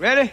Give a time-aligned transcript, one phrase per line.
[0.00, 0.32] Ready?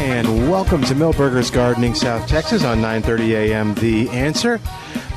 [0.00, 3.74] And welcome to Milberger's Gardening, South Texas on 9:30 a.m.
[3.74, 4.56] The Answer.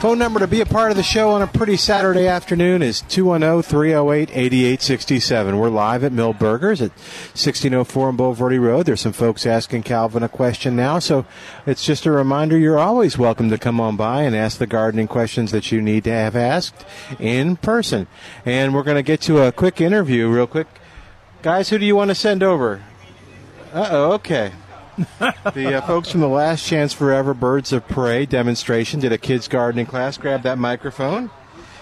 [0.01, 3.01] Phone number to be a part of the show on a pretty Saturday afternoon is
[3.03, 5.57] 210-308-8867.
[5.57, 6.91] We're live at Milberger's at
[7.31, 8.85] 1604 on Bulverde Road.
[8.85, 11.25] There's some folks asking Calvin a question now, so
[11.65, 15.07] it's just a reminder you're always welcome to come on by and ask the gardening
[15.07, 16.85] questions that you need to have asked
[17.19, 18.07] in person.
[18.45, 20.67] And we're going to get to a quick interview real quick.
[21.41, 22.83] Guys, who do you want to send over?
[23.73, 24.51] Uh-oh, okay.
[24.97, 29.47] The uh, folks from the Last Chance Forever Birds of Prey demonstration did a kids
[29.47, 30.17] gardening class.
[30.17, 31.29] Grab that microphone.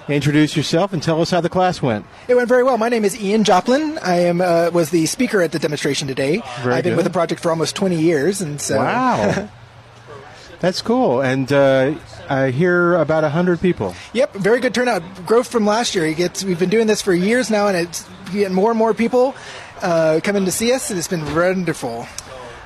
[0.07, 2.05] Introduce yourself and tell us how the class went.
[2.27, 2.77] It went very well.
[2.77, 3.97] My name is Ian Joplin.
[3.99, 6.41] I am uh, was the speaker at the demonstration today.
[6.61, 6.97] Very I've been good.
[6.97, 9.49] with the project for almost 20 years, and so Wow.
[10.59, 11.21] That's cool.
[11.21, 11.95] And uh,
[12.29, 13.95] I hear about 100 people.
[14.13, 15.01] yep, very good turnout.
[15.25, 16.11] Growth from last year.
[16.13, 19.33] Gets, we've been doing this for years now, and it's getting more and more people
[19.81, 22.05] uh, coming to see us, and it's been wonderful.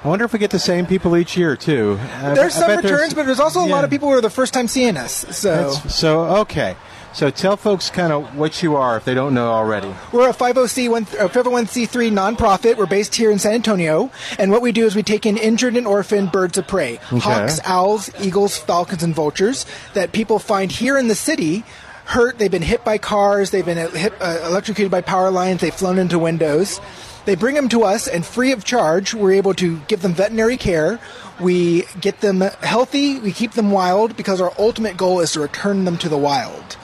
[0.06, 2.00] I wonder if we get the same people each year, too.
[2.22, 4.30] I- There's I some returns, but there's also a lot of people who are the
[4.30, 5.26] first time seeing us.
[5.32, 6.76] So That's- so, okay.
[7.12, 9.92] So tell folks kind of what you are if they don't know already.
[10.12, 12.78] We're a 50C1, uh, 501c3 nonprofit.
[12.78, 15.76] We're based here in San Antonio, and what we do is we take in injured
[15.76, 20.98] and orphaned birds of prey, hawks, owls, eagles, falcons, and vultures that people find here
[21.00, 21.64] in the city.
[22.04, 25.74] Hurt, they've been hit by cars, they've been hit, uh, electrocuted by power lines, they've
[25.74, 26.80] flown into windows.
[27.26, 30.58] They bring them to us, and free of charge, we're able to give them veterinary
[30.58, 31.00] care.
[31.40, 35.86] We get them healthy, we keep them wild, because our ultimate goal is to return
[35.86, 36.78] them to the wild.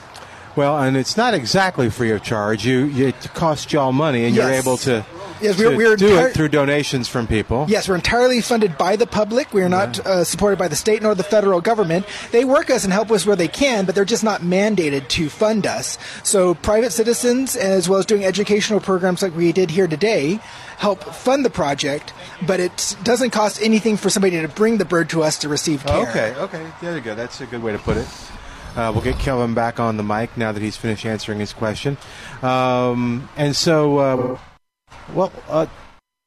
[0.54, 2.66] Well, and it's not exactly free of charge.
[2.66, 5.06] You, it costs y'all money, and you're able to,
[5.42, 7.66] Yes, we're- we're do entire- it through donations from people.
[7.68, 9.52] Yes, we're entirely funded by the public.
[9.52, 12.06] We are not uh, supported by the state nor the federal government.
[12.30, 15.28] They work us and help us where they can, but they're just not mandated to
[15.28, 15.98] fund us.
[16.22, 20.40] So private citizens, as well as doing educational programs like we did here today,
[20.78, 22.12] help fund the project,
[22.46, 25.84] but it doesn't cost anything for somebody to bring the bird to us to receive
[25.84, 26.08] care.
[26.08, 27.14] Okay, okay, there you go.
[27.14, 28.06] That's a good way to put it.
[28.74, 31.98] Uh, we'll get Calvin back on the mic now that he's finished answering his question.
[32.42, 34.38] Um, and so, uh,
[35.14, 35.66] well, uh,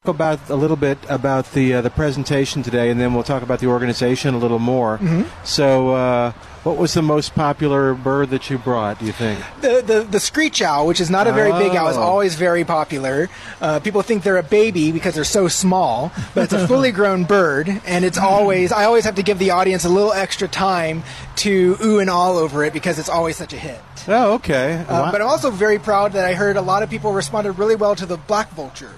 [0.04, 3.44] talk about a little bit about the uh, the presentation today, and then we'll talk
[3.44, 5.00] about the organization a little more.
[5.44, 6.34] So, uh,
[6.66, 9.00] what was the most popular bird that you brought?
[9.00, 9.40] Do you think?
[9.62, 12.02] The, the the screech owl, which is not a very big owl, is Oh.
[12.02, 13.30] always very popular.
[13.62, 17.24] Uh, people think they're a baby because they're so small, but it's a fully grown
[17.24, 21.04] bird, and it's always I always have to give the audience a little extra time
[21.38, 23.80] to ooh and all over it because it's always such a hit.
[24.08, 24.84] Oh, okay.
[24.90, 27.76] Uh, but I'm also very proud that I heard a lot of people responded really
[27.76, 28.92] well to the black vulture.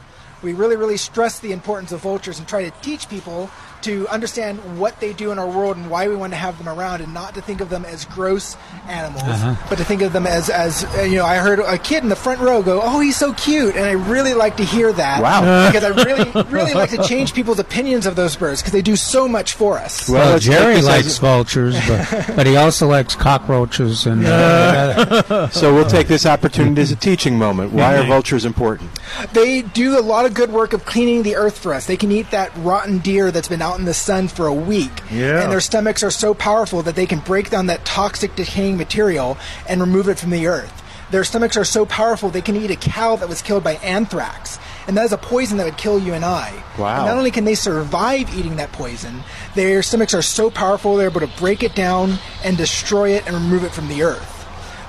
[0.43, 3.49] We really, really stress the importance of vultures and try to teach people
[3.87, 6.67] to understand what they do in our world and why we want to have them
[6.69, 8.55] around, and not to think of them as gross
[8.87, 11.25] animals, but to think of them as, as uh, you know.
[11.25, 13.91] I heard a kid in the front row go, "Oh, he's so cute," and I
[13.91, 15.21] really like to hear that.
[15.21, 15.67] Wow.
[15.71, 18.95] because I really, really like to change people's opinions of those birds because they do
[18.95, 20.09] so much for us.
[20.09, 25.73] Well, Well, Jerry likes as- vultures, but, but he also likes cockroaches and uh, so
[25.73, 27.71] we'll take this opportunity as a teaching moment.
[27.73, 28.89] Why are vultures important?
[29.33, 31.85] They do a lot of good work of cleaning the earth for us.
[31.87, 34.91] They can eat that rotten deer that's been out in the sun for a week.
[35.11, 35.41] Yeah.
[35.41, 39.37] And their stomachs are so powerful that they can break down that toxic decaying material
[39.67, 40.83] and remove it from the earth.
[41.09, 44.59] Their stomachs are so powerful they can eat a cow that was killed by anthrax.
[44.87, 46.51] And that is a poison that would kill you and I.
[46.77, 46.97] Wow.
[46.97, 49.23] And not only can they survive eating that poison,
[49.55, 53.35] their stomachs are so powerful they're able to break it down and destroy it and
[53.35, 54.33] remove it from the earth.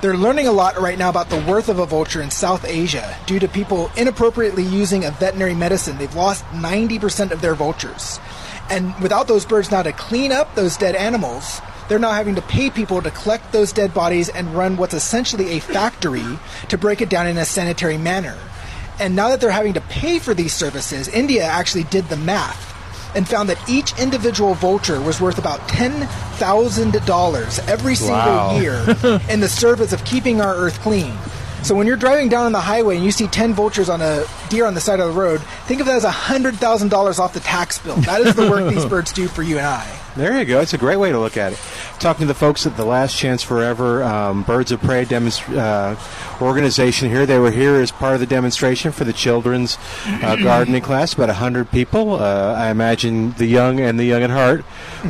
[0.00, 3.17] They're learning a lot right now about the worth of a vulture in South Asia
[3.26, 5.99] due to people inappropriately using a veterinary medicine.
[5.99, 8.20] They've lost 90% of their vultures.
[8.70, 12.43] And without those birds now to clean up those dead animals, they're now having to
[12.43, 16.38] pay people to collect those dead bodies and run what's essentially a factory
[16.69, 18.37] to break it down in a sanitary manner.
[19.00, 22.67] And now that they're having to pay for these services, India actually did the math
[23.17, 28.59] and found that each individual vulture was worth about $10,000 every single Wow.
[28.61, 31.12] year in the service of keeping our earth clean.
[31.62, 34.25] So when you're driving down on the highway and you see 10 vultures on a
[34.49, 37.78] deer on the side of the road, think of that as $100,000 off the tax
[37.78, 37.96] bill.
[37.96, 39.99] That is the work these birds do for you and I.
[40.19, 40.61] There you go.
[40.61, 41.61] It's a great way to look at it.
[42.00, 45.94] Talking to the folks at the Last Chance Forever um, Birds of Prey demonst- uh,
[46.43, 47.25] organization here.
[47.25, 51.15] They were here as part of the demonstration for the children's uh, gardening class.
[51.15, 52.15] About 100 people.
[52.15, 54.65] Uh, I imagine the young and the young at heart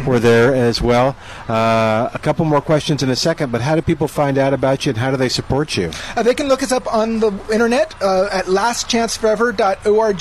[0.07, 1.17] were there as well.
[1.49, 4.85] Uh, a couple more questions in a second, but how do people find out about
[4.85, 5.91] you and how do they support you?
[6.17, 10.21] Uh, they can look us up on the internet uh, at lastchanceforever.org.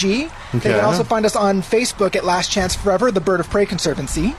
[0.54, 3.66] They can also find us on Facebook at Last Chance Forever, the Bird of Prey
[3.66, 4.34] Conservancy.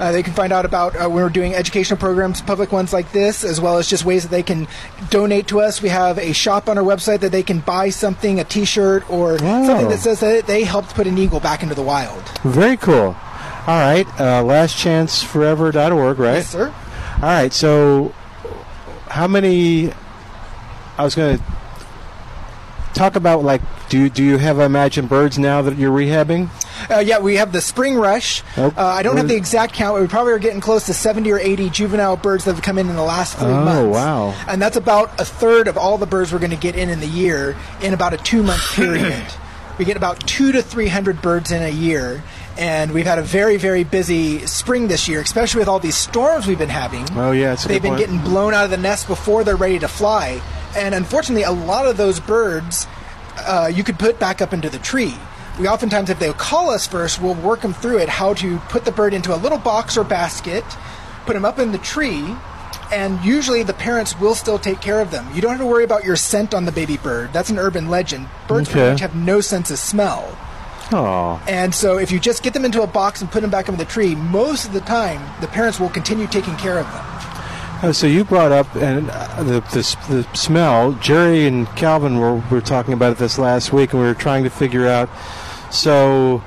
[0.00, 3.12] Uh, they can find out about uh, when we're doing educational programs, public ones like
[3.12, 4.66] this, as well as just ways that they can
[5.10, 5.82] donate to us.
[5.82, 9.38] We have a shop on our website that they can buy something, a T-shirt, or
[9.38, 12.26] something that says that they helped put an eagle back into the wild.
[12.38, 13.14] Very cool.
[13.66, 14.06] All right.
[14.18, 16.34] Uh, lastchanceforever.org, right?
[16.36, 16.74] Yes, sir.
[17.16, 17.52] All right.
[17.52, 18.14] So,
[19.08, 19.92] how many?
[20.96, 21.44] I was going to
[22.94, 26.48] talk about like, do do you have Imagine Birds now that you're rehabbing?
[26.90, 28.42] Uh, yeah, we have the spring rush.
[28.56, 29.96] Oh, uh, I don't have the exact count.
[29.96, 32.78] but We probably are getting close to 70 or 80 juvenile birds that have come
[32.78, 33.78] in in the last three Oh, months.
[33.80, 34.34] Oh wow.
[34.48, 37.00] And that's about a third of all the birds we're going to get in in
[37.00, 39.22] the year in about a two month period.
[39.78, 42.22] we get about two to 300 birds in a year.
[42.60, 46.46] And we've had a very, very busy spring this year, especially with all these storms
[46.46, 47.06] we've been having.
[47.18, 48.00] Oh, yeah, They've been point.
[48.00, 50.42] getting blown out of the nest before they're ready to fly.
[50.76, 52.86] And unfortunately, a lot of those birds
[53.38, 55.14] uh, you could put back up into the tree.
[55.58, 58.84] We oftentimes, if they call us first, we'll work them through it how to put
[58.84, 60.64] the bird into a little box or basket,
[61.24, 62.36] put them up in the tree,
[62.92, 65.26] and usually the parents will still take care of them.
[65.34, 67.32] You don't have to worry about your scent on the baby bird.
[67.32, 68.28] That's an urban legend.
[68.48, 70.36] Birds pretty much have no sense of smell.
[70.92, 73.68] Oh, And so if you just get them into a box and put them back
[73.68, 77.04] in the tree, most of the time the parents will continue taking care of them.
[77.82, 80.92] Oh, so you brought up and uh, the, the the smell.
[80.94, 84.44] Jerry and Calvin were were talking about it this last week, and we were trying
[84.44, 85.08] to figure out.
[85.70, 86.42] So,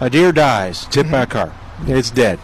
[0.00, 1.52] a deer dies, hit by a car,
[1.86, 2.38] it's dead.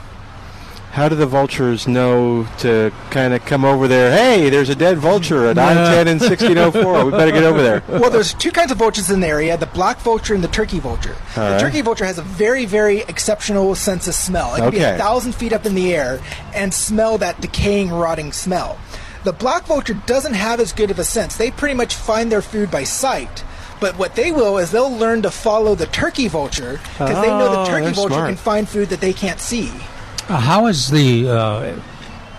[0.92, 4.12] How do the vultures know to kind of come over there?
[4.14, 7.06] Hey, there's a dead vulture at I ten and sixteen oh four.
[7.06, 7.82] We better get over there.
[7.88, 10.80] well, there's two kinds of vultures in the area: the black vulture and the turkey
[10.80, 11.16] vulture.
[11.34, 11.60] All the right.
[11.60, 14.54] turkey vulture has a very, very exceptional sense of smell.
[14.54, 16.20] It can be a thousand feet up in the air
[16.54, 18.78] and smell that decaying, rotting smell.
[19.24, 21.36] The black vulture doesn't have as good of a sense.
[21.38, 23.44] They pretty much find their food by sight.
[23.80, 27.48] But what they will is they'll learn to follow the turkey vulture because they know
[27.48, 28.28] Oh, the turkey vulture smart.
[28.28, 29.72] can find food that they can't see.
[30.28, 31.34] Uh, how is the uh,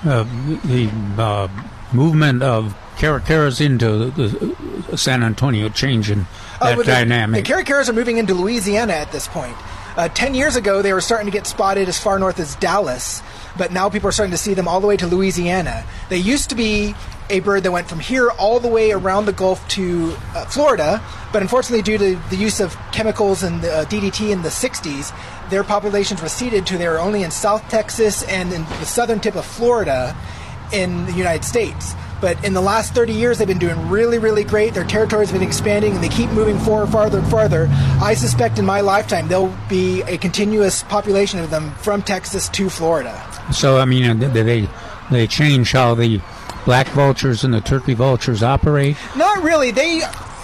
[0.05, 0.23] uh,
[0.65, 1.47] the uh,
[1.93, 4.27] movement of caracaras into the,
[4.89, 6.25] the San Antonio changing
[6.61, 7.45] Uh, that the- dynamic?
[7.45, 9.55] The caracaras are moving into Louisiana at this point.
[9.95, 13.21] Uh, Ten years ago, they were starting to get spotted as far north as Dallas,
[13.57, 15.83] but now people are starting to see them all the way to Louisiana.
[16.09, 16.95] They used to be
[17.29, 21.01] a bird that went from here all the way around the Gulf to uh, Florida,
[21.31, 25.13] but unfortunately, due to the use of chemicals and uh, DDT in the 60s,
[25.49, 29.35] their populations receded to they were only in South Texas and in the southern tip
[29.35, 30.15] of Florida
[30.71, 31.93] in the United States.
[32.21, 34.73] But in the last 30 years, they've been doing really, really great.
[34.73, 37.67] Their territory's been expanding, and they keep moving forward, farther and farther.
[38.01, 42.69] I suspect in my lifetime there'll be a continuous population of them from Texas to
[42.69, 43.21] Florida.
[43.51, 44.69] so I mean, they
[45.11, 46.21] they change how the
[46.63, 48.95] black vultures and the turkey vultures operate.
[49.17, 49.71] Not really.
[49.71, 50.01] They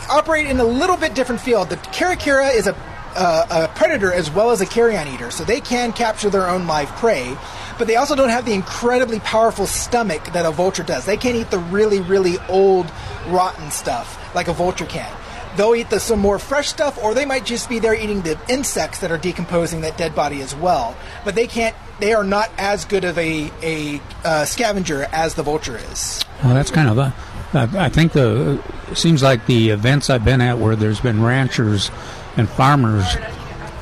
[0.10, 1.70] operate in a little bit different field.
[1.70, 2.76] The caracara is a,
[3.16, 6.68] uh, a predator as well as a carrion eater, so they can capture their own
[6.68, 7.38] live prey.
[7.78, 11.06] But they also don't have the incredibly powerful stomach that a vulture does.
[11.06, 12.92] They can't eat the really, really old,
[13.28, 15.12] rotten stuff like a vulture can.
[15.56, 18.40] They'll eat the, some more fresh stuff, or they might just be there eating the
[18.50, 20.96] insects that are decomposing that dead body as well.
[21.26, 21.76] But they can't.
[22.00, 26.24] They are not as good of a a uh, scavenger as the vulture is.
[26.44, 27.14] Well, that's kind of a.
[27.52, 28.62] I think the
[28.94, 31.90] seems like the events I've been at where there's been ranchers
[32.38, 33.06] and farmers,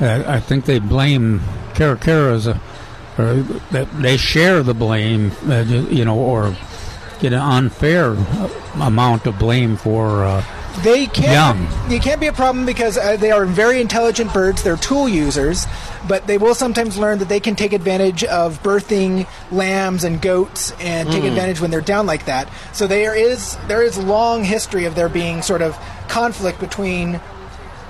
[0.00, 1.40] uh, I think they blame
[1.74, 2.58] caracaras, uh,
[3.22, 3.34] or
[3.72, 6.56] that they share the blame, uh, you know, or
[7.20, 8.16] get an unfair
[8.74, 10.24] amount of blame for.
[10.24, 10.44] Uh,
[10.84, 11.88] They can Young.
[11.88, 14.62] They can be a problem because uh, they are very intelligent birds.
[14.62, 15.66] They're tool users,
[16.06, 20.72] but they will sometimes learn that they can take advantage of birthing lambs and goats
[20.78, 22.48] and take advantage when they're down like that.
[22.72, 25.76] So there is there is long history of there being sort of
[26.06, 27.20] conflict between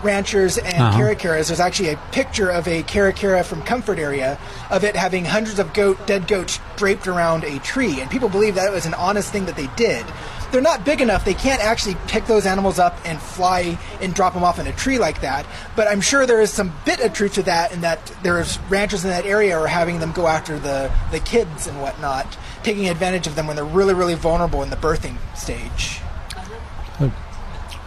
[0.02, 0.99] ranchers and Uh-huh.
[0.99, 1.49] caracaras.
[1.49, 4.38] There's actually a picture of a caracara from Comfort area
[4.71, 8.55] of it having hundreds of goat dead goats draped around a tree, and people believe
[8.55, 10.05] that it was an honest thing that they did.
[10.50, 11.26] they're not big enough.
[11.26, 14.73] They can't actually pick those animals up and fly and drop them off in a
[14.73, 15.45] tree like that.
[15.76, 19.05] But I'm sure there is some bit of truth to that, in that there's ranchers
[19.05, 23.26] in that area are having them go after the the kids and whatnot, taking advantage
[23.26, 26.00] of them when they're really really vulnerable in the birthing stage.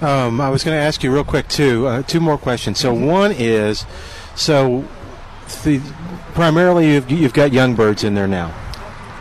[0.01, 1.87] Um, I was going to ask you real quick too.
[1.87, 2.79] Uh, two more questions.
[2.79, 3.85] So one is,
[4.35, 4.85] so
[5.63, 5.79] the,
[6.33, 8.53] primarily you've, you've got young birds in there now.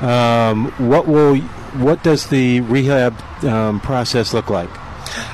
[0.00, 1.37] Um, what will
[1.76, 4.70] what does the rehab um, process look like?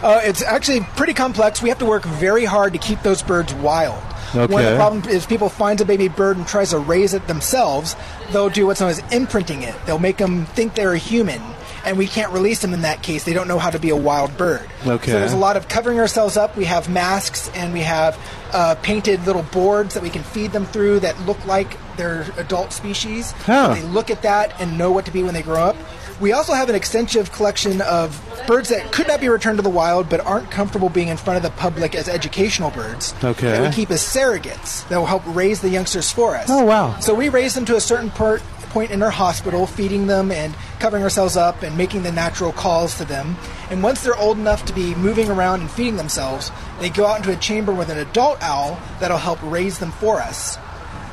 [0.03, 1.63] Uh, it's actually pretty complex.
[1.63, 4.03] We have to work very hard to keep those birds wild.
[4.35, 4.53] Okay.
[4.53, 7.27] One of the problem is people finds a baby bird and tries to raise it
[7.29, 7.95] themselves.
[8.33, 9.75] They'll do what's known as imprinting it.
[9.87, 11.41] They'll make them think they're a human,
[11.87, 13.25] and we can't release them in that case.
[13.25, 14.69] They don't know how to be a wild bird.
[14.87, 15.13] Okay.
[15.13, 16.57] So there's a lot of covering ourselves up.
[16.57, 18.19] We have masks and we have
[18.53, 22.73] uh, painted little boards that we can feed them through that look like they're adult
[22.73, 23.33] species.
[23.33, 23.75] Huh.
[23.75, 25.77] They look at that and know what to be when they grow up.
[26.21, 29.71] We also have an extensive collection of birds that could not be returned to the
[29.71, 33.15] wild but aren't comfortable being in front of the public as educational birds.
[33.23, 33.51] Okay.
[33.51, 36.49] That we keep as surrogates that will help raise the youngsters for us.
[36.49, 36.99] Oh, wow.
[37.01, 38.43] So we raise them to a certain part,
[38.77, 42.99] point in our hospital, feeding them and covering ourselves up and making the natural calls
[42.99, 43.35] to them.
[43.71, 47.17] And once they're old enough to be moving around and feeding themselves, they go out
[47.17, 50.59] into a chamber with an adult owl that'll help raise them for us.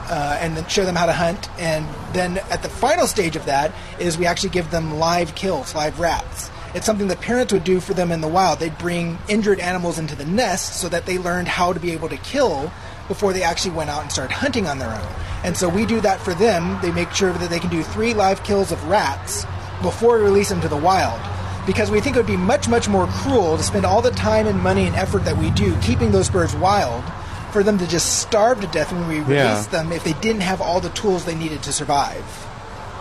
[0.09, 1.49] Uh, and then show them how to hunt.
[1.57, 5.73] And then at the final stage of that is we actually give them live kills,
[5.73, 6.51] live rats.
[6.75, 8.59] It's something that parents would do for them in the wild.
[8.59, 12.09] They'd bring injured animals into the nest so that they learned how to be able
[12.09, 12.73] to kill
[13.07, 15.07] before they actually went out and started hunting on their own.
[15.43, 16.79] And so we do that for them.
[16.81, 19.45] They make sure that they can do three live kills of rats
[19.81, 21.19] before we release them to the wild.
[21.65, 24.47] Because we think it would be much, much more cruel to spend all the time
[24.47, 27.03] and money and effort that we do keeping those birds wild
[27.51, 29.61] for them to just starve to death when we release Yeah.
[29.69, 32.23] them if they didn't have all the tools they needed to survive.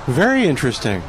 [0.06, 1.02] Very interesting.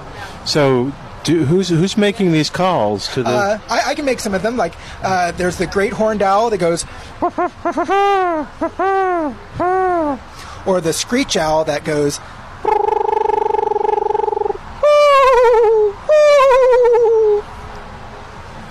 [0.45, 0.91] So,
[1.23, 3.29] do, who's who's making these calls to the?
[3.29, 4.57] Uh, I, I can make some of them.
[4.57, 6.85] Like uh, there's the great horned owl that goes,
[10.65, 12.19] or the screech owl that goes.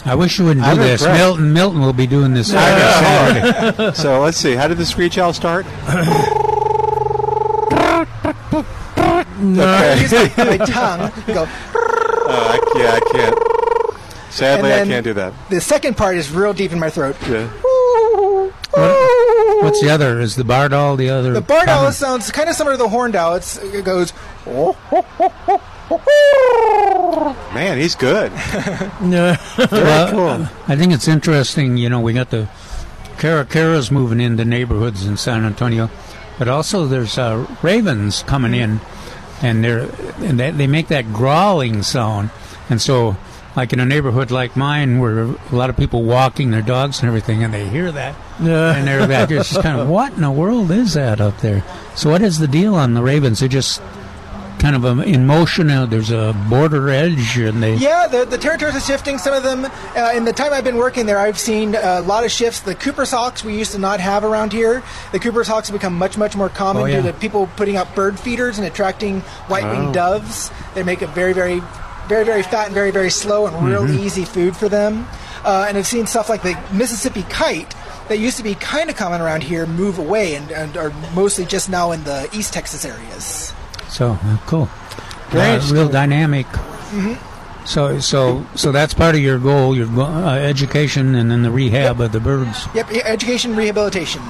[0.05, 1.01] I wish you wouldn't do I'm this.
[1.01, 1.21] impressed.
[1.21, 2.53] Milton Milton will be doing this.
[2.55, 4.55] I so let's see.
[4.55, 5.65] How did the screech owl start?
[9.45, 11.13] I use my, my tongue.
[11.27, 11.49] Go.
[12.35, 14.33] Uh, I, yeah, I can't.
[14.33, 15.35] Sadly, I can't do that.
[15.51, 17.17] The second part is real deep in my throat.
[17.29, 17.47] Yeah.
[18.73, 20.19] What, What's the other?
[20.19, 21.35] Is the barred owl the other?
[21.35, 21.93] The barred owl common?
[21.93, 23.35] sounds kind of similar to the horned owl.
[23.35, 24.13] It's, it goes.
[27.55, 28.33] Man, he's good.
[29.03, 30.49] Well, cool.
[30.69, 31.77] I think it's interesting.
[31.77, 32.49] You know, we got the
[33.19, 35.91] caracaras moving into neighborhoods in San Antonio,
[36.39, 38.81] but also there's uh, ravens coming in,
[39.43, 42.31] and they're and they, they make that growling sound,
[42.71, 43.17] and so.
[43.55, 47.07] Like in a neighborhood like mine, where a lot of people walking their dogs and
[47.09, 50.31] everything, and they hear that, and they're back it's just kind of what in the
[50.31, 51.63] world is that up there?
[51.95, 53.41] So, what is the deal on the ravens?
[53.41, 53.83] They're just
[54.63, 55.69] kind of um, in motion.
[55.71, 59.19] Uh, there's a border edge, and they Yeah, the, the territories are shifting.
[59.19, 59.65] Some of them,
[59.97, 62.61] uh, in the time I've been working there, I've seen a lot of shifts.
[62.61, 64.83] The Cooper's hawks we used to not have around here.
[65.11, 67.01] The Cooper's hawks have become much, much more common Oh, yeah.
[67.03, 69.93] due to people putting up bird feeders and attracting white-winged Oh.
[69.93, 70.51] doves.
[70.75, 71.61] They make a very, very,
[72.07, 73.99] very, very fat and very, very slow and real Mm-hmm.
[73.99, 75.07] easy food for them.
[75.45, 77.75] Uh, and I've seen stuff like the Mississippi kite
[78.07, 81.45] that used to be kind of common around here move away and, and are mostly
[81.47, 83.53] just now in the East Texas areas.
[83.93, 84.71] So uh, cool,
[85.31, 85.59] Great.
[85.59, 86.47] Uh, real dynamic.
[86.47, 87.67] Mm-hmm.
[87.67, 92.01] So so so that's part of your goal, your uh, education, and then the rehab
[92.01, 92.67] of the birds.
[92.75, 94.23] Yep, education rehabilitation.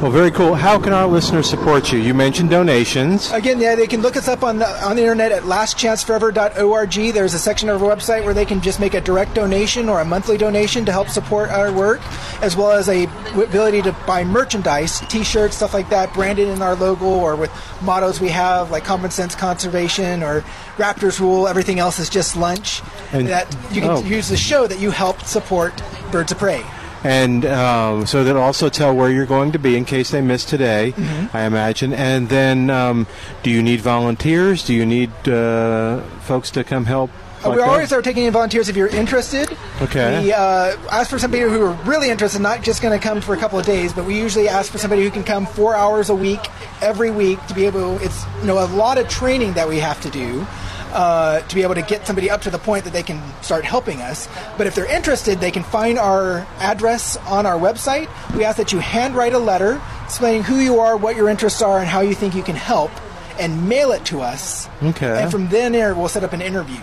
[0.00, 0.54] Well, very cool.
[0.54, 1.98] How can our listeners support you?
[1.98, 3.30] You mentioned donations.
[3.32, 7.12] Again, yeah, they can look us up on the, on the internet at lastchanceforever.org.
[7.12, 10.00] There's a section of our website where they can just make a direct donation or
[10.00, 12.00] a monthly donation to help support our work,
[12.42, 13.04] as well as a
[13.34, 17.50] ability to buy merchandise, T-shirts, stuff like that, branded in our logo or with
[17.82, 20.40] mottos we have like Common Sense Conservation or
[20.78, 21.46] Raptors Rule.
[21.46, 22.80] Everything else is just lunch.
[23.12, 24.02] And- that you can oh.
[24.02, 25.74] use the show that you helped support
[26.10, 26.64] Birds of Prey.
[27.02, 30.44] And um, so they'll also tell where you're going to be in case they miss
[30.44, 31.36] today, Mm-hmm.
[31.36, 31.92] I imagine.
[31.94, 33.06] And then, um,
[33.42, 34.64] do you need volunteers?
[34.64, 37.10] Do you need uh, folks to come help?
[37.42, 37.68] Uh, like we that?
[37.70, 39.56] always are taking in volunteers if you're interested.
[39.80, 40.24] Okay.
[40.24, 43.34] We uh, ask for somebody who are really interested, not just going to come for
[43.34, 46.10] a couple of days, but we usually ask for somebody who can come four hours
[46.10, 46.40] a week,
[46.82, 47.96] every week, to be able.
[48.02, 50.46] It's you know a lot of training that we have to do.
[50.92, 53.64] Uh, to be able to get somebody up to the point that they can start
[53.64, 54.28] helping us.
[54.58, 58.08] But if they're interested, they can find our address on our website.
[58.34, 61.78] We ask that you handwrite a letter explaining who you are, what your interests are,
[61.78, 62.90] and how you think you can help,
[63.38, 64.68] and mail it to us.
[64.82, 65.22] Okay.
[65.22, 66.80] And from then there, we'll set up an interview.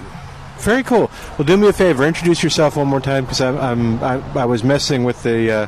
[0.60, 1.12] very cool.
[1.38, 2.06] Well, do me a favor.
[2.06, 5.68] Introduce yourself one more time because I'm, I'm I, I was messing with the uh,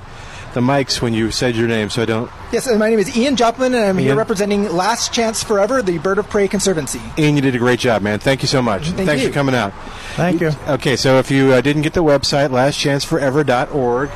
[0.54, 2.32] the mics when you said your name, so I don't.
[2.52, 4.08] Yes, and my name is Ian Joplin, and I'm Ian?
[4.08, 7.02] here representing Last Chance Forever, the Bird of Prey Conservancy.
[7.18, 8.20] Ian, you did a great job, man.
[8.20, 8.88] Thank you so much.
[8.90, 9.30] Thank Thanks you.
[9.30, 9.74] for coming out.
[10.16, 10.52] Thank you.
[10.68, 14.10] Okay, so if you uh, didn't get the website, lastchanceforever.org,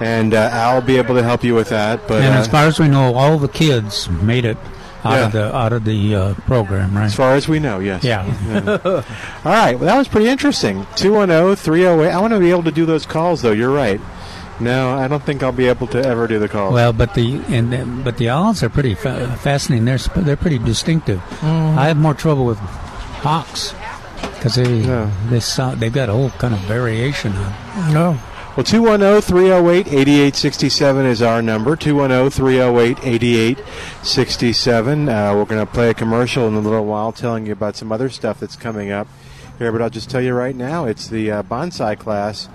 [0.00, 2.06] and uh, Al will be able to help you with that.
[2.08, 4.56] But And uh, as far as we know, all the kids made it
[5.04, 5.26] out Yeah.
[5.26, 7.04] of the out of the uh, program, right?
[7.06, 8.02] as far as we know, yes.
[8.04, 8.24] yeah.
[8.84, 9.02] All
[9.52, 9.74] right.
[9.78, 10.86] Well, that was pretty interesting.
[10.96, 12.10] 210 308.
[12.12, 13.52] I want to be able to do those calls, though.
[13.52, 14.00] You're right.
[14.60, 16.74] No, I don't think I'll be able to ever do the calls.
[16.74, 19.84] Well, but the and but the owls are pretty fa- fascinating.
[19.84, 21.20] They're sp- they're pretty distinctive.
[21.20, 21.78] Mm-hmm.
[21.78, 23.74] I have more trouble with hawks
[24.34, 25.10] because they Yeah.
[25.30, 27.94] they sound, they've got a whole kind of variation on.
[27.94, 28.18] No.
[28.56, 31.76] Well, 210 308 8867 is our number.
[31.76, 35.08] 210 308 8867.
[35.08, 37.92] Uh, We're going to play a commercial in a little while telling you about some
[37.92, 39.06] other stuff that's coming up
[39.58, 42.48] here, but I'll just tell you right now it's the uh, bonsai class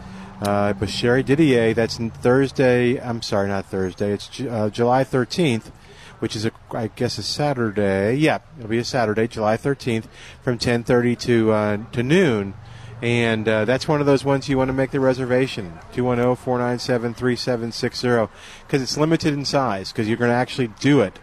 [0.44, 1.74] uh, Sherry Didier.
[1.74, 3.00] That's Thursday.
[3.00, 4.12] I'm sorry, not Thursday.
[4.14, 5.72] It's uh, July 13th.
[6.20, 8.16] Which is, a, I guess, a Saturday.
[8.16, 10.06] Yeah, it'll be a Saturday, July 13th,
[10.42, 12.54] from 10:30 to uh, to noon.
[13.02, 15.74] And uh, that's one of those ones you want to make the reservation.
[15.76, 18.34] oh, 210 497 3760.
[18.66, 21.20] Because it's limited in size, because you're going to actually do it.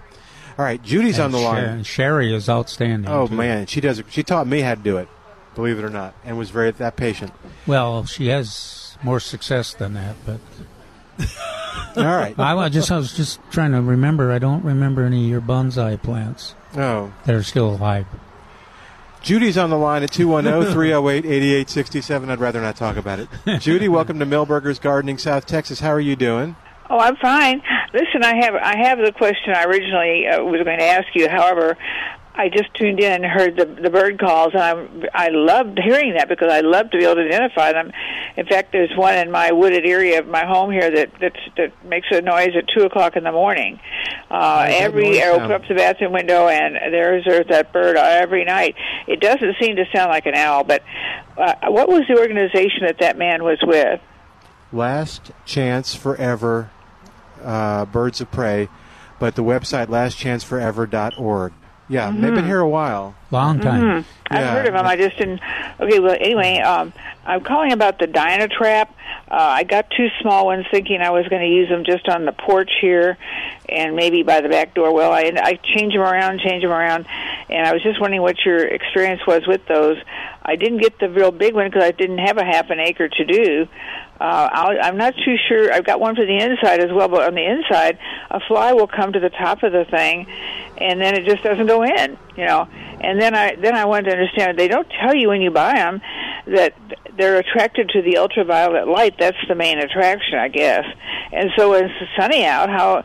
[0.59, 1.79] All right, Judy's on the And line.
[1.79, 3.11] Sher- Sherry is outstanding.
[3.11, 3.35] Oh, too.
[3.35, 3.65] man.
[3.67, 4.03] She does.
[4.11, 5.09] She taught me how to do it,
[5.55, 7.33] believe it or not, and was very that patient.
[7.67, 8.51] Well, she has
[9.03, 10.41] more success than that, but
[11.97, 12.39] All right.
[12.39, 14.33] I was just I was just trying to remember.
[14.33, 17.13] I don't remember any of your bonsai plants Oh.
[17.27, 18.07] that are still alive.
[19.23, 22.31] Judy's on the line at 210 308 8867.
[22.31, 23.29] I'd rather not talk about it.
[23.61, 25.81] Judy, welcome to Milberger's Gardening, South Texas.
[25.81, 26.57] How are you doing?
[26.89, 27.61] Oh, I'm fine.
[27.93, 31.29] Listen, I have I have the question I originally uh, was going to ask you.
[31.29, 31.77] However,
[32.41, 36.15] I just tuned in and heard the the bird calls, and I'm I loved hearing
[36.15, 37.93] that because I love to be able to identify them.
[38.39, 41.85] In fact, there's one in my wooded area of my home here that that's, that
[41.85, 43.79] makes a noise at two o'clock in the morning.
[44.31, 48.47] Uh, that every I open up the bathroom window, and there's there's that bird every
[48.47, 48.75] night.
[49.07, 50.83] It doesn't seem to sound like an owl, but
[51.37, 54.01] uh, what was the organization that that man was with?
[54.73, 56.71] Last Chance Forever
[57.43, 58.71] uh, Birds of Prey,
[59.19, 61.53] but the website lastchanceforever.org.
[61.91, 63.17] Yeah, they've been here a while.
[63.33, 64.05] Long time.
[64.31, 64.53] I've Yeah.
[64.53, 64.87] heard of them.
[64.87, 65.41] I just didn't.
[65.81, 66.93] Okay, well, anyway, um,
[67.27, 68.87] I'm calling about the Dynatrap.
[69.29, 72.27] Uh, I got two small ones, thinking I was going to use them just on
[72.27, 73.19] the porch here,
[73.69, 74.95] and maybe by the back door.
[74.95, 77.07] Well, I I change them around, change them around,
[77.49, 79.99] and I was just wondering what your experience was with those.
[80.45, 83.09] I didn't get the real big one because I didn't have a half an acre
[83.09, 83.67] to do.
[84.21, 85.73] Uh, I'll, I'm not too sure.
[85.73, 87.99] I've got one for the inside as well, but on the inside,
[88.31, 90.27] a fly will come to the top of the thing,
[90.77, 92.19] and then it just doesn't go in.
[92.37, 92.69] You know,
[93.01, 94.59] and then I then I wanted to understand.
[94.59, 96.03] They don't tell you when you buy them
[96.49, 96.75] that
[97.17, 99.15] they're attracted to the ultraviolet light.
[99.19, 100.85] That's the main attraction, I guess.
[101.33, 103.03] And so when it's sunny out, how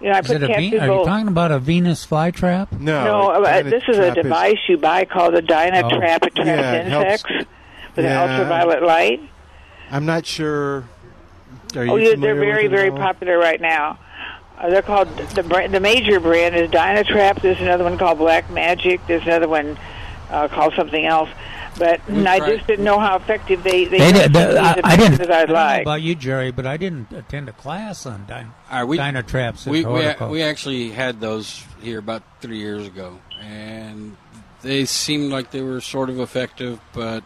[0.00, 2.72] you know I Is put it a Ve- are you talking about a Venus flytrap?
[2.72, 6.26] No, no, uh, this is a device you buy called a Dynatrap.
[6.26, 7.48] It traps Yeah, it helps- insects
[7.94, 8.24] with Yeah.
[8.24, 9.20] an ultraviolet light.
[9.90, 10.84] I'm not sure.
[11.74, 12.96] Are you Oh, yeah, they're very, very all?
[12.96, 13.98] popular right now.
[14.58, 17.42] Uh, they're called the brand, the major brand is Dynatrap.
[17.42, 19.00] There's another one called Black Magic.
[19.06, 19.78] There's another one
[20.30, 21.28] uh, called something else.
[21.78, 24.96] But I tried- just didn't know how effective they they, They did, use I, I
[24.96, 25.20] didn't.
[25.20, 28.24] as I I'd don't know about you, Jerry, but I didn't attend a class on
[28.26, 29.66] dyn- Are we, Dynatraps.
[29.66, 30.32] we, we, horticulture.
[30.32, 34.16] we actually had those here about three years ago, and
[34.62, 37.22] they seemed like they were sort of effective, but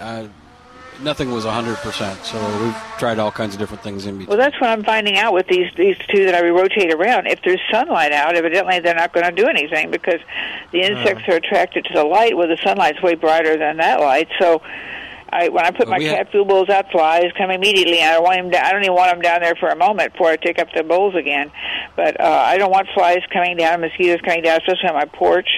[0.00, 0.26] uh,
[1.00, 2.24] nothing was 100%.
[2.24, 4.36] So we've tried all kinds of different things in between.
[4.36, 7.26] Well, that's what I'm finding out with these these two that I rotate around.
[7.26, 10.20] If there's sunlight out, evidently they're not going to do anything because
[10.72, 12.36] the insects are attracted to the light.
[12.36, 14.62] Well, the sunlight's way brighter than that light, so.
[15.30, 18.00] I, when I put Well, my cat food bowls out, flies come immediately.
[18.00, 18.50] I don't want him.
[18.50, 20.68] To, I don't even want them down there for a moment before I take up
[20.74, 21.52] the bowls again.
[21.96, 25.48] But uh, I don't want flies coming down, mosquitoes coming down, especially on my porch.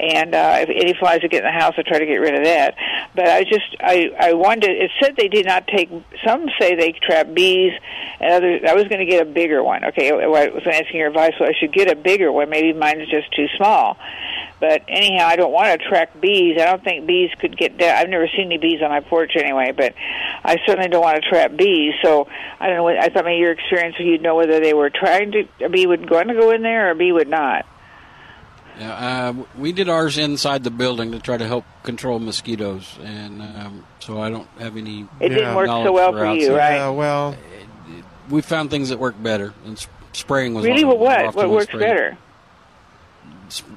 [0.00, 2.34] And uh, if any flies that get in the house, I try to get rid
[2.34, 2.74] of that.
[3.14, 4.70] But I just, I, I wanted.
[4.70, 5.90] It said they did not take.
[6.26, 7.72] Some say they trap bees,
[8.18, 8.62] and others.
[8.66, 9.84] I was going to get a bigger one.
[9.86, 11.34] Okay, I was asking your advice.
[11.38, 12.48] So I should get a bigger one.
[12.48, 13.98] Maybe mine is just too small.
[14.58, 16.58] But anyhow, I don't want to attract bees.
[16.60, 17.96] I don't think bees could get down.
[17.96, 19.94] I've never seen any bees on my porch anyway, but
[20.44, 21.94] I certainly don't want to trap bees.
[22.02, 22.88] So I don't know.
[22.88, 26.08] I thought maybe your experience, you'd know whether they were trying to a bee would
[26.08, 27.66] going to go in there or a bee would not.
[28.80, 33.42] Yeah, uh, we did ours inside the building to try to help control mosquitoes, and
[33.42, 35.06] um, so I don't have any.
[35.20, 36.76] It didn't work so well for for you, right?
[36.76, 37.36] Yeah, well,
[38.30, 41.66] We found things that work better, and spraying was really, one well, what what works
[41.66, 41.86] spraying.
[41.86, 42.18] better?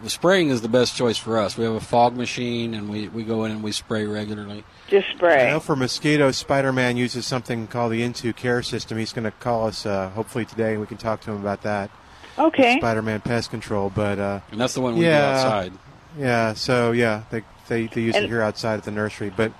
[0.05, 1.57] spraying is the best choice for us.
[1.57, 4.63] We have a fog machine, and we, we go in and we spray regularly.
[4.87, 5.47] Just spray.
[5.47, 8.97] I know for mosquitoes, Spider-Man uses something called the In2Care System.
[8.97, 11.63] He's going to call us uh, hopefully today, and we can talk to him about
[11.63, 11.89] that.
[12.37, 12.77] Okay.
[12.79, 15.73] Spider-Man Pest Control, but uh, and that's the one we yeah, do outside.
[16.17, 16.53] Yeah.
[16.53, 19.51] So yeah, they they, they use And- it here outside at the nursery, but.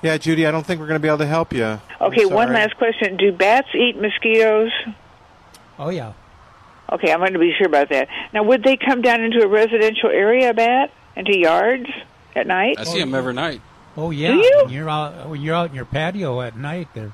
[0.00, 1.80] Yeah, Judy, I don't think we're going to be able to help you.
[2.00, 3.16] Okay, one last question.
[3.16, 4.70] Do bats eat mosquitoes?
[5.76, 6.12] Oh yeah.
[6.92, 8.06] Okay, I'm going to be sure about that.
[8.32, 11.86] Now, would they come down into a residential area, bat, into yards
[12.36, 12.76] at night?
[12.78, 13.60] I see them every night.
[13.96, 14.28] Oh yeah.
[14.30, 14.60] Do you?
[14.66, 16.86] When you're out when you're out in your patio at night.
[16.94, 17.12] They're,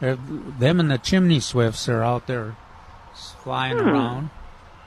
[0.00, 2.54] they're them and the chimney swifts are out there
[3.42, 3.88] flying Hmm.
[3.88, 4.30] around.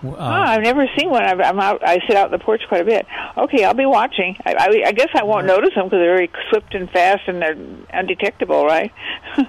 [0.04, 1.24] W- oh, Uh, I've never seen one.
[1.24, 1.82] I've, I'm out.
[1.88, 3.06] I sit out on the porch quite a bit.
[3.38, 4.36] Okay, I'll be watching.
[4.46, 7.42] I, I, I guess I won't notice them because they're very swift and fast and
[7.42, 7.58] they're
[7.92, 8.92] undetectable, right?
[9.38, 9.48] well,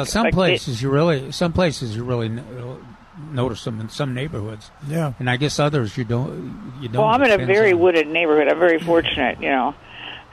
[0.00, 2.30] like- some like they- places you really some places you really
[3.32, 4.70] notice them in some neighborhoods.
[4.88, 5.12] Yeah.
[5.18, 6.72] And I guess others you don't.
[6.80, 7.02] You don't.
[7.02, 8.48] well, I'm in a very on- wooded neighborhood.
[8.48, 9.74] I'm very fortunate, you know.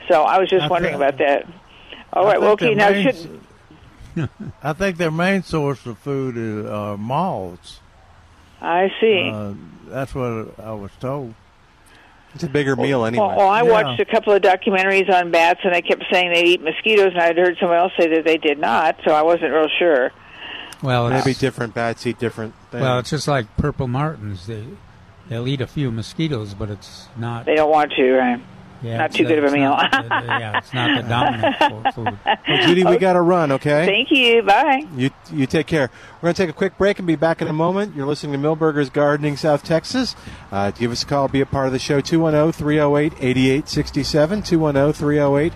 [0.08, 1.46] So I was just I wondering think- about that.
[2.12, 2.40] All I right.
[2.40, 2.74] Well, think okay.
[2.74, 3.40] Now, main- should
[4.62, 7.80] I think their main source of food are uh, moths.
[8.60, 9.30] I see?
[9.32, 9.54] Uh,
[9.88, 11.34] that's what I was told.
[12.34, 13.26] It's a bigger meal anyway.
[13.26, 13.70] Well, well, I Yeah.
[13.70, 17.20] watched a couple of documentaries on bats, and they kept saying they eat mosquitoes, and
[17.22, 20.10] I'd heard someone else say that they did not, so I wasn't real sure.
[20.82, 22.82] Well, Maybe it's, different bats eat different things.
[22.82, 24.46] well, it's just like purple martins.
[24.46, 24.64] They
[25.28, 27.46] they'll eat a few mosquitoes, but it's not.
[27.46, 28.40] They don't want to, right?
[28.82, 29.70] Yeah, Not too good of a meal.
[29.70, 31.56] not- uh, yeah, it's not the dominant
[31.94, 32.18] food.
[32.24, 33.86] Well, Judy, we got to run, okay?
[33.86, 34.42] Thank you.
[34.42, 34.84] Bye.
[34.96, 35.90] You you take care.
[36.16, 37.94] We're going to take a quick break and be back in a moment.
[37.96, 40.14] You're listening to Milberger's Gardening, South Texas.
[40.52, 44.42] Uh, give us a call, be a part of the show, 210 308 8867.
[44.42, 45.52] 210 308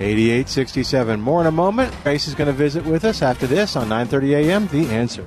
[0.00, 1.20] 8867.
[1.20, 1.94] More in a moment.
[2.02, 4.66] Grace is going to visit with us after this on 9:30 a.m.
[4.68, 5.26] The Answer.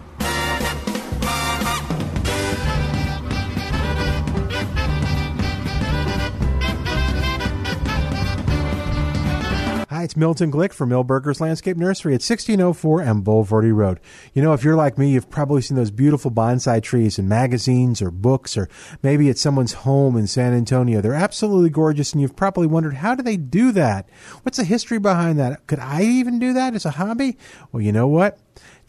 [10.09, 13.99] It's Milton Glick from Milberger's Landscape Nursery at 1604 and Bulverde Road.
[14.33, 18.01] You know, if you're like me, you've probably seen those beautiful bonsai trees in magazines
[18.01, 18.67] or books, or
[19.03, 20.99] maybe at someone's home in San Antonio.
[20.99, 24.09] They're absolutely gorgeous, and you've probably wondered, how do they do that?
[24.41, 25.67] What's the history behind that?
[25.67, 27.37] Could I even do that as a hobby?
[27.71, 28.39] Well, you know what?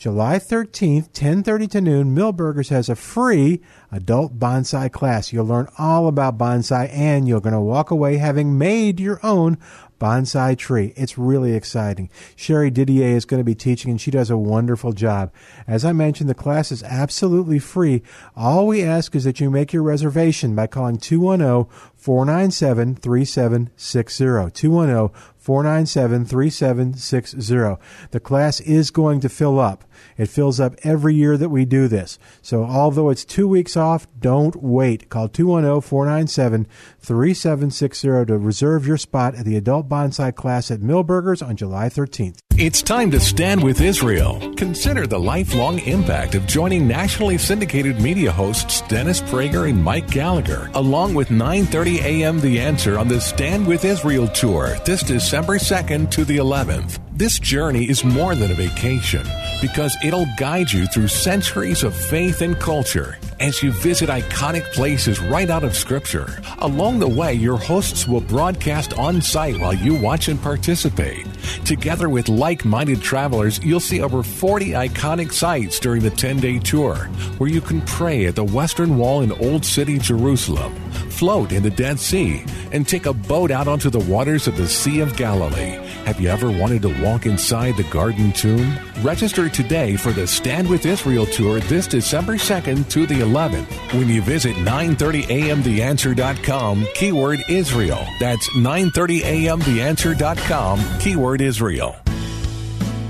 [0.00, 3.60] July 13th, 10:30 to noon, Milberger's has a free
[3.92, 5.30] adult bonsai class.
[5.30, 9.58] You'll learn all about bonsai and you're going to walk away having made your own
[10.00, 10.94] bonsai tree.
[10.96, 12.08] It's really exciting.
[12.34, 15.30] Sherry Didier is going to be teaching and she does a wonderful job.
[15.66, 18.02] As I mentioned, the class is absolutely free.
[18.34, 24.50] All we ask is that you make your reservation by calling 210 497 3760.
[24.52, 28.08] 210 497 3760.
[28.10, 29.84] The class is going to fill up.
[30.16, 32.18] It fills up every year that we do this.
[32.40, 35.10] So although it's two weeks off, don't wait.
[35.10, 36.66] Call 210 497
[37.00, 42.38] 3760 to reserve your spot at the adult bonsai class at Milberger's on July 13th.
[42.56, 44.38] It's time to stand with Israel.
[44.54, 50.70] Consider the lifelong impact of joining nationally syndicated media hosts Dennis Prager and Mike Gallagher,
[50.74, 52.40] along with 9:30 a.m.
[52.40, 56.98] The Answer on the Stand with Israel tour this December 2nd to the 11th.
[57.20, 59.26] This journey is more than a vacation
[59.60, 65.20] because it'll guide you through centuries of faith and culture as you visit iconic places
[65.20, 66.40] right out of Scripture.
[66.60, 71.26] Along the way, your hosts will broadcast on site while you watch and participate.
[71.66, 76.58] Together with like minded travelers, you'll see over 40 iconic sites during the 10 day
[76.58, 76.96] tour,
[77.36, 80.74] where you can pray at the Western Wall in Old City, Jerusalem,
[81.10, 84.68] float in the Dead Sea, and take a boat out onto the waters of the
[84.68, 85.78] Sea of Galilee.
[86.04, 88.76] Have you ever wanted to walk inside the Garden Tomb?
[89.02, 94.08] Register today for the Stand with Israel tour this December 2nd to the 11th when
[94.08, 98.04] you visit 930amtheanswer.com keyword Israel.
[98.18, 101.96] That's 930amtheanswer.com keyword Israel.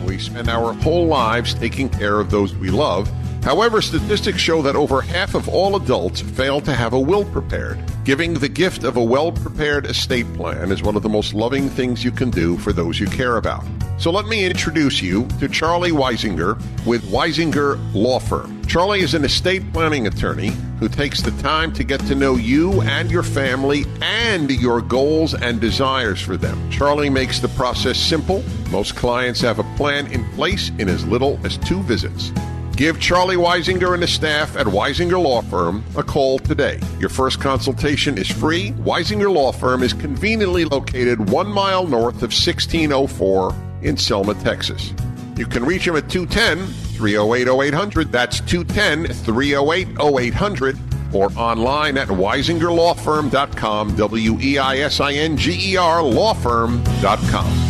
[0.05, 3.11] We spend our whole lives taking care of those we love.
[3.43, 7.83] However, statistics show that over half of all adults fail to have a will prepared.
[8.05, 11.69] Giving the gift of a well prepared estate plan is one of the most loving
[11.69, 13.65] things you can do for those you care about.
[13.99, 18.65] So let me introduce you to Charlie Weisinger with Weisinger Law Firm.
[18.65, 22.81] Charlie is an estate planning attorney who takes the time to get to know you
[22.83, 26.71] and your family and your goals and desires for them.
[26.71, 28.43] Charlie makes the process simple.
[28.71, 32.33] Most clients have a plan in place in as little as two visits.
[32.81, 36.81] Give Charlie Weisinger and his staff at Weisinger Law Firm a call today.
[36.99, 38.71] Your first consultation is free.
[38.71, 44.95] Weisinger Law Firm is conveniently located one mile north of 1604 in Selma, Texas.
[45.37, 48.11] You can reach him at 210 308 0800.
[48.11, 50.79] That's 210 308 0800.
[51.13, 57.70] or online at weisingerlawfirm.com, W E I S I N G E R lawfirm.com.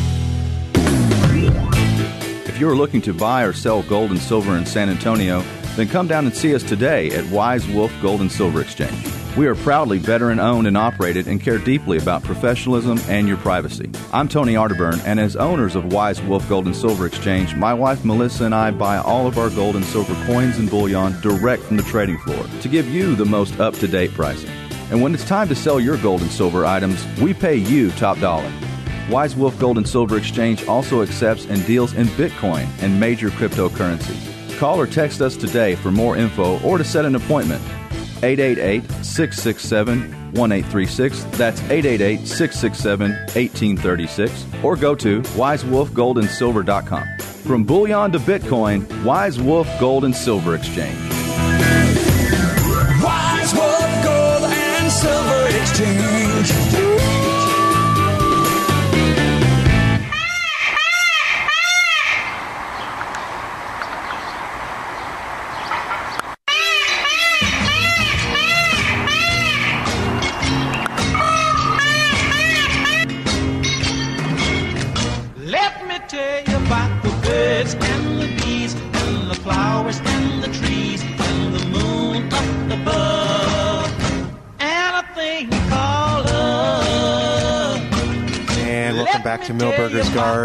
[2.60, 5.40] You're looking to buy or sell gold and silver in San Antonio,
[5.76, 9.02] then come down and see us today at Wise Wolf Gold and Silver Exchange.
[9.34, 13.88] We are proudly veteran owned and operated and care deeply about professionalism and your privacy.
[14.12, 18.04] I'm Tony Arterburn, and as owners of Wise Wolf Gold and Silver Exchange, my wife
[18.04, 21.78] Melissa and I buy all of our gold and silver coins and bullion direct from
[21.78, 24.50] the trading floor to give you the most up to date pricing.
[24.90, 28.20] And when it's time to sell your gold and silver items, we pay you top
[28.20, 28.52] dollar.
[29.08, 34.58] Wise Wolf Gold and Silver Exchange also accepts and deals in Bitcoin and major cryptocurrencies.
[34.58, 37.62] Call or text us today for more info or to set an appointment.
[38.22, 40.00] 888 667
[40.32, 41.24] 1836.
[41.38, 44.46] That's 888 667 1836.
[44.62, 47.18] Or go to wisewolfgoldandsilver.com.
[47.18, 50.98] From bullion to Bitcoin, Wise Wolf Gold and Silver Exchange.
[53.02, 56.19] Wise Wolf Gold and Silver Exchange.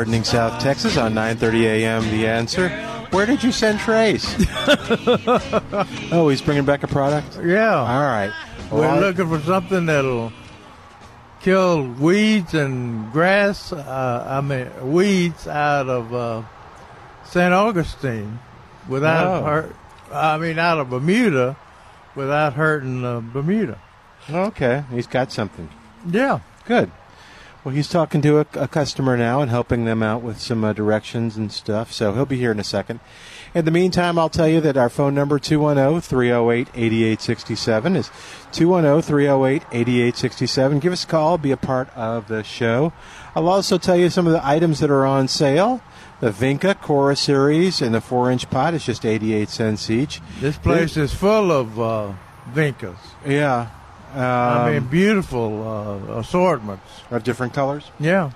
[0.06, 2.04] Gardening, South Texas on 9:30 a.m.
[2.12, 2.70] The Answer.
[3.10, 4.36] Where did you send Trace?
[6.12, 7.40] oh, he's bringing back a product.
[7.44, 7.74] Yeah.
[7.74, 8.32] All right.
[8.72, 10.32] We're I- looking for something that'll
[11.42, 13.74] kill weeds and grass.
[13.74, 16.44] Uh, I mean, weeds out of uh,
[17.26, 17.52] St.
[17.52, 18.38] Augustine
[18.88, 19.44] without Oh.
[19.44, 19.76] hurt.
[20.14, 21.56] I mean, out of Bermuda
[22.14, 23.80] without hurting uh, Bermuda.
[24.30, 25.68] Okay, he's got something.
[26.08, 26.42] Yeah.
[26.68, 26.92] Good.
[27.66, 30.72] Well, he's talking to a, a customer now and helping them out with some uh,
[30.72, 31.92] directions and stuff.
[31.92, 33.00] So he'll be here in a second.
[33.56, 38.10] In the meantime, I'll tell you that our phone number 210-308-8867 is
[38.52, 40.80] 210-308-8867.
[40.80, 42.94] Give us a call, be a part of the show.
[43.34, 45.82] I'll also tell you some of the items that are on sale.
[46.20, 50.22] The Vinca Cora series and the 4-inch pot is just 88 cents each.
[50.40, 52.14] This place is full of uh,
[52.54, 53.00] Vincas.
[53.26, 53.70] Yeah.
[54.16, 55.68] I mean, Um, beautiful
[56.10, 56.84] uh, assortments.
[57.12, 57.92] Of different colors?
[58.00, 58.32] Yeah.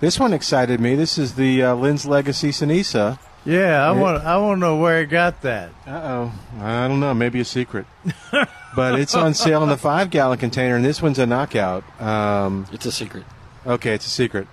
[0.00, 0.94] This one excited me.
[0.96, 3.18] This is the uh, Lynn's Legacy Cenizo.
[3.44, 4.24] Yeah, I It- want.
[4.24, 5.70] I want to know where he got that.
[5.86, 6.32] Uh oh.
[6.60, 7.12] I don't know.
[7.14, 7.86] Maybe a secret.
[8.76, 11.84] but it's on sale in the five gallon container, and this one's a knockout.
[12.00, 13.24] Um, it's a secret.
[13.66, 14.46] Okay, it's a secret.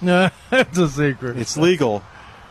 [0.00, 1.38] No, it's a secret.
[1.38, 2.02] It's legal,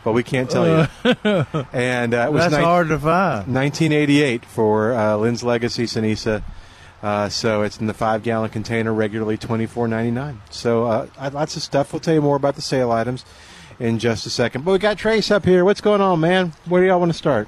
[0.04, 0.88] but we can't tell you.
[1.74, 3.54] and uh, it was That's nine- hard to find.
[3.54, 6.44] 1988 for uh, Lynn's Legacy Cenizo.
[7.02, 10.38] Uh, so it's in the five gallon container, regularly 24.99.
[10.50, 11.94] So uh, I- lots of stuff.
[11.94, 13.24] We'll tell you more about the sale items
[13.80, 14.66] in just a second.
[14.66, 15.64] But we got Trace up here.
[15.64, 16.54] What's going on, man?
[16.66, 17.48] Where do y'all want to start?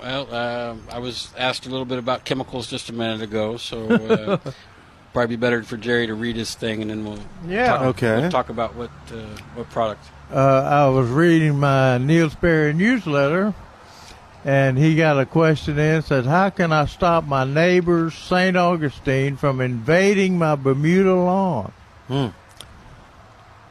[0.00, 3.88] Well, uh, I was asked a little bit about chemicals just a minute ago, so
[3.88, 4.38] uh,
[5.12, 7.66] probably better for Jerry to read his thing, and then we'll Yeah.
[7.68, 8.20] talk, Okay.
[8.22, 9.18] we'll talk about what uh,
[9.54, 10.04] what product.
[10.32, 13.54] Uh, I was reading my Neil Sperry newsletter,
[14.44, 16.02] and he got a question in.
[16.02, 18.56] Said, "How can I stop my neighbors, St.
[18.56, 21.72] Augustine, from invading my Bermuda lawn?"
[22.08, 22.28] Hmm.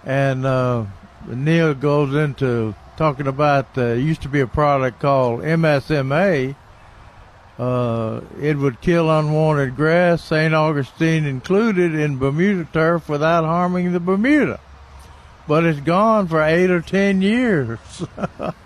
[0.06, 0.86] And uh,
[1.28, 6.56] Neil goes into talking about uh, used to be a product called MSMA.
[7.60, 10.54] Uh, it would kill unwanted grass, St.
[10.54, 14.60] Augustine included, in Bermuda turf without harming the Bermuda.
[15.48, 17.80] But it's gone for eight or ten years.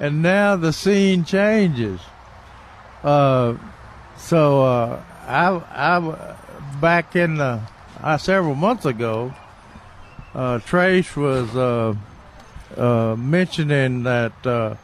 [0.00, 2.00] and now the scene changes.
[3.02, 3.54] Uh,
[4.16, 6.36] so uh, I, I,
[6.80, 7.60] back in the,
[8.02, 9.34] uh, several months ago,
[10.34, 11.94] uh, Trace was uh,
[12.76, 14.76] uh, mentioning that uh,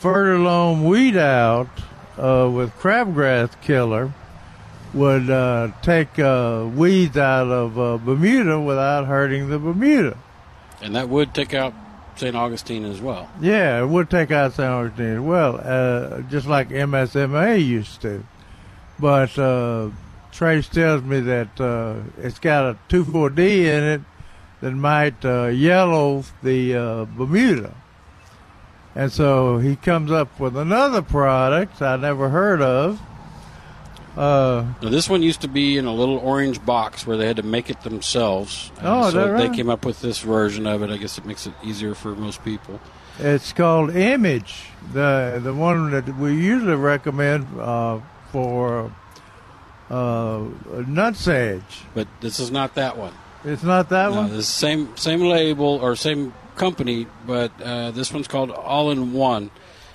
[0.00, 1.68] Fertilome weed out
[2.16, 4.12] with crabgrass killer
[4.92, 5.26] would
[5.82, 6.16] take
[6.76, 10.18] weeds out of Bermuda without hurting the Bermuda.
[10.80, 11.74] And that would take out
[12.16, 12.36] St.
[12.36, 13.28] Augustine as well.
[13.40, 14.68] Yeah, it would take out St.
[14.68, 18.24] Augustine as well, uh, just like MSMA used to.
[18.98, 19.90] But uh,
[20.30, 24.00] Trace tells me that uh, it's got a 2,4-D in it
[24.60, 27.74] that might uh, yellow the uh, Bermuda.
[28.94, 33.00] And so he comes up with another product I never heard of.
[34.16, 37.36] Uh, Now, this one used to be in a little orange box where they had
[37.36, 38.70] to make it themselves.
[38.76, 40.90] Uh, Oh, so that they came up with this version of it.
[40.90, 42.78] I guess it makes it easier for most people.
[43.18, 48.00] It's called Image, the the one that we usually recommend uh,
[48.32, 48.90] for
[49.90, 50.38] uh,
[50.70, 51.62] nutsedge.
[51.94, 53.12] But this is not that one.
[53.44, 54.30] It's not that no, one.
[54.30, 59.50] The same same label or same company, but uh, this one's called All in One.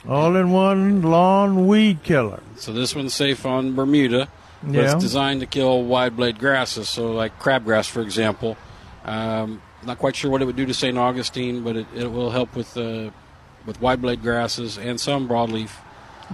[0.07, 2.41] All-in-one lawn weed killer.
[2.55, 4.27] So this one's safe on Bermuda.
[4.63, 4.81] But Yeah.
[4.93, 8.57] It's designed to kill wide blade grasses, so like crabgrass, for example.
[9.05, 10.97] Um, not quite sure what it would do to St.
[10.97, 13.11] Augustine, but it, it will help with uh,
[13.65, 15.71] with wide blade grasses and some broadleaf.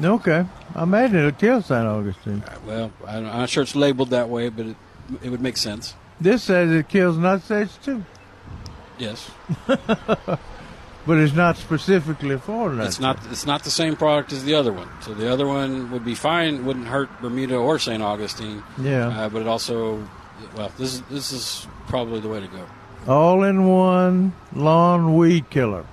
[0.02, 1.86] Okay, I imagine it'll kill St.
[1.86, 2.44] Augustine.
[2.66, 4.76] Well, I don't- I'm not sure it's labeled that way, but it,
[5.22, 5.94] it would make sense.
[6.22, 8.06] This says it kills nutsedge too,
[8.98, 9.30] Yes,
[11.06, 12.86] but it's not specifically for nutsedge.
[12.88, 14.89] it's not it's not the same product as the other one.
[15.02, 18.02] So the other one would be fine, wouldn't hurt Bermuda or St.
[18.02, 18.63] Augustine.
[18.80, 19.08] Yeah.
[19.08, 20.08] uh, but it also,
[20.56, 22.66] well, this is this is probably the way to go.
[23.08, 25.86] All-in-one lawn weed killer.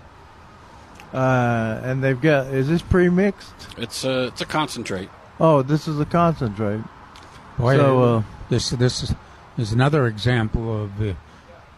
[1.13, 3.53] Uh, and they've got is this pre-mixed?
[3.79, 5.09] It's a it's a concentrate.
[5.41, 6.83] Oh, this is a concentrate.
[7.59, 9.15] Boy, so uh, this this is,
[9.59, 11.17] is another example of the,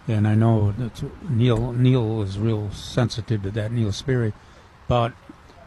[0.08, 4.32] and I know that Neil Neil is real sensitive to that Neil Sperry,
[4.88, 5.12] but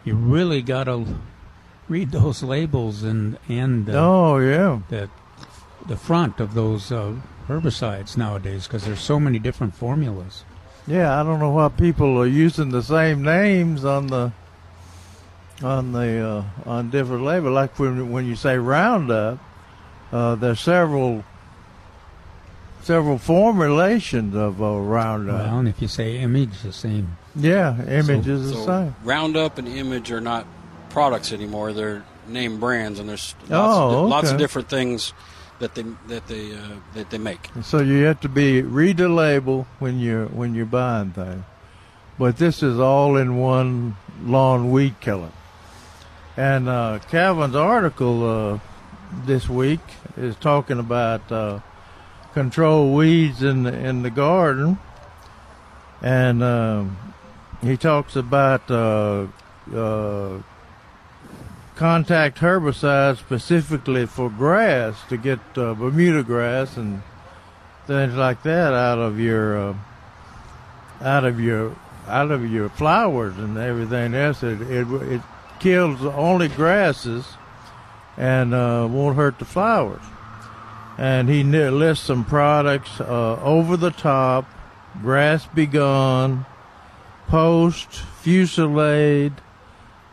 [0.03, 1.05] you really got to
[1.87, 4.79] read those labels and and uh, Oh, yeah.
[4.89, 5.09] the
[5.87, 7.13] the front of those uh,
[7.47, 10.43] herbicides nowadays because there's so many different formulas.
[10.87, 14.31] Yeah, I don't know why people are using the same names on the
[15.63, 16.27] on the
[16.65, 17.51] uh, on different label.
[17.51, 19.39] Like when when you say Roundup,
[20.11, 21.23] uh, there's several
[22.85, 25.39] several formulations of uh, Roundup.
[25.39, 27.17] Well, and if you say image, the same.
[27.35, 28.95] yeah, image is the So same.
[29.03, 30.45] Roundup and Image are not
[30.89, 35.13] products anymore; they're name brands, and there's lots, Oh, of, di- lots of different things
[35.59, 36.57] that they that they uh,
[36.93, 37.49] that they make.
[37.63, 41.43] So you have to be read the label when you're when you're buying things.
[42.17, 45.31] But this is all in one lawn weed killer.
[46.37, 48.59] And uh, Calvin's article uh,
[49.25, 49.79] this week
[50.17, 51.59] is talking about uh,
[52.35, 54.77] control weeds in the, in the garden,
[56.01, 56.97] and um,
[57.61, 59.25] he talks about uh,
[59.73, 60.37] uh,
[61.77, 67.01] contact herbicides specifically for grass to get uh, Bermuda grass and
[67.87, 69.75] things like that out of your uh,
[71.01, 71.73] out of your
[72.05, 74.43] out of your flowers and everything else.
[74.43, 75.21] It it, it
[75.61, 77.25] kills only grasses
[78.17, 80.03] and uh, won't hurt the flowers.
[80.97, 84.45] And he lists some products: uh, over the top,
[85.01, 86.45] Grass-B-Gon,
[87.27, 87.89] Poast,
[88.23, 89.33] Fusilade,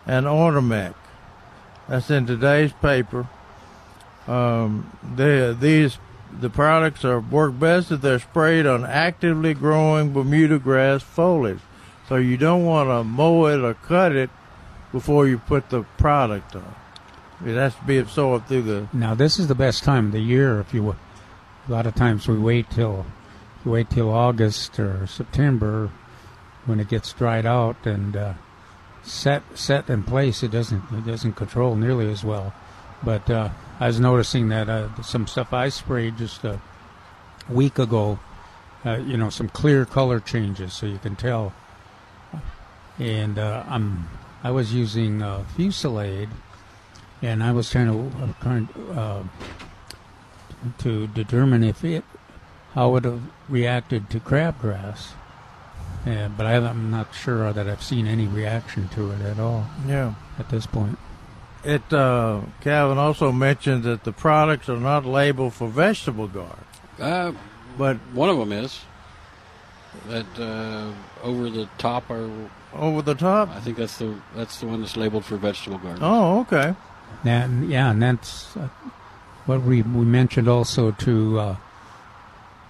[0.06, 0.94] and Ornamec.
[1.88, 3.28] That's in today's paper.
[4.26, 5.98] Um, they, these
[6.40, 11.60] the products are work best if they're sprayed on actively growing Bermuda grass foliage.
[12.08, 14.30] So you don't want to mow it or cut it
[14.90, 16.74] before you put the product on.
[17.44, 18.88] It has to be absorbed through the.
[18.92, 20.60] Now this is the best time of the year.
[20.60, 20.96] If you, a
[21.68, 23.04] lot of times we wait till,
[23.64, 25.90] we wait till August or September,
[26.66, 28.34] when it gets dried out and uh,
[29.02, 30.42] set set in place.
[30.42, 32.54] It doesn't it doesn't control nearly as well.
[33.02, 33.50] But uh,
[33.80, 36.60] I was noticing that uh, some stuff I sprayed just a
[37.48, 38.20] week ago,
[38.86, 41.52] uh, you know, some clear color changes, so you can tell.
[42.98, 44.08] And uh, I'm
[44.44, 46.28] I was using uh, Fusilade,
[47.22, 49.22] and I was trying to uh, trying uh,
[50.78, 52.04] to determine if it
[52.74, 55.12] how it would have reacted to crabgrass.
[56.06, 59.66] Yeah, but I, I'm not sure that I've seen any reaction to it at all.
[59.86, 60.14] Yeah.
[60.38, 60.98] At this point.
[61.64, 66.64] It uh, Calvin also mentioned that the products are not labeled for vegetable garden.
[66.98, 67.32] Uh,
[67.78, 68.80] but one of them is
[70.08, 70.90] that uh,
[71.22, 72.28] over the top are
[72.74, 73.50] over the top.
[73.50, 76.02] I think that's the that's the one that's labeled for vegetable garden.
[76.02, 76.74] Oh, okay.
[77.24, 78.68] And yeah, and that's uh,
[79.46, 81.56] what we we mentioned also to uh,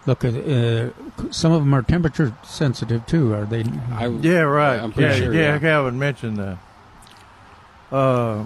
[0.07, 0.35] look at.
[0.35, 0.91] Uh,
[1.31, 3.33] some of them are temperature sensitive too.
[3.35, 3.63] Are they?
[4.21, 4.81] yeah, right.
[4.81, 5.59] I'm pretty yeah, sure, yeah, yeah.
[5.59, 6.59] Calvin mentioned that.
[7.91, 8.45] Uh,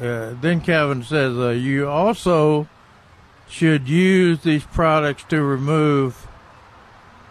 [0.00, 2.68] uh, then Calvin says uh, you also
[3.48, 6.28] should use these products to remove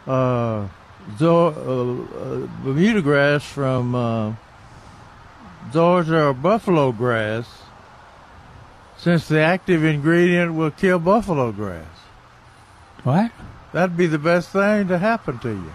[0.06, 0.68] uh,
[1.18, 4.34] zo- uh, uh, Bermuda grass from uh,
[5.72, 7.46] zoysia or buffalo grass,
[8.98, 11.86] since the active ingredient will kill buffalo grass.
[13.04, 13.32] What?
[13.74, 15.74] That'd be the best thing to happen to you.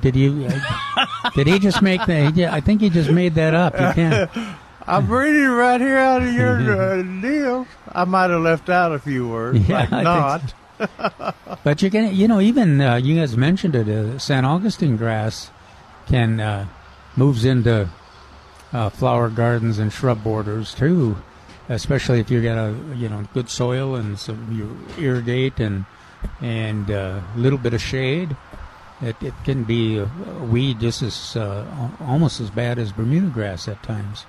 [0.00, 0.46] Did you?
[0.48, 2.38] Uh, did he just make that?
[2.38, 3.74] I think he just made that up.
[3.74, 4.30] You can't.
[4.86, 7.66] I'm reading right here out of your uh, deal.
[7.92, 10.40] I might have left out a few words, Yeah, like not.
[10.40, 13.88] think But you can, you know, even uh, you guys mentioned it.
[13.88, 15.50] Uh, San Augustine grass
[16.06, 16.66] can uh,
[17.16, 17.88] moves into
[18.74, 21.16] uh, flower gardens and shrub borders too,
[21.68, 25.86] especially if you got a you know good soil and so you irrigate and
[26.42, 28.36] and a little bit of shade.
[29.00, 30.06] It, it can be a
[30.50, 34.26] weed just as uh, almost as bad as Bermuda grass at times.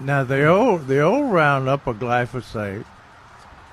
[0.00, 2.84] Now the old the old Roundup of glyphosate.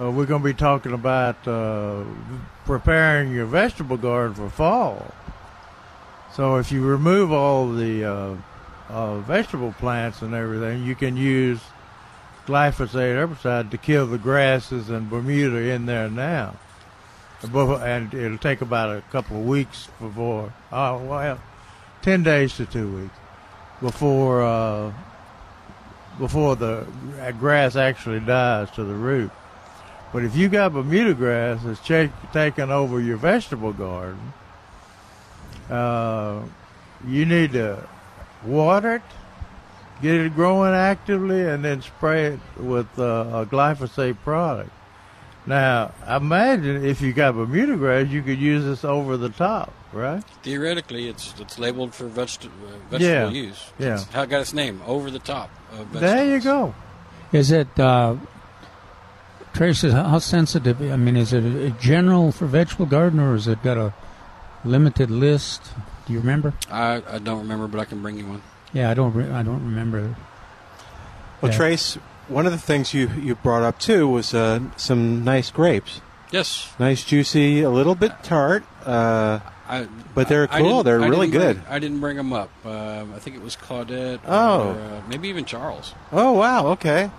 [0.01, 2.05] Uh, we're going to be talking about uh,
[2.65, 5.13] preparing your vegetable garden for fall.
[6.31, 8.05] So if you remove all the
[8.89, 11.59] uh, vegetable plants and everything, you can use
[12.45, 16.55] glyphosate herbicide to kill the grasses and Bermuda in there now.
[17.41, 21.39] And it'll take about a couple of weeks before, oh well,
[22.01, 23.15] ten days to two weeks
[23.81, 24.91] before uh,
[26.17, 26.85] before the
[27.39, 29.31] grass actually dies to the root.
[30.11, 34.33] But if you got Bermuda grass that's cha- taking over your vegetable garden,
[35.69, 36.41] uh,
[37.07, 37.87] you need to
[38.45, 39.01] water it,
[40.01, 43.03] get it growing actively, and then spray it with uh,
[43.43, 44.71] a glyphosate product.
[45.45, 50.23] Now, imagine if you got Bermuda grass, you could use this over the top, right?
[50.43, 53.71] Theoretically, it's it's labeled for vegeta- uh, vegetable Yeah, use.
[53.79, 53.93] yeah.
[53.95, 55.49] It's how it got its name over the top.
[55.71, 56.75] Of There you go.
[57.31, 58.17] Is it uh,
[59.53, 59.83] Trace?
[59.83, 60.81] is- How sensitive?
[60.81, 63.93] I mean, is it a general for vegetable garden, or has it got a
[64.63, 65.71] limited list?
[66.09, 66.55] Do you remember?
[66.71, 68.41] I, I don't remember, but I can bring you one.
[68.73, 69.13] Yeah, I don't.
[69.13, 70.15] Re- I don't remember.
[71.39, 71.57] Well, Yeah.
[71.57, 71.95] Trace,
[72.27, 76.01] one of the things you you brought up too was uh, some nice grapes.
[76.31, 76.73] Yes.
[76.79, 78.63] Nice, juicy, a little bit tart.
[78.85, 80.83] Uh, I, but they're I cool.
[80.83, 81.57] didn't- They're I really good.
[81.61, 82.49] Bring, I didn't bring them up.
[82.65, 84.19] Um, I think it was Claudette.
[84.25, 84.69] Oh.
[84.69, 85.93] Or, uh, maybe even Charles.
[86.11, 87.11] Oh wow, okay.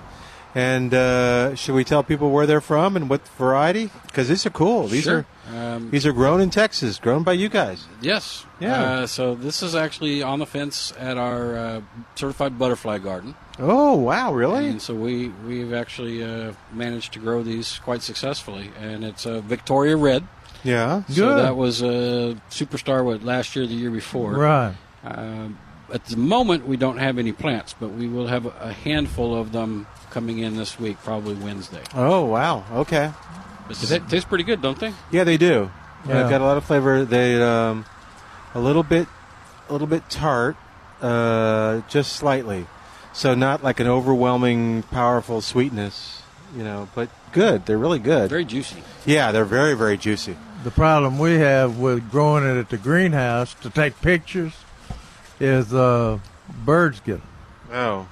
[0.54, 3.90] And uh, should we tell people where they're from and what variety?
[4.06, 4.88] Because these are cool.
[4.88, 5.18] These Sure.
[5.18, 7.84] are Um, these are grown in Texas, grown by you guys.
[8.00, 8.44] Yes.
[8.60, 8.82] Yeah.
[8.82, 11.80] Uh, so this is actually on the fence at our uh,
[12.14, 13.34] certified butterfly garden.
[13.58, 14.68] Oh wow, really?
[14.68, 19.40] And so we we've actually uh, managed to grow these quite successfully, and it's a
[19.40, 20.24] Victoria Red.
[20.64, 21.02] Yeah.
[21.08, 21.44] So Good.
[21.44, 23.04] that was a superstar.
[23.04, 24.32] What last year, the year before?
[24.34, 24.74] Right.
[25.04, 25.58] Um,
[25.92, 29.50] at the moment, we don't have any plants, but we will have a handful of
[29.52, 31.82] them coming in this week, probably Wednesday.
[31.94, 33.12] Oh wow, okay.
[33.68, 34.92] But they taste pretty good, don't they?
[35.10, 35.70] Yeah, they do.
[36.06, 36.24] Yeah.
[36.24, 37.04] Uh, got a lot of flavor.
[37.04, 37.84] They um,
[38.54, 39.06] a little bit,
[39.68, 40.56] a little bit tart,
[41.00, 42.66] uh, just slightly.
[43.12, 46.22] So not like an overwhelming, powerful sweetness,
[46.56, 47.66] you know, but good.
[47.66, 48.30] They're really good.
[48.30, 48.82] Very juicy.
[49.04, 50.36] Yeah, they're very, very juicy.
[50.62, 54.52] The problem we have with growing it at the greenhouse to take pictures
[55.40, 56.18] is uh,
[56.64, 57.22] birds them.
[57.72, 58.08] Oh.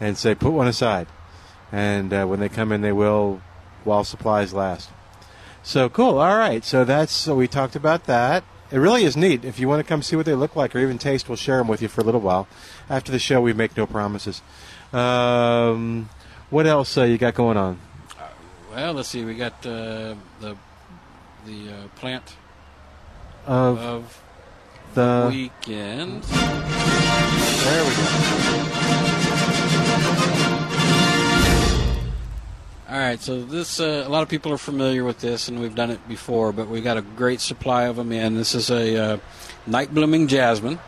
[0.00, 1.06] and say put one aside.
[1.70, 3.40] And uh, when they come in they will
[3.84, 4.90] while supplies last.
[5.62, 6.18] So cool.
[6.18, 6.64] All right.
[6.64, 8.44] So that's so we talked about that.
[8.70, 9.44] It really is neat.
[9.44, 11.58] If you want to come see what they look like or even taste, we'll share
[11.58, 12.48] them with you for a little while.
[12.88, 14.40] After the show, we make no promises.
[14.92, 16.08] Um,
[16.50, 17.78] what else uh, you got going on?
[18.70, 19.24] Well, let's see.
[19.24, 20.56] We got uh, the
[21.46, 22.36] the uh, plant
[23.46, 24.22] Of of
[24.94, 26.22] the weekend.
[26.22, 28.02] There we go.
[32.92, 35.74] All right, so this uh, a lot of people are familiar with this, and we've
[35.74, 38.34] done it before, but we got a great supply of them in.
[38.34, 39.16] This is a uh,
[39.66, 40.78] night blooming jasmine,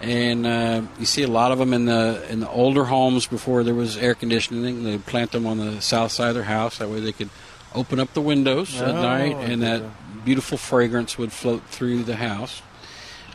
[0.00, 3.62] and uh, you see a lot of them in the in the older homes before
[3.62, 4.84] there was air conditioning.
[4.84, 7.30] They plant them on the south side of their house that way they could
[7.74, 9.82] open up the windows at Oh, night, and that
[10.24, 12.62] beautiful fragrance would float through the house.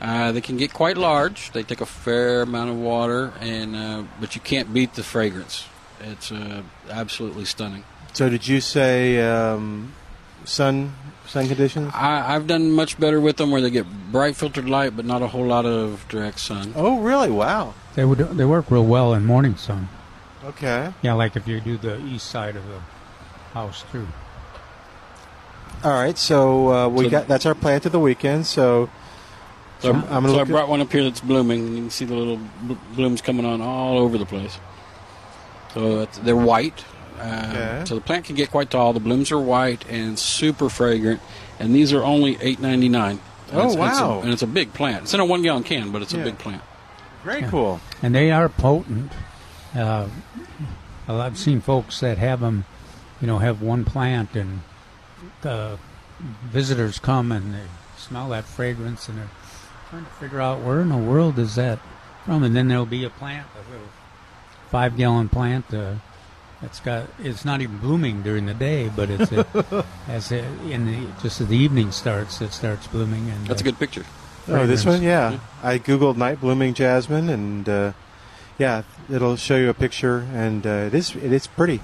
[0.01, 1.51] Uh, they can get quite large.
[1.51, 5.65] They take a fair amount of water, and uh, but you can't beat the fragrance.
[6.01, 7.83] It's uh, absolutely stunning.
[8.13, 9.93] So did you say um,
[10.45, 10.93] sun
[11.29, 11.91] sun conditions?
[11.93, 15.21] I, I've done much better with them where they get bright filtered light, but not
[15.21, 16.73] a whole lot of direct sun.
[16.75, 17.29] Oh, really?
[17.31, 17.73] Wow.
[17.95, 19.89] They would they work real well in morning sun.
[20.43, 20.91] Okay.
[21.01, 22.79] Yeah, like if you do the east side of the
[23.53, 24.07] house too.
[25.83, 26.17] All right.
[26.17, 28.45] So uh, we So- got that's our plant of the weekend.
[28.45, 28.89] So,
[29.79, 31.81] So, I'm, I'm so I look at- brought one up here that's blooming, and you
[31.83, 34.57] can see the little bl- blooms coming on all over the place.
[35.73, 36.83] So it's, they're white.
[37.19, 37.83] Uh, Okay.
[37.85, 38.93] So the plant can get quite tall.
[38.93, 41.21] The blooms are white and super fragrant,
[41.59, 43.19] and these are only eight ninety nine.
[43.51, 44.21] Oh, wow.
[44.21, 45.03] and it's a big plant.
[45.03, 46.21] It's in a one gallon can, but it's Yeah.
[46.21, 46.61] a big plant.
[47.23, 47.81] very cool.
[48.01, 49.11] And they are potent.
[49.75, 50.07] Uh,
[51.07, 52.65] I've seen folks that have them,
[53.19, 54.61] you know, have one plant, and
[55.43, 55.77] uh,
[56.45, 57.65] visitors come and they
[57.97, 59.29] smell that fragrance, and they're
[59.89, 61.79] trying to figure out where in the world is that
[62.25, 62.43] from.
[62.43, 63.87] And then there'll be a plant, a little
[64.69, 65.73] five gallon plant.
[65.73, 65.95] Uh,
[66.61, 70.85] it's got it's not even blooming during the day, but it's uh as it, in
[70.85, 73.29] the just as the evening starts, it starts blooming.
[73.29, 74.05] And That's a uh, good picture.
[74.47, 75.39] Oh, this one, yeah.
[75.61, 77.91] I googled night blooming jasmine, and uh,
[78.57, 81.81] yeah, it'll show you a picture, and uh, it is it is pretty,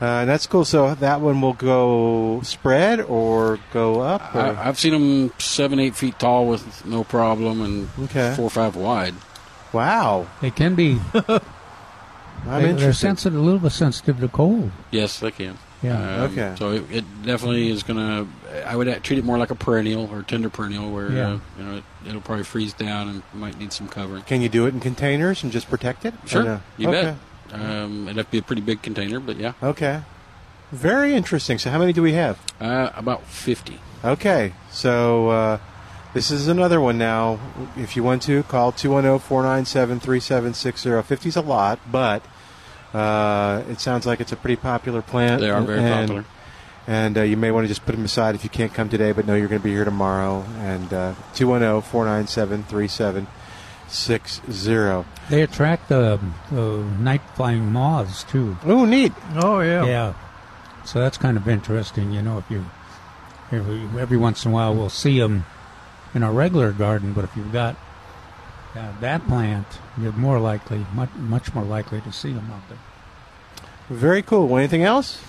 [0.00, 0.64] uh, and that's cool.
[0.64, 4.34] So that one will go spread or go up.
[4.34, 4.40] Or?
[4.40, 8.34] I, I've seen them seven, eight feet tall with no problem, and Okay.
[8.34, 9.14] four or five wide.
[9.72, 10.98] wow, it can be.
[12.46, 14.70] I'm they, are sensitive, a little bit sensitive to cold.
[14.90, 15.58] Yes, they can.
[15.82, 16.24] Yeah.
[16.24, 16.54] Um, Okay.
[16.58, 18.26] So it, it definitely is going to.
[18.66, 21.26] I would treat it more like a perennial or tender perennial, where Yeah.
[21.32, 24.22] uh, you know it, it'll probably freeze down and might need some covering.
[24.22, 26.14] Can you do it in containers and just protect it?
[26.26, 26.60] Sure, no?
[26.78, 27.16] you okay.
[27.50, 27.60] bet.
[27.60, 30.02] Um, it'd have to be a pretty big container, but yeah, Okay.
[30.70, 31.58] Very interesting.
[31.58, 32.38] So how many do we have?
[32.60, 33.78] uh, about fifty.
[34.04, 35.58] Okay, so uh,
[36.14, 37.38] this is another one now.
[37.76, 41.02] If you want to, call 210 497 3760.
[41.02, 42.22] 50 is a lot, but
[42.92, 45.40] uh, it sounds like it's a pretty popular plant.
[45.40, 46.24] They are very and, popular.
[46.86, 49.12] And uh, you may want to just put them aside if you can't come today,
[49.12, 50.44] but know you're going to be here tomorrow.
[50.58, 55.08] And uh, 210 497 3760.
[55.30, 58.58] They attract the, the night flying moths too.
[58.64, 59.12] Oh, neat.
[59.36, 59.86] Oh yeah.
[59.86, 60.14] Yeah.
[60.84, 62.38] So that's kind of interesting, you know.
[62.38, 62.66] If you
[63.52, 65.44] every, every once in a while we'll see them
[66.14, 67.76] in our regular garden, but if you've got
[68.74, 69.66] uh, that plant,
[70.00, 72.78] you're more likely, much much more likely to see them out there.
[73.88, 74.56] Very cool.
[74.56, 75.20] Anything else?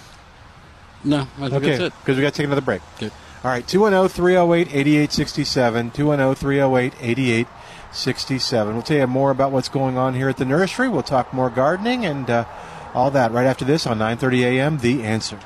[1.04, 1.94] No, I think Okay, that's it.
[2.00, 2.82] because we got to take another break.
[3.00, 3.12] Good.
[3.44, 5.92] All right, 210 308 8867.
[5.92, 8.74] 210 308 8867.
[8.74, 10.88] We'll tell you more about what's going on here at the nursery.
[10.88, 12.46] We'll talk more gardening and uh,
[12.94, 14.78] all that right after this on 9:30 a.m.
[14.78, 15.40] The Answer.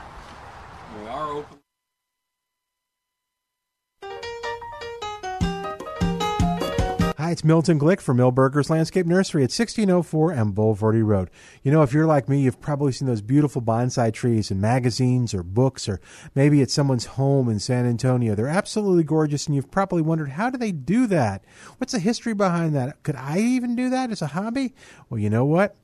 [1.01, 1.56] We are open.
[7.27, 11.29] Hi, it's Milton Glick from Milberger's Landscape Nursery at 1604 and Bulverde Road.
[11.61, 15.33] You know, if you're like me, you've probably seen those beautiful bonsai trees in magazines
[15.33, 15.99] or books, or
[16.35, 18.33] maybe at someone's home in San Antonio.
[18.33, 21.43] They're absolutely gorgeous, and you've probably wondered, how do they do that?
[21.79, 23.03] What's the history behind that?
[23.03, 24.73] Could I even do that as a hobby?
[25.09, 25.75] Well, you know what?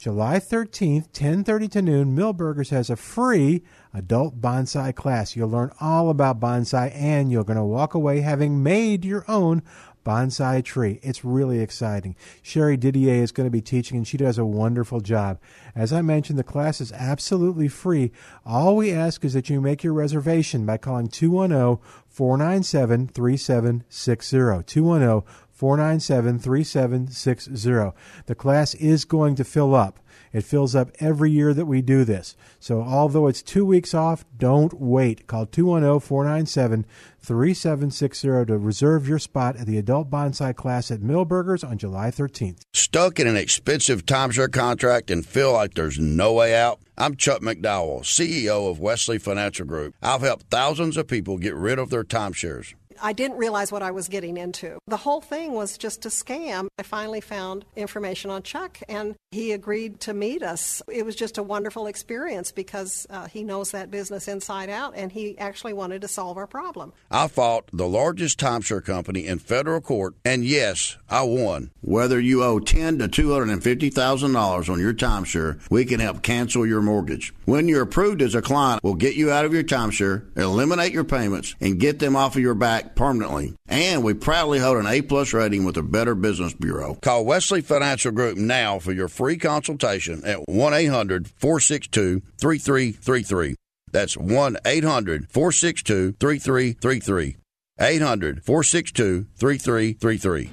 [0.00, 5.36] July 13th, 10:30 to noon, Milberger's has a free adult bonsai class.
[5.36, 9.62] You'll learn all about bonsai and you're going to walk away having made your own
[10.04, 11.00] bonsai tree.
[11.02, 12.16] It's really exciting.
[12.42, 15.38] Sherry Didier is going to be teaching and she does a wonderful job.
[15.74, 18.12] As I mentioned, the class is absolutely free.
[18.44, 21.78] All we ask is that you make your reservation by calling 210
[22.08, 24.62] 497 3760.
[24.66, 28.00] 210 497 3760.
[28.24, 30.00] The class is going to fill up.
[30.32, 32.34] It fills up every year that we do this.
[32.58, 35.26] So, although it's two weeks off, don't wait.
[35.26, 36.86] Call 210 497
[37.18, 42.60] 3760 to reserve your spot at the adult bonsai class at Milberger's on July 13th.
[42.72, 46.80] Stuck in an expensive timeshare contract and feel like there's no way out?
[46.96, 49.94] I'm Chuck McDowell, CEO of Wesley Financial Group.
[50.00, 52.72] I've helped thousands of people get rid of their timeshares.
[53.02, 54.78] I didn't realize what I was getting into.
[54.86, 56.68] The whole thing was just a scam.
[56.78, 60.82] I finally found information on Chuck, and he agreed to meet us.
[60.88, 65.12] It was just a wonderful experience because uh, he knows that business inside out, and
[65.12, 66.92] he actually wanted to solve our problem.
[67.10, 71.70] I fought the largest timeshare company in federal court, and yes, I won.
[71.80, 75.84] Whether you owe ten to two hundred and fifty thousand dollars on your timeshare, we
[75.84, 77.32] can help cancel your mortgage.
[77.44, 81.04] When you're approved as a client, we'll get you out of your timeshare, eliminate your
[81.04, 83.54] payments, and get them off of your back permanently.
[83.66, 86.98] And we proudly hold an A plus rating with the Better Business Bureau.
[87.02, 93.56] Call Wesley Financial Group now for your free consultation at 1 800 462 3333.
[93.92, 97.36] That's 1 800 462 3333.
[97.80, 100.50] 800 462 3333.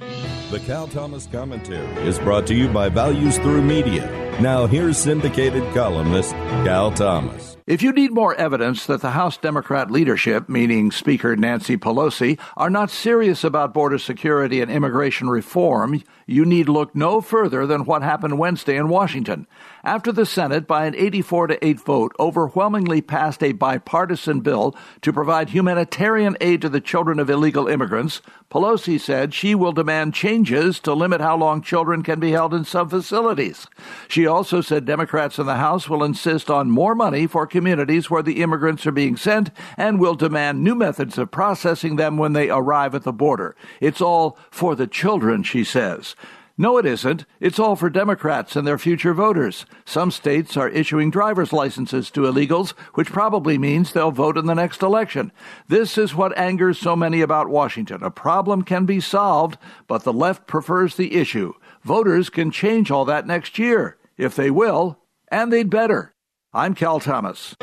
[0.50, 4.06] The Cal Thomas Commentary is brought to you by Values Through Media.
[4.40, 7.57] Now, here's syndicated columnist Cal Thomas.
[7.68, 12.70] If you need more evidence that the House Democrat leadership, meaning Speaker Nancy Pelosi, are
[12.70, 18.00] not serious about border security and immigration reform, you need look no further than what
[18.00, 19.46] happened Wednesday in Washington.
[19.84, 25.12] After the Senate, by an 84 to 8 vote, overwhelmingly passed a bipartisan bill to
[25.12, 28.20] provide humanitarian aid to the children of illegal immigrants,
[28.50, 32.64] Pelosi said she will demand changes to limit how long children can be held in
[32.64, 33.66] some facilities.
[34.08, 38.22] She also said Democrats in the House will insist on more money for communities where
[38.22, 42.50] the immigrants are being sent and will demand new methods of processing them when they
[42.50, 43.54] arrive at the border.
[43.80, 46.16] It's all for the children, she says.
[46.60, 47.24] No, it isn't.
[47.38, 49.64] It's all for Democrats and their future voters.
[49.84, 54.56] Some states are issuing driver's licenses to illegals, which probably means they'll vote in the
[54.56, 55.30] next election.
[55.68, 58.02] This is what angers so many about Washington.
[58.02, 59.56] A problem can be solved,
[59.86, 61.52] but the left prefers the issue.
[61.84, 64.98] Voters can change all that next year, if they will,
[65.30, 66.12] and they'd better.
[66.52, 67.54] I'm Cal Thomas.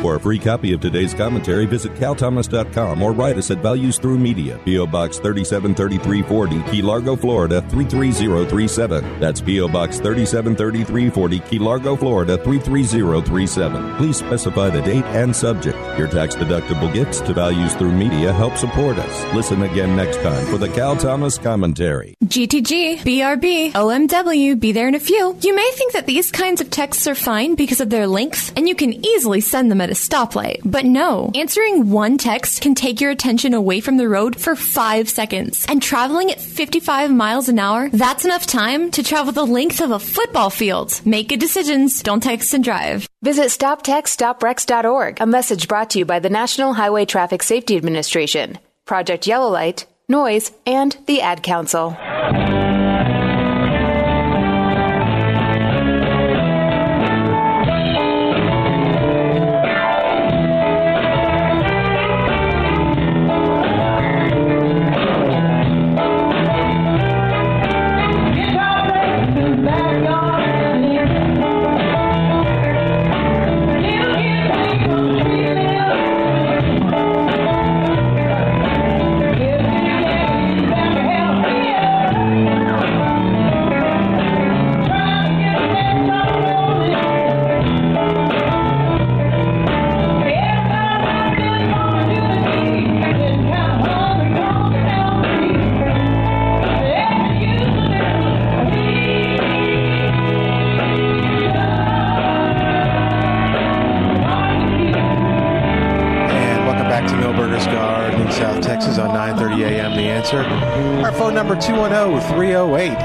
[0.00, 4.18] For a free copy of today's commentary, visit calthomas.com or write us at Values Through
[4.18, 4.86] Media, P.O.
[4.86, 9.20] Box 373340, Key Largo, Florida 33037.
[9.20, 9.68] That's P.O.
[9.68, 13.96] Box 373340, Key Largo, Florida 33037.
[13.96, 15.76] Please specify the date and subject.
[15.98, 19.34] Your tax deductible gifts to Values Through Media help support us.
[19.34, 22.14] Listen again next time for the Cal Thomas Commentary.
[22.24, 25.36] GTG, BRB, OMW, be there in a few.
[25.42, 28.66] You may think that these kinds of texts are fine because of their length, and
[28.66, 30.60] you can easily send them at a stoplight.
[30.64, 35.08] But no, answering one text can take your attention away from the road for five
[35.08, 35.66] seconds.
[35.68, 39.90] And traveling at 55 miles an hour, that's enough time to travel the length of
[39.90, 41.00] a football field.
[41.04, 43.08] Make good decisions, don't text and drive.
[43.22, 49.26] Visit StopTextStopWrecks.org, a message brought to you by the National Highway Traffic Safety Administration, Project
[49.26, 51.96] Yellow Light, Noise, and the Ad Council.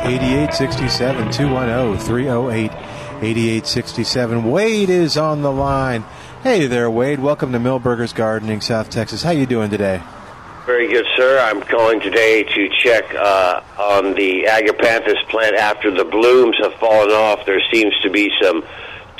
[0.06, 1.34] 210-308-8867
[3.22, 4.43] 210-308-8867.
[4.51, 6.03] Wade is on the line.
[6.43, 7.20] Hey there, Wade.
[7.20, 9.24] Welcome to Milberger's Gardening, South Texas.
[9.24, 10.03] How you doing today?
[10.68, 11.39] Very good, sir.
[11.39, 17.10] I'm calling today to check uh, on the agapanthus plant after the blooms have fallen
[17.10, 17.45] off.
[17.47, 18.64] There seems to be some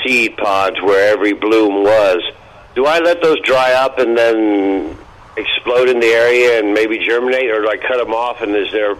[0.04, 2.22] seed pods where every bloom was.
[2.76, 4.96] Do I let those dry up and then
[5.36, 8.40] explode in the area and maybe germinate, or do I cut them off?
[8.40, 8.96] And is there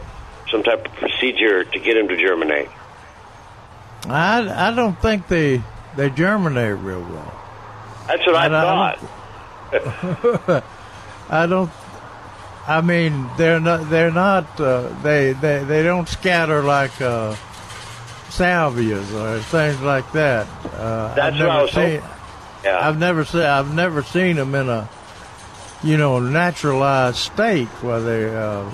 [0.51, 2.69] some type of procedure to get them to germinate?
[4.09, 5.63] I, I don't think they
[5.97, 7.33] they germinate real well.
[8.07, 10.65] That's what I, I- thought.
[11.31, 11.71] I don't.
[12.69, 13.91] I mean, they're not.
[13.91, 14.61] They're not.
[14.61, 17.35] Uh, they they they don't scatter like uh,
[18.29, 20.47] salvias or things like that.
[20.75, 22.03] Uh, That's I've what I never was seen.
[22.65, 22.89] Yeah.
[22.89, 23.43] I've never seen.
[23.43, 24.89] I've never seen them in a,
[25.83, 28.69] you know, naturalized state where they uh,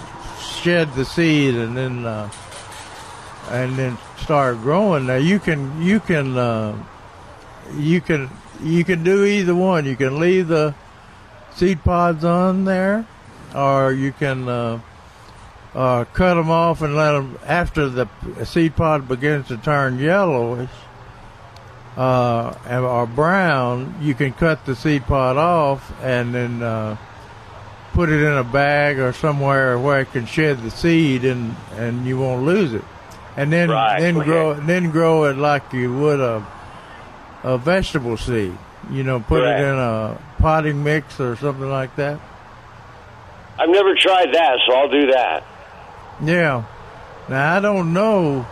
[0.63, 2.31] shed the seed and then uh,
[3.51, 5.07] and then start growing.
[5.07, 6.77] Now you can you can uh,
[7.77, 8.31] you can
[8.63, 9.85] you can do either one.
[9.85, 10.75] You can leave the
[11.55, 13.07] seed pods on there,
[13.55, 14.81] or you can uh,
[15.75, 18.09] uh, cut them off and let them after the
[18.45, 20.71] seed pod begins to turn yellowish
[21.97, 23.97] uh, or brown.
[24.01, 26.97] You can cut the seed pod off and then uh,
[27.93, 32.07] put it in a bag or somewhere where it can shed the seed and and
[32.07, 32.85] you won't lose it.
[33.37, 34.27] And then Right, then okay.
[34.27, 36.47] grow then grow it like you would a
[37.43, 38.57] a vegetable seed.
[38.91, 39.61] You know, put Correct.
[39.61, 42.21] it in a potting mix or something like that.
[43.59, 45.45] I've never tried that, so I'll do that.
[46.23, 46.65] Yeah.
[47.29, 48.47] Now I don't know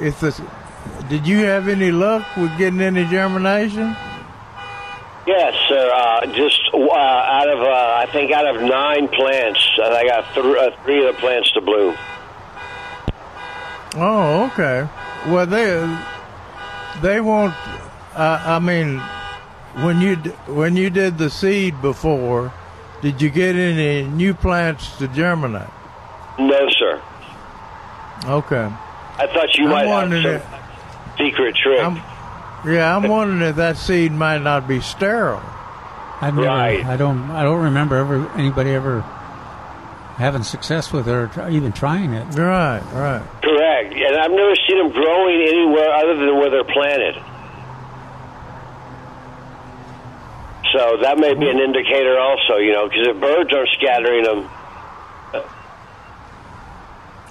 [0.00, 0.40] if this.
[1.08, 3.94] Did you have any luck with getting any germination?
[5.28, 5.90] Yes, sir.
[5.94, 7.66] Uh, just uh, out of, uh,
[7.98, 11.60] I think, out of nine plants, I got th- uh, three of the plants to
[11.60, 11.94] bloom.
[13.94, 14.88] Oh, okay.
[15.26, 15.98] Well, they
[17.02, 17.52] they won't.
[18.16, 19.00] Uh, I mean,
[19.84, 22.50] when you d- when you did the seed before,
[23.02, 25.68] did you get any new plants to germinate?
[26.38, 27.02] No, sir.
[28.24, 28.66] Okay.
[29.18, 31.80] I thought you I'm might have some secret trick.
[32.66, 35.42] Yeah, I'm wondering if that seed might not be sterile.
[36.20, 36.46] I've never.
[36.46, 36.84] Right.
[36.84, 37.30] I don't.
[37.30, 39.02] I don't remember ever anybody ever
[40.16, 42.24] having success with it or try, even trying it.
[42.34, 42.80] Right.
[42.92, 43.22] Right.
[43.42, 43.94] Correct.
[43.94, 47.14] And I've never seen them growing anywhere other than where they're planted.
[50.72, 54.50] So that may be an indicator also, you know, because if birds are scattering them,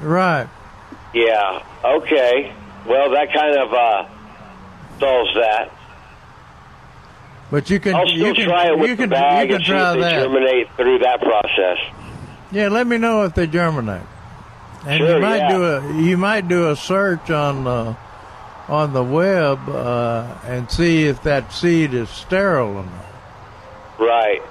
[0.02, 0.48] Right.
[1.14, 2.54] yeah, okay.
[2.88, 4.06] Well, that kind of uh,
[5.00, 5.72] solves that.
[7.50, 7.96] But you can.
[7.96, 9.72] I'll still you can, try it with you the can, bag you can and see
[9.72, 10.24] try if they that.
[10.24, 11.78] germinate through that process.
[12.52, 14.02] Yeah, let me know if they germinate.
[14.86, 15.52] And Sure, you might yeah.
[15.52, 17.96] do a you might do a search on the
[18.68, 23.06] on the web uh, and see if that seed is sterile or not.
[24.00, 24.42] Right.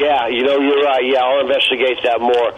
[0.00, 1.04] Yeah, you know, you're right.
[1.04, 2.52] Yeah, I'll investigate that more.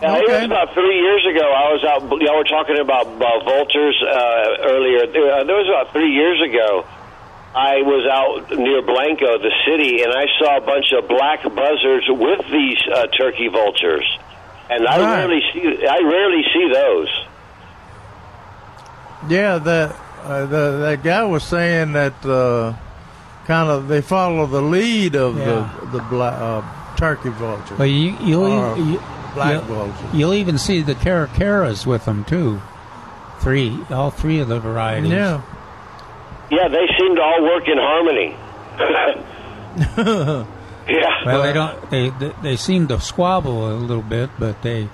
[0.00, 1.42] Uh, It was about three years ago.
[1.42, 2.00] I was out.
[2.22, 5.06] Y'all were talking about uh, vultures uh, earlier.
[5.10, 6.86] There, uh, there was about three years ago.
[7.54, 12.06] I was out near Blanco, the city, and I saw a bunch of black buzzards
[12.08, 14.06] with these uh, turkey vultures,
[14.70, 15.16] and I Right.
[15.18, 15.86] rarely see.
[15.86, 17.10] I rarely see those.
[19.28, 22.74] Yeah, that uh, the that guy was saying that uh,
[23.46, 25.68] kind of they follow the lead of Yeah.
[25.90, 26.62] the the black, uh,
[26.96, 27.74] turkey vulture.
[27.76, 29.00] But you, you'll, Or you,
[29.34, 30.16] black you'll, vulture.
[30.16, 32.60] you'll even see the caracaras with them too.
[33.40, 35.10] Three, all three of the varieties.
[35.10, 35.42] Yeah.
[36.50, 38.36] Yeah, they seem to all work in harmony.
[40.88, 41.24] yeah.
[41.26, 41.90] Well, they don't.
[41.90, 44.88] They, they they seem to squabble a little bit, but they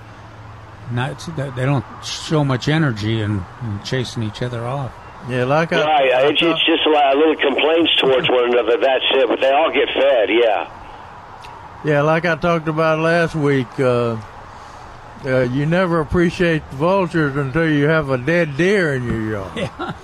[0.91, 1.17] not.
[1.37, 4.91] They don't show much energy in, in chasing each other off.
[5.29, 8.77] Yeah, like I, Right, it's, it's just like little complaints towards one another.
[8.77, 9.27] That's it.
[9.27, 10.29] But they all get fed.
[10.29, 10.84] Yeah.
[11.85, 14.17] Yeah, like I talked about last week, uh,
[15.23, 19.51] uh, you never appreciate the vultures until you have a dead deer in your yard.
[19.55, 19.93] Yeah.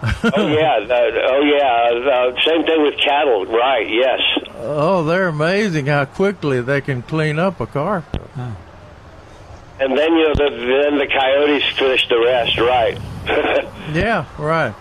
[0.00, 0.78] Oh yeah.
[0.88, 2.10] Uh, oh yeah.
[2.12, 3.46] Uh, same thing with cattle.
[3.46, 3.88] Right.
[3.90, 4.20] Yes.
[4.54, 8.20] Oh, they're amazing how quickly they can clean up a carcass.
[8.36, 12.58] And then you know, the, then the coyotes finish the rest.
[12.58, 12.98] Right.
[13.92, 14.74] Yeah, right.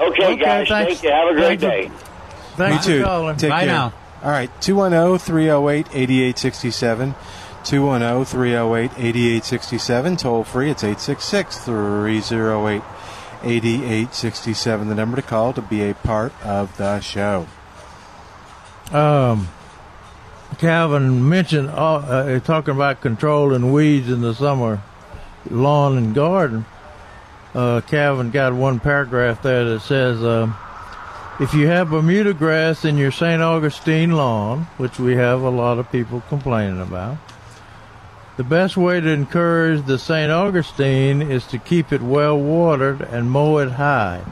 [0.00, 0.66] okay, guys.
[0.68, 1.00] thanks.
[1.00, 1.10] Thank you.
[1.10, 2.06] Have a great Thanks day.
[2.56, 3.00] Thanks Me too.
[3.00, 3.36] for calling.
[3.36, 3.92] Take care.
[4.22, 7.14] All right, oh, 210 308 8867.
[7.64, 10.16] 210 308 8867.
[10.16, 12.82] Toll free, it's 866 308
[13.42, 14.88] 8867.
[14.88, 17.46] The number to call to be a part of the show.
[18.92, 19.48] Um,
[20.58, 24.82] Calvin mentioned uh, uh, talking about controlling weeds in the summer
[25.48, 26.66] lawn and garden.
[27.54, 30.56] Uh, Calvin got one paragraph there that says, um,
[31.40, 33.40] if you have Bermuda grass in your St.
[33.40, 37.16] Augustine lawn, which we have a lot of people complaining about,
[38.36, 40.30] the best way to encourage the St.
[40.30, 44.22] Augustine is to keep it well watered and mow it high,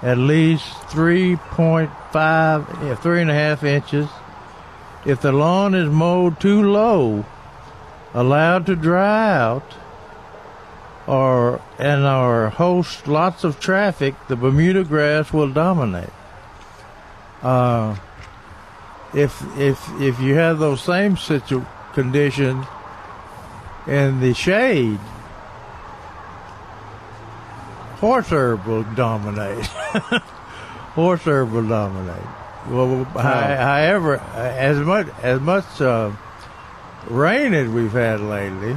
[0.00, 4.08] at least 3.5, three and a half inches.
[5.04, 7.26] If the lawn is mowed too low,
[8.14, 9.74] allowed to dry out,
[11.06, 16.08] or and or host lots of traffic, the Bermuda grass will dominate.
[17.42, 17.96] Uh,
[19.14, 21.64] if if if you have those same situ
[21.94, 22.66] conditions
[23.86, 24.98] in the shade,
[28.00, 29.64] horse herb will dominate.
[30.94, 32.26] horse herb will dominate.
[32.68, 36.10] Well, however, as much as much uh,
[37.08, 38.76] rain as we've had lately,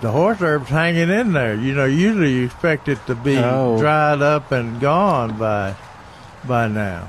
[0.00, 1.54] the horse herb's hanging in there.
[1.54, 3.78] You know, usually you expect it to be Oh.
[3.78, 5.76] dried up and gone by
[6.44, 7.08] by now.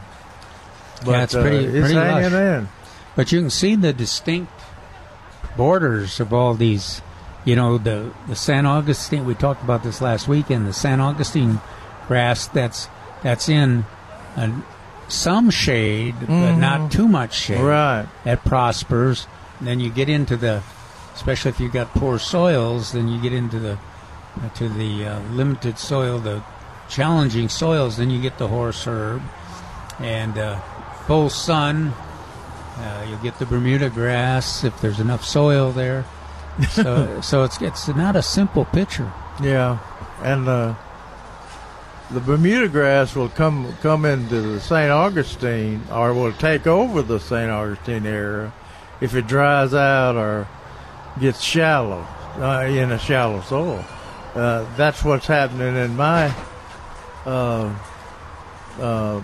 [1.04, 2.34] But yeah, it's uh, pretty it's pretty hanging lush.
[2.34, 2.70] in.
[3.16, 4.52] But you can see the distinct
[5.58, 7.02] borders of all these.
[7.46, 9.26] You know, the the San Augustine.
[9.26, 10.68] We talked about this last weekend.
[10.68, 11.62] The San Augustine
[12.08, 12.88] grass that's
[13.22, 13.86] that's in
[14.36, 14.52] a,
[15.08, 16.58] some shade, but Mhm.
[16.58, 17.62] not too much shade.
[17.62, 18.08] Right.
[18.24, 19.28] That prospers.
[19.60, 20.64] And then you get into the,
[21.14, 23.78] especially if you've got poor soils, then you get into the
[24.56, 26.41] to the uh, limited soil, the
[26.89, 27.98] challenging soils.
[27.98, 29.22] Then you get the horse herb,
[30.00, 30.60] and uh,
[31.08, 31.93] full sun.
[32.78, 36.06] Uh, you'll get the Bermuda grass if there's enough soil there.
[36.72, 39.12] So, so it's it's not a simple picture.
[39.41, 39.80] Yeah,
[40.22, 40.76] and uh,
[42.12, 44.91] the Bermuda grass will come come into the St.
[44.91, 47.49] Augustine, or will take over the St.
[47.49, 48.53] Augustine area
[49.01, 50.47] if it dries out or
[51.20, 52.06] gets shallow
[52.38, 53.84] uh, in a shallow soil.
[54.34, 56.34] Uh, that's what's happening in my
[57.26, 57.74] uh,
[58.80, 59.22] uh,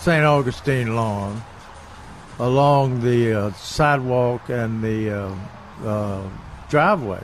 [0.00, 0.24] St.
[0.24, 1.42] Augustine lawn
[2.38, 5.34] along the uh, sidewalk and the uh,
[5.84, 6.28] uh,
[6.70, 7.22] driveway,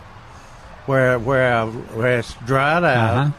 [0.85, 3.17] where where, where it's dried out.
[3.17, 3.31] Uh-huh.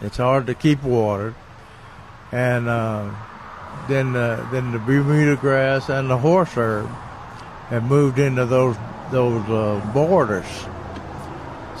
[0.00, 1.34] It's hard to keep watered,
[2.30, 3.10] and uh,
[3.88, 6.88] then uh, then the Bermuda grass and the horse herb
[7.70, 8.76] have moved into those
[9.10, 10.46] those uh, borders.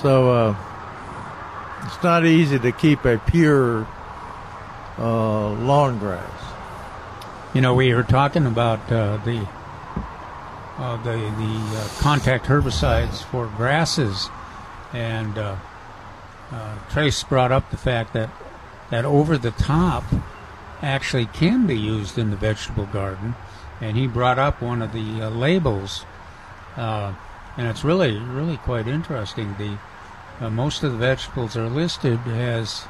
[0.02, 0.56] So uh,
[1.84, 3.86] it's not easy to keep a pure
[4.98, 6.53] uh, lawn grass.
[7.54, 9.46] You know, we were talking about uh, the
[10.76, 14.28] uh, the the uh, contact herbicides for grasses,
[14.92, 15.54] and uh,
[16.50, 18.28] uh, Trace brought up the fact that
[18.90, 20.02] that over the top
[20.82, 23.36] actually can be used in the vegetable garden,
[23.80, 26.04] and he brought up one of the uh, labels,
[26.76, 27.14] and
[27.56, 29.54] it's really really quite interesting.
[30.40, 32.88] The most of the vegetables are listed as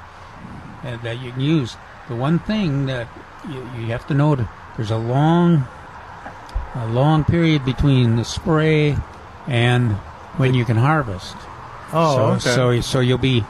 [0.83, 1.77] that you can use.
[2.09, 3.09] The one thing that
[3.49, 4.35] you, you have to know
[4.77, 5.67] there's a long
[6.75, 8.97] a long period between the spray
[9.47, 9.93] and
[10.39, 11.37] when you can harvest.
[11.93, 12.41] Oh, so, okay.
[12.41, 13.45] so so you'll be,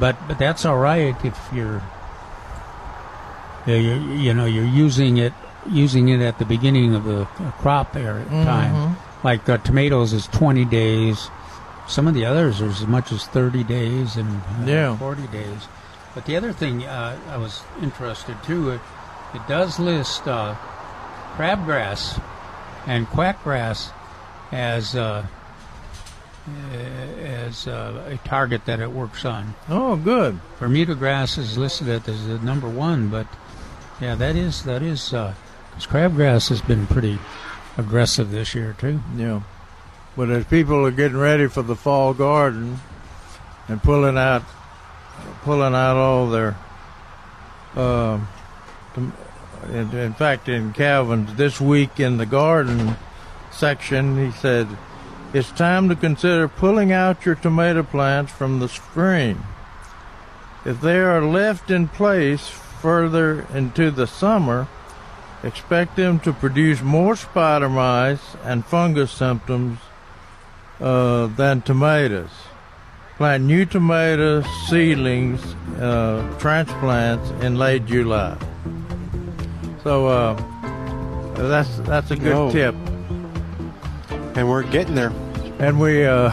[0.00, 1.80] but but that's all right if you're,
[3.66, 3.76] you
[4.14, 5.32] you know you're using it
[5.70, 7.24] using it at the beginning of the
[7.60, 8.44] crop area Mhm.
[8.44, 8.96] time.
[9.22, 11.30] Like uh, tomatoes is 20 days.
[11.88, 14.96] Some of the others are as much as 30 days and uh, Yeah.
[14.98, 15.68] 40 days.
[16.14, 18.78] But the other thing uh, I was interested too,
[19.34, 20.54] it, does list uh,
[21.36, 22.22] crabgrass
[22.86, 23.90] and quackgrass
[24.52, 25.26] as uh,
[27.22, 29.54] as uh, a target that it works on.
[29.68, 30.40] Oh, good.
[30.58, 33.26] Bermuda grass is listed as the number one, but
[34.00, 37.18] yeah, that is that is because crabgrass has been pretty
[37.76, 39.00] aggressive this year too.
[39.16, 39.42] Yeah.
[40.16, 42.78] But as people are getting ready for the fall garden
[43.68, 44.42] and pulling out
[45.42, 46.56] pulling out all their
[47.74, 48.28] um
[48.94, 49.12] tom-
[49.70, 52.96] in, in fact in Calvin's this week in the garden
[53.50, 54.66] section he said
[55.34, 59.42] it's time to consider pulling out your tomato plants from the spring.
[60.64, 64.68] If they are left in place further into the summer,
[65.42, 69.80] expect them to produce more spider mites and fungus symptoms
[70.78, 72.30] uh, than tomatoes.
[73.16, 75.42] Plant new tomato seedlings,
[75.80, 78.38] uh, transplants in late July.
[79.84, 80.34] So uh,
[81.48, 82.50] that's that's a good Oh.
[82.50, 82.74] tip.
[84.36, 85.12] And we're getting there.
[85.60, 86.32] And we uh,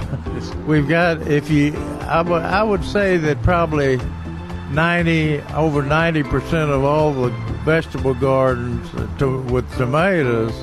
[0.65, 3.99] we've got if you I would I would say that probably
[4.71, 7.29] ninety over ninety percent of all the
[7.63, 8.89] vegetable gardens
[9.19, 10.53] to, with tomatoes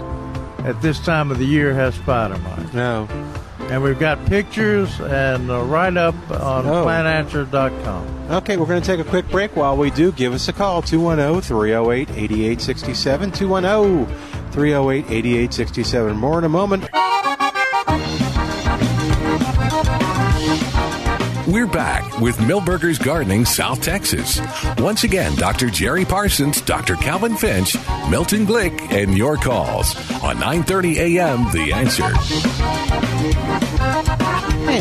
[0.66, 2.72] at this time of the year has spider mites.
[2.72, 3.06] No.
[3.70, 6.84] And we've got pictures and uh, right up on Oh.
[6.86, 8.30] plantanswer.com.
[8.30, 9.54] Okay, we're going to take a quick break.
[9.56, 13.32] While we do, give us a call 210 308 8867.
[13.32, 16.16] 210 308 8867.
[16.16, 16.88] More in a moment.
[21.46, 24.38] We're back with Milberger's Gardening, South Texas.
[24.78, 25.70] Once again, Dr.
[25.70, 26.94] Jerry Parsons, Dr.
[26.96, 27.74] Calvin Finch,
[28.10, 31.44] Milton Glick, and your calls on 9:30 a.m.
[31.52, 32.87] The Answer.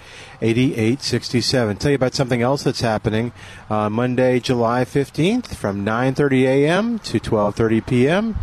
[0.42, 1.80] 210-308-8867.
[1.80, 3.32] Tell you about something else that's happening
[3.70, 7.00] uh, Monday, July 15th from 9:30 a.m.
[7.00, 8.36] to 12:30 p.m.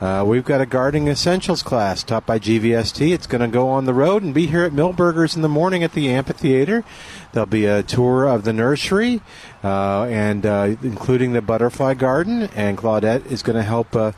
[0.00, 3.12] Uh, we've got a gardening essentials class taught by GVST.
[3.12, 5.82] It's going to go on the road and be here at Milberger's in the morning
[5.82, 6.84] at the amphitheater.
[7.32, 9.20] There'll be a tour of the nursery,
[9.64, 12.42] uh, and uh, including the butterfly garden.
[12.54, 14.12] And Claudette is going to help uh,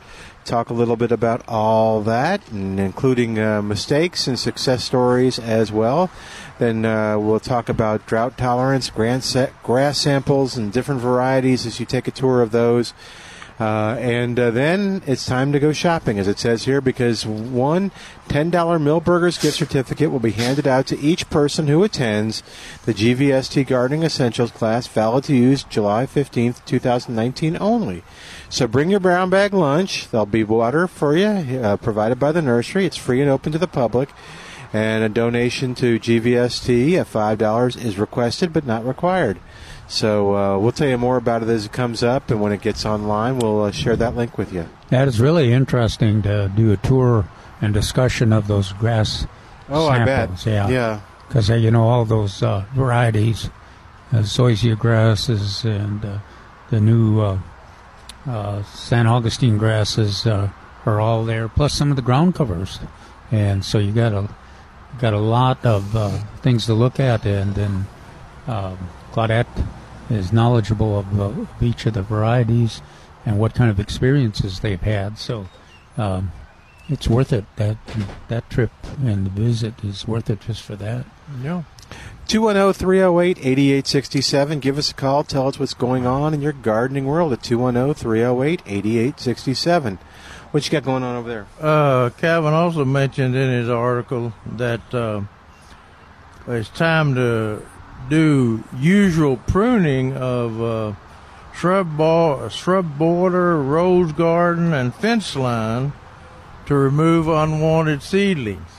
[0.45, 5.71] talk a little bit about all that, and including uh, mistakes and success stories as
[5.71, 6.11] well.
[6.59, 12.07] Then uh, we'll talk about drought tolerance, grass samples, and different varieties as you take
[12.07, 12.93] a tour of those.
[13.61, 17.91] Uh, and uh, then it's time to go shopping, as it says here, because one
[18.27, 22.41] $10 Milberger's gift certificate will be handed out to each person who attends
[22.85, 28.01] the GVST Gardening Essentials class, valid to use July 15th, 2019 only.
[28.49, 30.09] So bring your brown bag lunch.
[30.09, 31.27] There'll be water for you,
[31.59, 32.87] uh, provided by the nursery.
[32.87, 34.09] It's free and open to the public.
[34.73, 39.37] And a donation to GVST at $5 is requested but not required.
[39.91, 42.61] So uh, we'll tell you more about it as it comes up, and when it
[42.61, 44.69] gets online, we'll uh, share that link with you.
[44.87, 47.27] That is really interesting to do a tour
[47.59, 49.27] and discussion of those grass
[49.67, 50.47] oh, samples.
[50.47, 50.69] I bet.
[50.69, 51.01] Yeah, yeah.
[51.27, 53.49] Because you know all those uh, varieties,
[54.13, 56.19] uh, zoysia grasses, and uh,
[56.69, 57.39] the new uh,
[58.25, 60.51] uh, San Augustine grasses uh,
[60.85, 61.49] are all there.
[61.49, 62.79] Plus some of the ground covers,
[63.29, 64.29] and so you got a
[64.99, 67.85] got a lot of uh, things to look at, and then
[68.47, 68.77] um,
[69.11, 69.47] Claudette
[70.11, 72.81] is knowledgeable of, uh, of each of the varieties
[73.25, 75.17] and what kind of experiences they've had.
[75.17, 75.47] So
[75.97, 76.31] um,
[76.89, 77.45] it's worth it.
[77.55, 77.77] That
[78.27, 78.71] that trip
[79.03, 81.05] and the visit is worth it just for that.
[81.41, 81.63] Yeah.
[82.27, 84.59] 210 308 8867.
[84.59, 85.23] Give us a call.
[85.23, 89.99] Tell us what's going on in your gardening world at 210 308 8867.
[90.51, 91.47] What you got going on over there?
[91.59, 95.21] Uh, Calvin also mentioned in his article that uh,
[96.47, 97.65] it's time to
[98.11, 100.93] do usual pruning of uh,
[101.55, 105.93] shrub, bo- shrub border, rose garden, and fence line
[106.65, 108.69] to remove unwanted seedlings.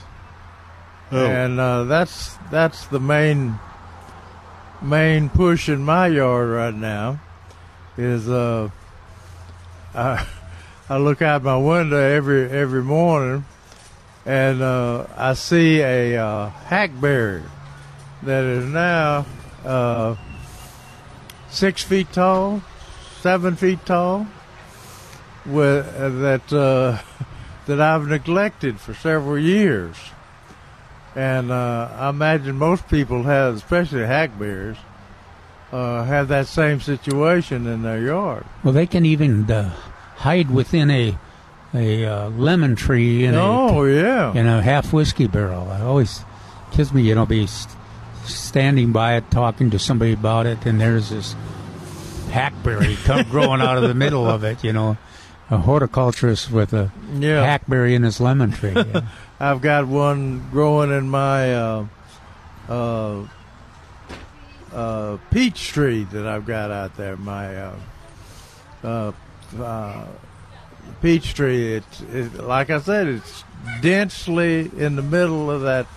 [1.11, 1.25] Oh.
[1.25, 3.59] And uh, that's that's the main
[4.81, 7.19] main push in my yard right now.
[7.97, 8.69] Is uh,
[9.95, 10.27] I,
[10.89, 13.45] I look out my window every every morning,
[14.27, 17.43] and uh, I see a uh, hackberry
[18.25, 19.25] that is now
[19.65, 20.15] uh,
[21.49, 22.61] six feet tall,
[23.21, 24.27] seven feet tall,
[25.45, 26.97] with uh, that uh,
[27.67, 29.95] that I've neglected for several years.
[31.15, 34.77] And uh, I imagine most people have, especially hackberries,
[35.71, 38.45] uh, have that same situation in their yard.
[38.63, 39.69] Well, they can even uh,
[40.15, 41.17] hide within a
[41.75, 44.33] a uh, lemon tree in Oh, a yeah.
[44.33, 45.69] in a half whiskey barrel.
[45.71, 46.21] I always
[46.71, 47.47] kills me, you know, be
[48.25, 51.35] standing by it talking to somebody about it, and there's this
[52.31, 54.63] hackberry come growing out of the middle of it.
[54.63, 54.97] You know,
[55.49, 57.43] a horticulturist with a Yeah.
[57.45, 58.73] hackberry in his lemon tree.
[58.75, 59.01] yeah.
[59.39, 61.85] I've got one growing in my uh,
[62.69, 63.23] uh,
[64.73, 67.17] uh, peach tree that I've got out there.
[67.17, 67.75] My uh,
[68.83, 69.11] uh,
[69.59, 70.05] uh,
[71.01, 71.73] peach tree.
[71.75, 73.43] It's it, like I said, it's
[73.81, 75.87] densely in the middle of that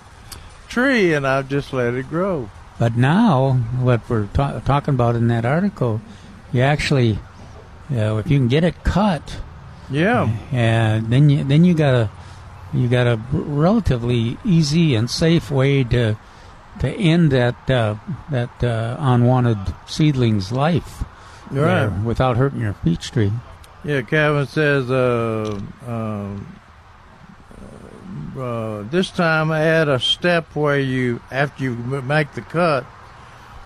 [0.76, 2.50] tree, and I've just let it grow.
[2.78, 6.02] But now, what we're ta- talking about in that article,
[6.52, 7.18] you actually,
[7.88, 9.40] you know, if you can get it cut,
[9.90, 10.28] Yeah.
[10.52, 12.10] and then you then you got a
[12.74, 16.16] you got a relatively easy and safe way to
[16.80, 17.94] to end that uh,
[18.30, 21.04] that uh, unwanted seedling's life
[21.50, 21.88] Right.
[22.04, 23.32] without hurting your peach tree.
[23.84, 26.55] Yeah, Calvin says, uh, um,
[28.36, 32.84] uh, this time add a step where you, after you make the cut,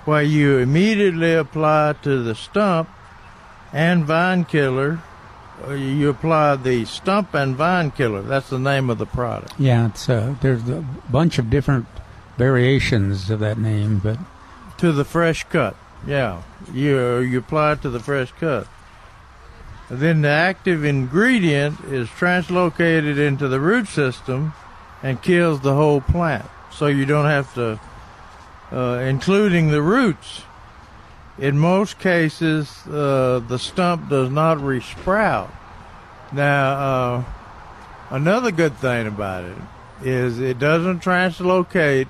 [0.04, 2.88] where you immediately apply to the stump
[3.72, 5.00] and vine killer.
[5.68, 8.22] uh, You apply the stump and vine killer.
[8.22, 9.54] That's the name of the product.
[9.58, 11.86] Yeah, it's uh, there's a bunch of different
[12.38, 14.18] variations of that name, but
[14.78, 15.76] To the fresh cut.
[16.06, 16.42] Yeah,
[16.72, 18.66] you you apply it to the fresh cut.
[19.90, 24.54] Then the active ingredient is translocated into the root system
[25.03, 26.46] and kills the whole plant.
[26.72, 27.80] So you don't have to,
[28.72, 30.42] uh, including the roots.
[31.38, 35.51] In most cases, uh, the stump does not resprout.
[36.32, 37.24] Now, uh,
[38.11, 39.57] another good thing about it
[40.03, 42.09] is it doesn't translocate.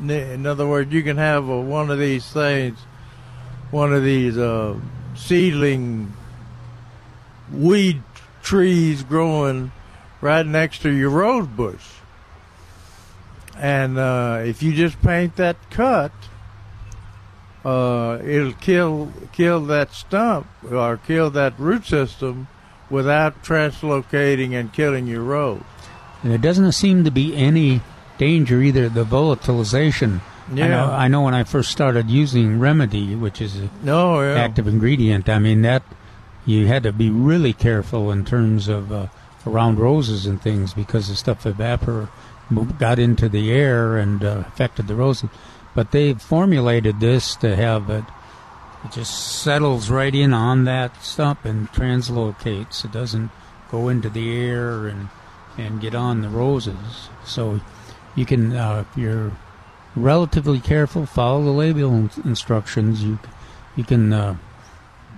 [0.00, 2.78] In- other words, you can have a, one of these things,
[3.70, 4.78] one of these uh,
[5.16, 6.12] seedling
[7.52, 8.02] weed
[8.42, 9.72] trees growing
[10.20, 11.84] right next to your rose bush.
[13.60, 16.12] And uh, if you just paint that cut,
[17.64, 22.48] uh, it'll kill kill that stump or kill that root system
[22.88, 25.62] without translocating and killing your road.
[26.22, 27.82] And there doesn't seem to be any
[28.18, 30.20] danger either the volatilization.
[30.50, 30.68] I Yeah.
[30.68, 34.34] know, I know when I first started using Remedy, which is an Oh, yeah.
[34.40, 35.82] active ingredient, I mean, that
[36.46, 39.06] you had to be really careful in terms of uh,
[39.46, 42.08] around roses and things because the stuff evapor
[42.78, 45.30] got into the air and uh, affected the roses.
[45.74, 48.04] But they formulated this to have it,
[48.84, 52.84] it just settles right in on that stump and translocates.
[52.84, 53.30] It doesn't
[53.70, 55.08] go into the air and
[55.58, 57.10] and get on the roses.
[57.24, 57.60] So
[58.14, 59.32] you can, uh, if you're
[59.94, 63.04] relatively careful, follow the label instructions.
[63.04, 63.18] You
[63.76, 64.36] you can uh,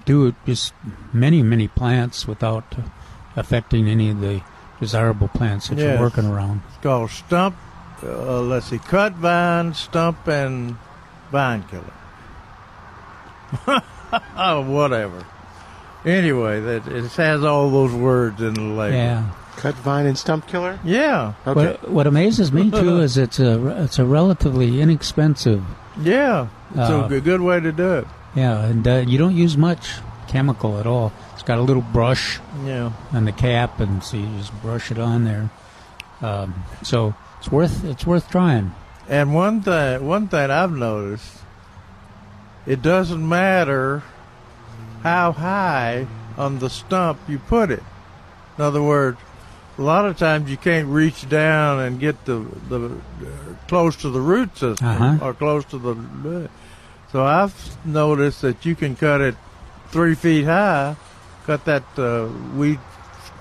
[0.04, 0.74] do it just
[1.12, 2.82] many many plants without uh,
[3.36, 4.42] affecting any of the
[4.82, 5.84] desirable plants that Yes.
[5.94, 6.60] you're working around.
[6.68, 7.54] It's called stump.
[8.02, 10.76] Uh, let's see, cut vine, stump, and
[11.30, 11.94] vine killer.
[14.36, 15.24] oh, whatever.
[16.04, 18.96] Anyway, that it has all those words in the label.
[18.96, 19.30] Yeah.
[19.56, 20.80] Cut vine and stump killer.
[20.82, 21.34] Yeah.
[21.44, 25.62] What, what amazes me too is it's a it's a relatively inexpensive.
[26.00, 26.48] Yeah.
[26.70, 28.06] It's Uh, a good, good way to do it.
[28.34, 29.90] Yeah, and uh, you don't use much
[30.32, 31.12] chemical at all.
[31.34, 32.90] It's got a little brush Yeah.
[33.12, 35.50] on the cap, and so you just brush it on there.
[36.22, 38.72] Um, so it's worth it's worth trying.
[39.08, 41.38] And one thing, one thing I've noticed,
[42.66, 44.02] it doesn't matter
[45.02, 46.06] how high
[46.38, 47.82] on the stump you put it.
[48.56, 49.18] In other words,
[49.78, 53.28] a lot of times you can't reach down and get the the uh,
[53.68, 55.18] close to the root system Uh-huh.
[55.20, 56.48] or close to the.
[57.10, 57.54] So I've
[57.84, 59.34] noticed that you can cut it
[59.92, 60.96] three feet high,
[61.46, 62.80] cut that uh, weed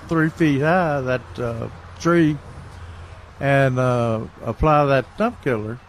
[0.07, 1.67] three feet high, that uh,
[1.99, 2.37] tree,
[3.39, 5.79] and uh, apply that stump killer,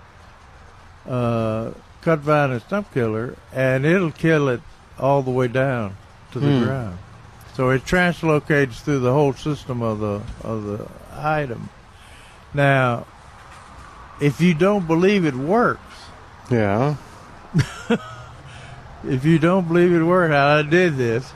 [1.07, 4.63] uh, cut vine and stump killer, and it'll kill it
[4.99, 5.97] all the way down
[6.31, 6.65] to the Hmm.
[6.65, 6.99] ground.
[7.55, 11.69] So it translocates through the whole system of the of the item.
[12.55, 13.07] Now,
[14.21, 15.81] if you don't believe it works,
[16.51, 16.95] Yeah.
[19.09, 21.32] if you don't believe it worked, how I did this,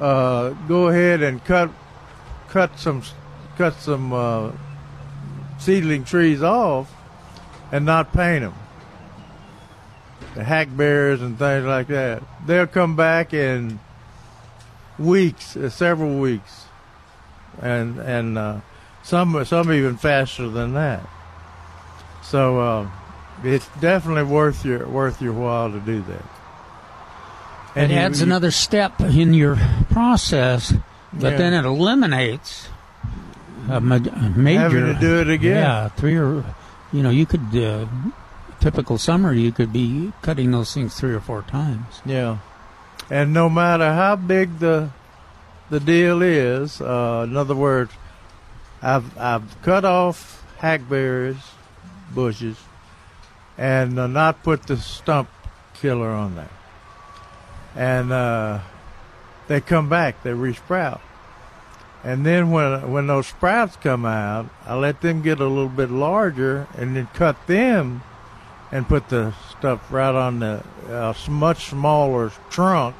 [0.00, 1.70] uh, go ahead and cut
[2.48, 3.02] cut some
[3.56, 4.52] cut some uh,
[5.58, 6.92] seedling trees off
[7.72, 8.54] and not paint them.
[10.34, 12.22] The hackberries and things like that.
[12.46, 13.80] They'll come back in
[14.98, 16.66] weeks, uh, several weeks,
[17.60, 18.60] and and uh,
[19.02, 21.06] some some even faster than that.
[22.22, 22.90] So uh,
[23.42, 26.39] it's definitely worth your worth your while to do that.
[27.76, 29.56] It you- adds you- another step in your
[29.90, 30.72] process,
[31.12, 31.38] but Yeah.
[31.38, 32.68] then it eliminates
[33.68, 33.98] a, ma-
[34.34, 35.56] major Having to do it again.
[35.56, 36.44] Yeah, three or
[36.92, 37.86] you know you could uh,
[38.60, 42.00] typical summer you could be cutting those things three or four times.
[42.04, 42.38] Yeah,
[43.10, 44.90] and no matter how big the
[45.70, 47.92] the deal is, uh, in other words,
[48.82, 51.36] I've I've cut off hackberries
[52.12, 52.56] bushes
[53.56, 55.28] and uh, not put the stump
[55.74, 56.50] killer on there,
[57.74, 58.60] and uh,
[59.48, 61.00] they come back, they resprout.
[62.02, 65.90] And then when when those sprouts come out, I let them get a little bit
[65.90, 68.02] larger, and then cut them,
[68.72, 72.96] and put the stuff right on the uh, much smaller trunk,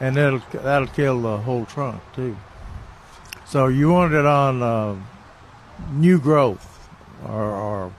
[0.00, 2.36] and that'll that'll kill the whole trunk too.
[3.46, 4.96] So you want it on uh,
[5.92, 6.88] new growth
[7.26, 7.92] or, or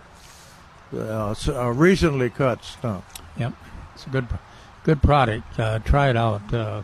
[0.93, 3.05] uh, recently cut stump.
[3.38, 3.53] Yep,
[3.93, 4.28] it's a good
[4.86, 5.60] good product.
[5.60, 6.54] Uh, try it out.
[6.54, 6.84] Uh,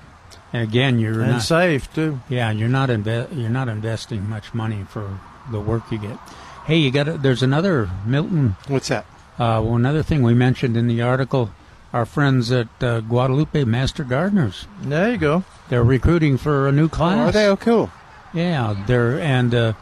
[0.52, 2.20] and again, you're And not, safe too.
[2.28, 5.18] Yeah, you're not inve- you're not investing much money for
[5.50, 6.18] the work you get.
[6.66, 8.56] Hey, you got to there's another Milton.
[8.68, 9.06] What's that?
[9.40, 11.52] Uh, well, another thing we mentioned in the article,
[11.94, 14.68] our friends at uh, Guadalupe Master Gardeners.
[14.82, 15.44] There you go.
[15.70, 17.30] They're recruiting for a new class.
[17.30, 17.48] are they?
[17.48, 17.90] Oh, cool.
[18.34, 19.74] Yeah, they're and uh,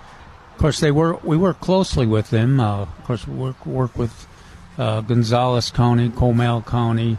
[0.51, 1.23] of course they work.
[1.23, 2.59] We work closely with them.
[2.59, 4.27] Uh, of course, we work work with
[4.77, 7.17] uh, Gonzales County, Comal County,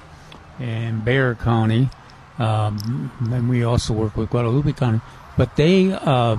[0.60, 1.90] and Bexar County,
[2.38, 5.00] um, and we also work with Guadalupe County.
[5.36, 6.36] But they uh,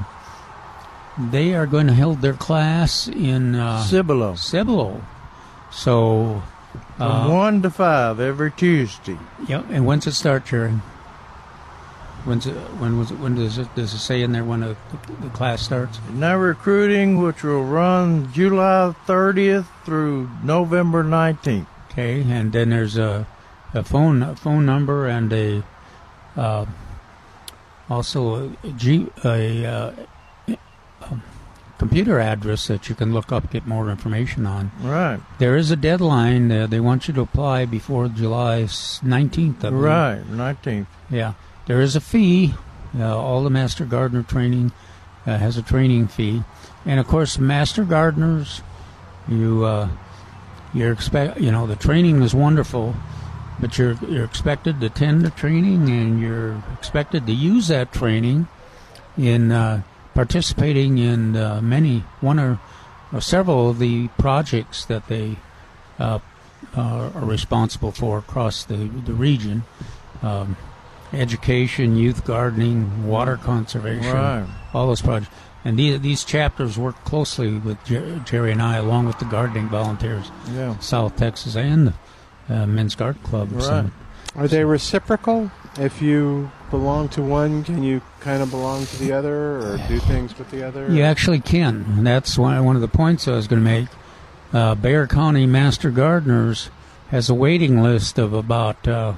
[1.17, 4.36] they are going to hold their class in uh, Cibolo.
[4.36, 5.01] Cibolo.
[5.72, 6.43] So
[6.97, 9.17] From uh, one to five every Tuesday.
[9.47, 9.65] Yep.
[9.69, 10.74] And when's it start, Jerry?
[12.24, 14.78] When's it, when was it, when does it does it say in there when the,
[15.21, 16.00] the class starts?
[16.13, 21.66] Now recruiting, which will run July 30th through November 19th.
[21.91, 23.25] Okay, and then there's a,
[23.73, 25.63] a phone a phone number and a
[26.35, 26.65] uh,
[27.89, 29.93] also a, G, a, uh,
[30.47, 31.19] a
[31.77, 34.71] computer address that you can look up get more information on.
[34.81, 35.19] Right.
[35.39, 36.51] There is a deadline.
[36.51, 38.67] Uh, they want you to apply before July
[39.03, 39.63] nineteenth.
[39.63, 40.87] Right, 19th.
[41.09, 41.33] Yeah.
[41.65, 42.53] There is a fee
[42.97, 44.71] Uh, all the master gardener training
[45.25, 46.43] uh, has a training fee,
[46.85, 48.61] and of course, master gardeners,
[49.29, 49.87] you uh,
[50.73, 52.93] you're expect you know the training is wonderful,
[53.62, 58.47] but you're you're expected to attend the training and you're expected to use that training
[59.17, 59.83] in uh,
[60.13, 62.59] participating in uh, many one or,
[63.13, 65.38] or several of the projects that they
[66.00, 66.20] uh,
[66.75, 68.75] are responsible for across the
[69.05, 69.63] the region.
[70.21, 70.58] Um,
[71.13, 74.46] education, youth gardening, water conservation, Right.
[74.74, 75.29] all those projects.
[75.66, 79.67] And these, these chapters work closely with Jer- Jerry and I, along with the gardening
[79.67, 80.78] volunteers, Yeah.
[80.79, 81.93] South Texas and the
[82.51, 83.53] uh, Men's Garden Club.
[83.53, 83.93] of Summit.
[84.36, 85.51] Are they reciprocal?
[85.78, 89.99] If you belong to one, can you kind of belong to the other or do
[89.99, 90.91] things with the other?
[90.91, 91.86] You actually can.
[91.97, 93.89] And that's one, one of the points I was going to make.
[94.53, 96.69] Uh, Bexar County Master Gardeners
[97.09, 99.13] has a waiting list of about uh,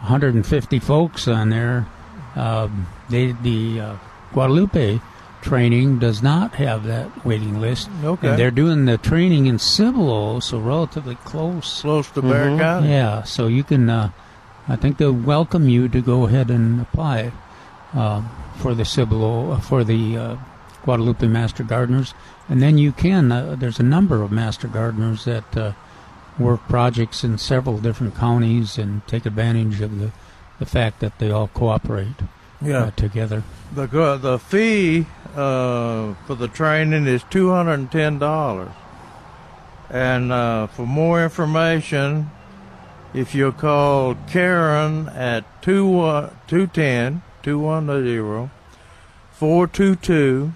[0.00, 1.86] 150 folks on there.
[2.34, 3.96] Um, they, the uh,
[4.32, 5.00] Guadalupe
[5.46, 7.88] training does not have that waiting list.
[8.04, 8.28] Okay.
[8.28, 11.80] And they're doing the training in Cibolo, so relatively close.
[11.82, 12.56] Close to Bexar Mm-hmm.
[12.56, 12.58] Mhm.
[12.58, 12.88] County.
[12.88, 14.10] Yeah, so you can, uh,
[14.68, 17.32] I think they'll welcome you to go ahead and apply
[17.94, 18.22] uh,
[18.58, 20.36] for the Cibolo, uh, for the uh,
[20.84, 22.12] Guadalupe Master Gardeners.
[22.48, 25.72] And then you can, uh, there's a number of Master Gardeners that uh,
[26.38, 30.10] work projects in several different counties and take advantage of the,
[30.58, 32.18] the fact that they all cooperate
[32.60, 32.84] Yeah.
[32.84, 33.42] uh, together.
[33.74, 33.86] The
[34.20, 35.06] the fee
[35.36, 37.94] uh, for the training is two hundred
[39.90, 42.30] and uh, for more information,
[43.14, 48.50] if you call Karen at two one two ten two one zero
[49.32, 50.52] four two two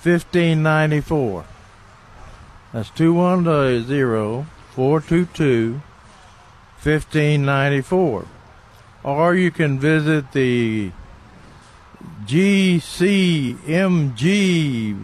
[0.00, 1.44] fifteen ninety four.
[2.72, 3.44] That's two one
[3.86, 5.82] zero four two two
[6.78, 8.26] fifteen ninety four,
[9.02, 10.92] or you can visit the
[12.26, 13.54] GCMG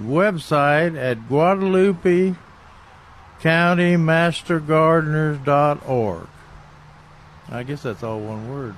[0.06, 2.35] website at Guadalupe
[3.40, 6.27] County Master Gardeners.org.
[7.51, 8.74] I guess that's all one word.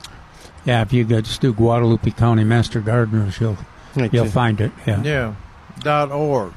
[0.64, 3.58] Yeah, if you go just do Guadalupe County Master Gardeners, you'll
[3.96, 4.72] you'll find it.
[4.86, 5.02] Yeah.
[5.02, 5.34] Yeah.
[5.80, 6.52] Dot org.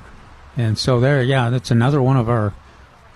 [0.57, 2.53] And so there, yeah, that's another one of our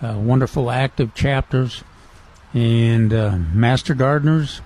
[0.02, 1.84] uh, wonderful active chapters.
[2.54, 4.62] And uh, Master Gardeners,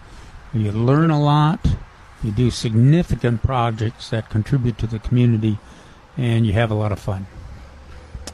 [0.54, 1.60] you learn a lot.
[2.24, 5.58] You do significant projects that contribute to the community,
[6.18, 7.28] and you have a lot of fun.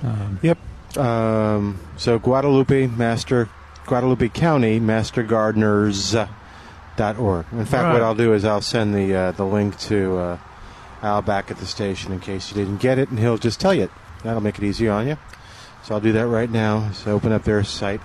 [0.03, 0.57] Um, Yep.
[0.97, 3.47] Um, so Guadalupe Master
[3.85, 6.15] Guadalupe County Master Gardeners
[6.95, 7.45] dot org.
[7.51, 7.93] In fact, Right.
[7.93, 10.37] what I'll do is I'll send the uh, the link to uh,
[11.01, 13.73] Al back at the station in case you didn't get it, and he'll just tell
[13.73, 13.91] you it.
[14.23, 15.17] That'll make it easy on you.
[15.83, 16.91] So I'll do that right now.
[16.91, 18.01] So open up their site.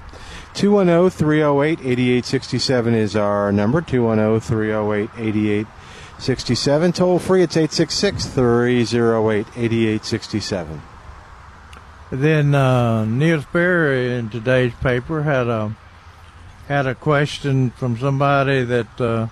[0.57, 3.79] Oh, 210 308 8867 is our number.
[3.79, 6.93] oh, 210 308 8867.
[6.93, 10.83] Toll free, it's 866 308 8867.
[12.13, 15.75] Then uh, Neil Sperry in today's paper had a
[16.69, 19.27] had a question from somebody that uh,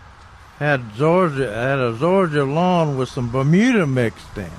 [0.58, 4.50] had zoysia had a zoysia lawn with some Bermuda mixed in.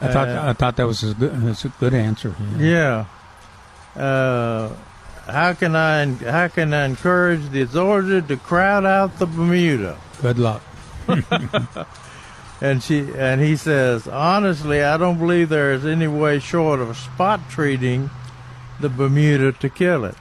[0.00, 2.34] I thought Uh, I thought that was a good, that's a good answer.
[2.58, 3.06] Yeah.
[3.96, 4.70] Uh,
[5.28, 9.98] how can I how can I encourage the zoysia to crowd out the Bermuda?
[10.22, 10.62] Good luck.
[12.60, 16.96] and she and he says, honestly, I don't believe there is any way short of
[16.96, 18.10] spot treating
[18.80, 20.16] the Bermuda to kill it.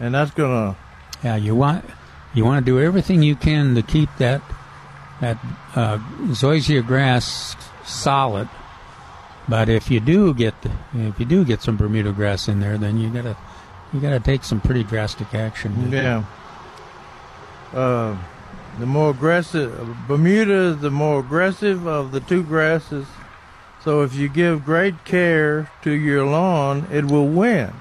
[0.00, 0.76] And that's gonna
[1.22, 1.84] Yeah, you want
[2.32, 4.42] you want to do everything you can to keep that
[5.20, 5.38] that
[5.76, 5.98] uh,
[6.28, 7.54] zoysia grass
[7.84, 8.48] solid.
[9.48, 10.54] But if you do get
[10.94, 13.36] if you do get some Bermuda grass in there, then you gotta
[13.92, 15.90] you gotta take some pretty drastic action.
[15.92, 16.24] Yeah.
[17.72, 18.16] Uh,
[18.78, 23.06] the more aggressive Bermuda is the more aggressive of the two grasses.
[23.82, 27.72] So if you give great care to your lawn, it will win.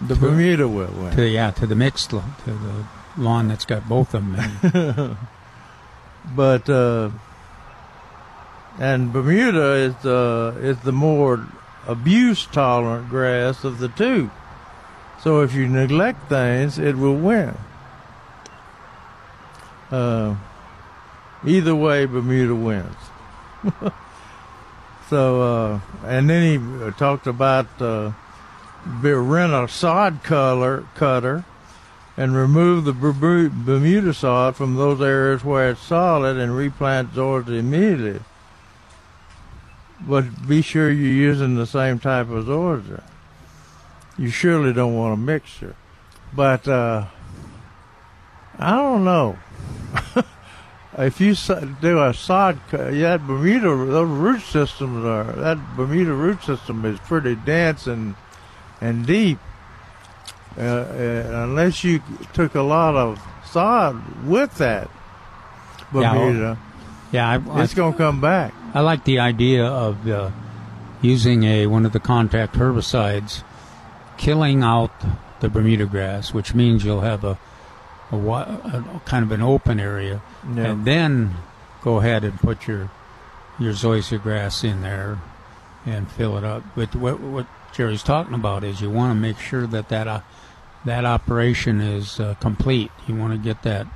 [0.00, 1.14] The To- Bermuda will win.
[1.14, 2.86] To yeah, to the mixed lawn, to the
[3.16, 5.16] lawn that's got both of them.
[6.34, 7.10] but uh,
[8.78, 11.46] and Bermuda is the is the more
[11.86, 14.30] abuse tolerant grass of the two.
[15.22, 17.56] So if you neglect things, it will win.
[19.90, 20.36] Uh,
[21.44, 22.96] either way, Bermuda wins.
[25.10, 28.12] so uh, and then he uh, talked about uh,
[29.02, 31.44] rent a sod color cutter
[32.16, 38.20] and remove the Bermuda sod from those areas where it's solid and replant zoysia immediately.
[40.06, 43.02] But be sure you're using the same type of zoysia.
[44.16, 45.76] You surely don't want a mixture.
[46.32, 47.06] But uh,
[48.58, 49.38] I don't know.
[50.98, 51.34] if you
[51.80, 57.34] do a sod, yeah, Bermuda, those root systems are that Bermuda root system is pretty
[57.34, 58.14] dense and
[58.80, 59.38] and deep.
[60.58, 62.02] Uh, uh, unless you
[62.32, 64.90] took a lot of sod with that
[65.92, 66.69] Bermuda, Yeah,
[67.12, 68.54] I, it's going to come back.
[68.74, 70.30] I like the idea of uh,
[71.02, 73.42] using a one of the contact herbicides,
[74.16, 74.92] killing out
[75.40, 77.38] the Bermuda grass, which means you'll have a,
[78.12, 80.20] a, a kind of an open area,
[80.54, 80.66] Yeah.
[80.72, 81.34] and then
[81.82, 82.90] go ahead and put your
[83.58, 85.18] your zoysia grass in there
[85.86, 86.62] and fill it up.
[86.76, 90.20] But what what Jerry's talking about is you want to make sure that that uh,
[90.84, 92.90] that operation is uh, complete.
[93.08, 93.86] You want to get that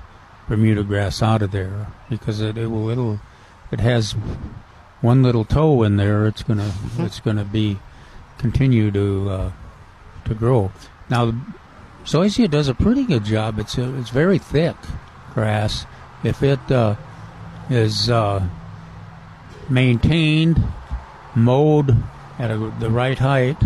[0.48, 3.20] Bermuda grass out of there because it, it will it'll
[3.70, 4.12] it has
[5.00, 6.26] one little toe in there.
[6.26, 7.78] It's gonna it's gonna be
[8.38, 9.52] continue to uh,
[10.24, 10.72] to grow.
[11.08, 11.32] Now,
[12.04, 13.58] zoysia does a pretty good job.
[13.58, 14.76] It's a, it's very thick
[15.32, 15.86] grass.
[16.22, 16.96] If it uh,
[17.68, 18.46] is uh,
[19.68, 20.62] maintained,
[21.34, 21.96] mowed
[22.38, 23.58] at a, the right height,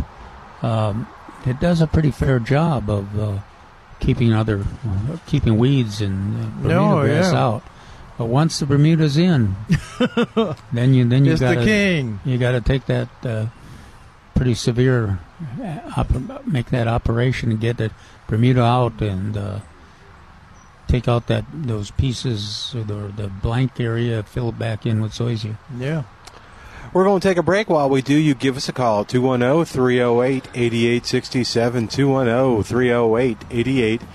[0.63, 1.07] um,
[1.47, 3.39] it does a pretty fair job of uh,
[4.01, 4.65] keeping other
[5.27, 7.39] keeping weeds and uh, Bermuda Oh, grass yeah.
[7.45, 7.63] out.
[8.17, 9.55] But once the Bermuda's in,
[10.73, 12.21] then you then you It's the got king.
[12.25, 13.47] You got to take that uh,
[14.35, 15.19] pretty severe,
[15.63, 17.91] uh, op- make that operation and get the
[18.27, 19.61] Bermuda out and uh,
[20.89, 25.13] take out that those pieces or the the blank area, fill it back in with
[25.13, 25.57] zoysia.
[25.79, 26.03] Yeah.
[26.99, 27.71] We're going to take a break.
[27.71, 31.87] While we do, you give us a call 210 308 8867.
[31.87, 34.09] 210 308 8867.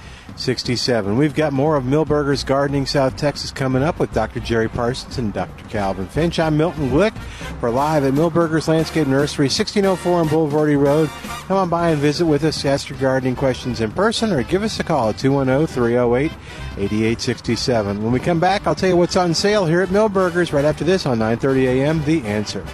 [1.17, 4.39] We've got more of Milberger's Gardening South Texas coming up with Dr.
[4.39, 5.63] Jerry Parsons and Dr.
[5.69, 6.39] Calvin Finch.
[6.39, 7.15] I'm Milton Glick.
[7.61, 11.09] We're live at Milberger's Landscape Nursery, 1604 on Bulverde Road.
[11.47, 14.63] Come on by and visit with us, ask your gardening questions in person, or give
[14.63, 16.31] us a call at 210 308
[16.77, 18.03] 8867.
[18.03, 20.83] When we come back, I'll tell you what's on sale here at Milberger's right after
[20.83, 22.03] this on 9:30 a.m.
[22.05, 22.65] The Answer.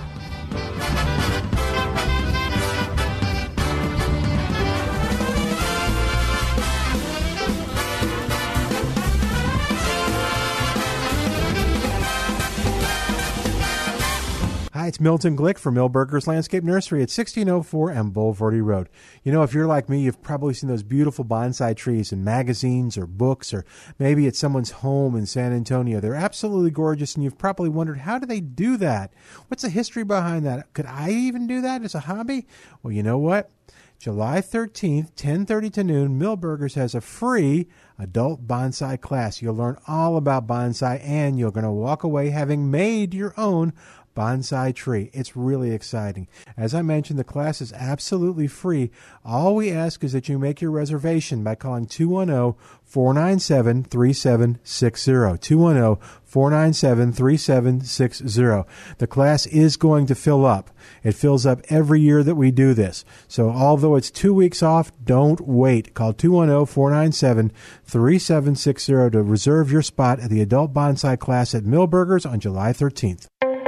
[14.89, 18.89] It's Milton Glick from Milberger's Landscape Nursery at 1604 and Bulverde Road.
[19.23, 22.97] You know, if you're like me, you've probably seen those beautiful bonsai trees in magazines
[22.97, 23.65] or books, or
[23.99, 25.99] maybe at someone's home in San Antonio.
[25.99, 29.13] They're absolutely gorgeous, and you've probably wondered, how do they do that?
[29.47, 30.73] What's the history behind that?
[30.73, 32.47] Could I even do that as a hobby?
[32.81, 33.51] Well, you know what?
[33.99, 37.67] July 13th, 10:30 to noon, Milberger's has a free
[37.97, 39.41] adult bonsai class.
[39.41, 43.73] You'll learn all about bonsai and you're going to walk away having made your own
[44.19, 45.09] bonsai tree.
[45.13, 46.27] It's really exciting.
[46.57, 48.91] As I mentioned, the class is absolutely free.
[49.23, 55.37] All we ask is that you make your reservation by calling 210 497 3760.
[55.39, 58.95] 210 497 3760.
[58.97, 60.69] The class is going to fill up.
[61.01, 63.05] It fills up every year that we do this.
[63.29, 65.93] So although it's two weeks off, don't wait.
[65.93, 67.51] Call 210 497
[67.85, 73.27] 3760 to reserve your spot at the adult bonsai class at Milberger's on July 13th.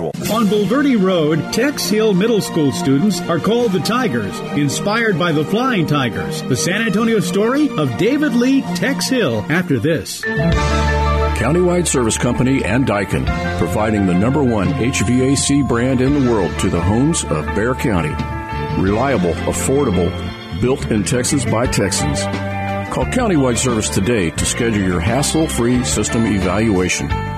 [0.00, 5.44] On Bulverde Road, Tex Hill Middle School students are called the Tigers, inspired by the
[5.44, 10.20] Flying Tigers, the San Antonio story of David Lee Tex Hill after this.
[10.20, 13.26] Countywide Service Company and Daikin,
[13.58, 18.14] providing the number one HVAC brand in the world to the homes of Bexar County.
[18.82, 20.10] Reliable, affordable,
[20.60, 22.20] built in Texas by Texans.
[22.92, 27.35] Call Countywide Service today to schedule your hassle free system evaluation.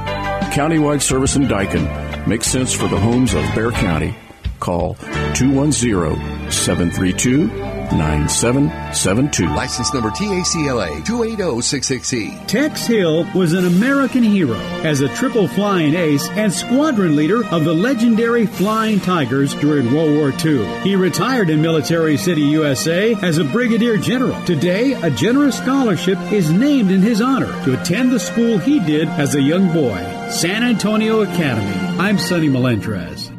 [0.49, 4.15] Countywide Service in Daikin makes sense for the homes of Bexar County.
[4.61, 4.95] Call
[5.35, 9.47] 210 732 9772.
[9.47, 12.47] License number TACLA 280660.
[12.47, 17.65] Tex Hill was an American hero as a triple flying ace and squadron leader of
[17.65, 20.67] the legendary Flying Tigers during World War II.
[20.81, 24.41] He retired in Military City, USA as a brigadier general.
[24.45, 29.09] Today, a generous scholarship is named in his honor to attend the school he did
[29.09, 29.99] as a young boy,
[30.31, 31.99] San Antonio Academy.
[31.99, 33.31] I'm Sonny Melendrez.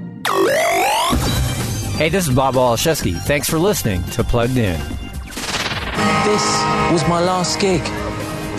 [1.97, 3.17] Hey, this is Bob Waliszewski.
[3.21, 4.79] Thanks for listening to Plugged In.
[6.23, 6.43] This
[6.91, 7.81] was my last gig.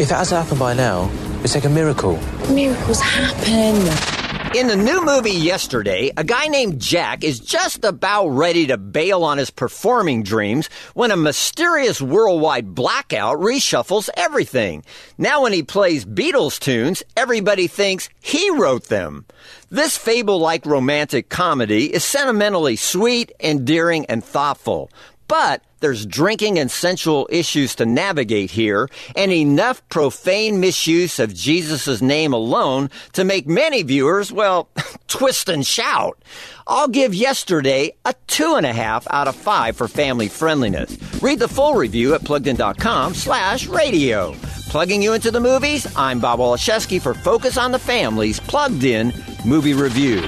[0.01, 1.11] If it hasn't happened by now,
[1.43, 2.19] It's like a miracle.
[2.51, 4.20] Miracles happen.
[4.53, 9.23] In the new movie yesterday, a guy named Jack is just about ready to bail
[9.23, 14.83] on his performing dreams when a mysterious worldwide blackout reshuffles everything.
[15.17, 19.25] Now when he plays Beatles tunes, everybody thinks he wrote them.
[19.71, 24.91] This fable-like romantic comedy is sentimentally sweet, endearing, and thoughtful.
[25.31, 32.03] But there's drinking and sensual issues to navigate here, and enough profane misuse of Jesus'
[32.03, 34.69] name alone to make many viewers, well,
[35.07, 36.21] twist and shout.
[36.67, 40.99] I'll give yesterday a two and a half out of five for family friendliness.
[41.23, 44.33] Read the full review at pluggedin.com slash radio.
[44.69, 49.13] Plugging you into the movies, I'm Bob Waliszewski for Focus on the Family's Plugged In
[49.47, 50.23] Movie Review.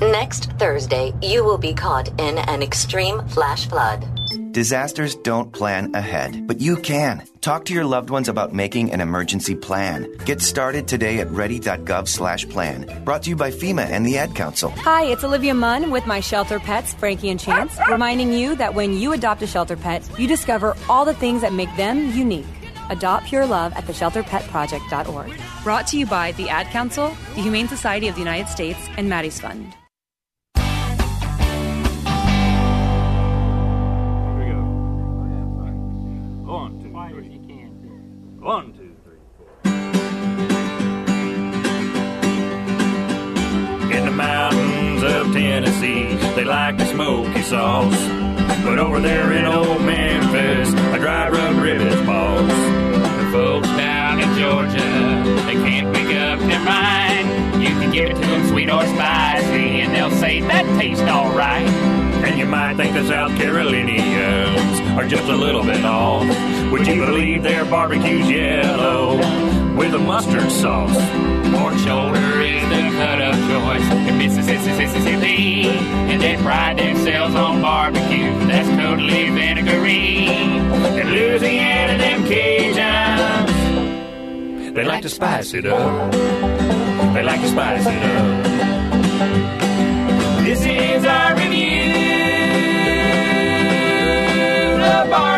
[0.00, 4.06] Next Thursday, you will be caught in an extreme flash flood.
[4.52, 7.24] Disasters don't plan ahead, but you can.
[7.40, 10.06] Talk to your loved ones about making an emergency plan.
[10.24, 13.02] Get started today at ready.gov/plan.
[13.04, 14.70] Brought to you by FEMA and the Ad Council.
[14.70, 18.96] Hi, it's Olivia Munn with my shelter pets, Frankie and Chance, reminding you that when
[18.96, 22.46] you adopt a shelter pet, you discover all the things that make them unique.
[22.90, 25.40] Adopt Pure Love at theshelterpetproject.org.
[25.64, 29.08] Brought to you by the Ad Council, the Humane Society of the United States, and
[29.08, 29.74] Maddie's Fund.
[38.48, 39.46] One, two, three, four.
[43.92, 48.08] In the mountains of Tennessee, they like the smoky sauce.
[48.64, 52.50] But over there in old Memphis, a dry rub ribs boss.
[52.50, 57.62] The folks down in Georgia, they can't make up their mind.
[57.62, 61.68] You can give it to them sweet or spicy, and they'll say that tastes alright.
[62.24, 66.24] And you might think the South Carolinians are just a little bit off.
[66.70, 69.16] Would you believe their barbecue's yellow
[69.74, 70.94] with a mustard sauce?
[71.50, 75.68] Pork shoulder is the cut of choice in Mississippi, Mississippi,
[76.10, 80.26] and they pride themselves on barbecue that's totally vinegary.
[80.26, 83.54] In Louisiana, them Cajuns,
[84.74, 86.12] they like to spice it up.
[87.14, 88.44] They like to spice it up.
[90.44, 91.98] This is our review
[94.88, 95.37] the southern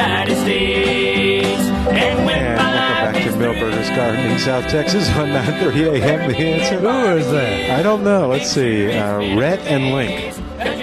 [0.00, 1.60] United States.
[1.90, 6.30] And when And welcome back to Milberger's Gardening, South Texas on 9:30 a.m.
[6.30, 6.78] The answer.
[6.78, 7.78] Who is that?
[7.78, 8.28] I don't know.
[8.28, 8.92] Let's see.
[8.92, 10.34] Uh, Rhett and Link,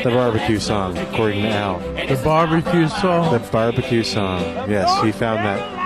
[0.04, 1.80] the barbecue song, according to Al.
[1.80, 3.34] The barbecue song.
[3.34, 4.42] The barbecue song.
[4.70, 5.78] Yes, he found that.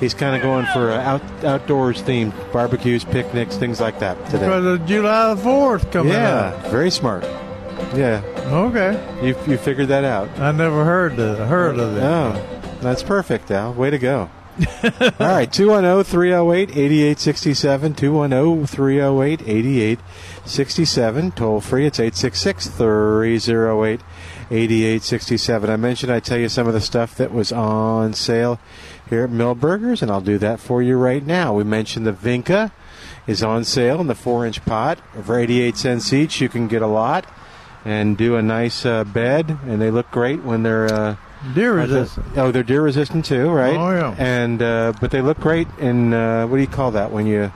[0.00, 4.46] He's kind of going for uh, out, outdoors themed barbecues, picnics, things like that today.
[4.46, 6.66] Because of July the 4th coming yeah, up.
[6.68, 7.22] very smart.
[7.94, 8.22] Yeah.
[8.46, 8.92] Okay.
[9.22, 10.28] You you figured that out.
[10.38, 12.02] I never heard the heard of it.
[12.02, 13.74] Oh, that's perfect, Al.
[13.74, 14.30] Way to go.
[14.60, 17.94] All right, oh, 210 308 8867.
[17.94, 21.30] 210 308 8867.
[21.32, 24.00] Toll free, it's 866 308
[24.50, 25.70] 8867.
[25.70, 28.58] I mentioned I'd tell you some of the stuff that was on sale
[29.08, 31.54] here at Milberger's, and I'll do that for you right now.
[31.54, 32.72] We mentioned the Vinca
[33.26, 36.40] is on sale in the 4 inch pot for 88 cents each.
[36.40, 37.26] You can get a lot
[37.84, 40.92] and do a nice uh, bed, and they look great when they're.
[40.92, 41.16] Uh,
[41.54, 42.26] Deer resistant.
[42.36, 43.76] Oh, they're deer resistant too, right?
[43.76, 44.14] Oh, yeah.
[44.18, 47.52] And uh, but they look great in uh, what do you call that when you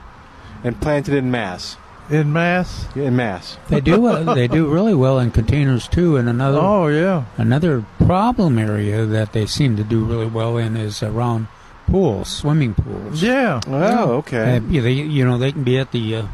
[0.63, 1.77] and planted in mass?
[2.09, 2.87] In mass?
[2.95, 3.57] In mass.
[3.69, 4.05] They do.
[4.05, 6.17] Uh, they do really well in containers too.
[6.17, 6.59] And another.
[6.59, 7.25] Oh yeah.
[7.37, 11.47] Another problem area that they seem to do really well in is around
[11.87, 13.21] pools, swimming pools.
[13.21, 13.61] Yeah.
[13.67, 14.57] Oh, okay.
[14.57, 16.27] Uh, they, you know, they can be at the uh,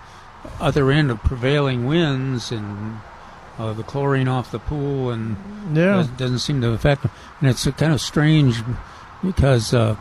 [0.60, 3.00] other end of prevailing winds and
[3.60, 5.36] uh, the chlorine off the pool, and
[5.76, 5.96] Yeah.
[5.98, 7.12] doesn't, doesn't seem to affect them.
[7.40, 8.62] And it's uh, kind of strange
[9.24, 9.96] because, uh,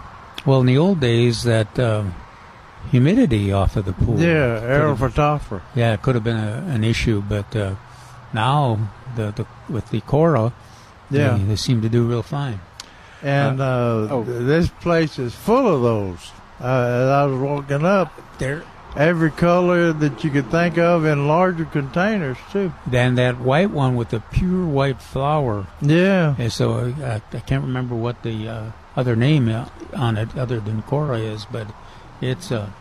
[0.47, 2.05] well, in the old days, that uh,
[2.91, 4.19] humidity off of the pool.
[4.19, 5.61] Yeah, aerial Phytophthora.
[5.75, 7.75] Yeah, it could have been a, an issue, but uh,
[8.33, 10.53] now the, the with the Cora,
[11.11, 11.37] Yeah.
[11.37, 12.61] they, they seem to do real fine.
[13.23, 16.33] And uh, th- this place is full of those.
[16.59, 18.63] Uh, as I was walking up, there
[18.97, 22.73] every color that you could think of in larger containers too.
[22.87, 25.67] Then that white one with the pure white flower.
[25.81, 26.35] Yeah.
[26.39, 30.61] And so uh, I can't remember what the uh, other name uh, on it other
[30.61, 31.69] than Cora is, but
[32.21, 32.73] it's a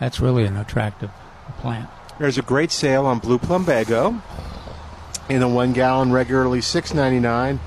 [0.00, 1.10] that's really an attractive
[1.58, 1.88] plant.
[2.18, 4.20] There's a great sale on blue plumbago
[5.28, 7.58] in a one gallon, regularly six ninety nine,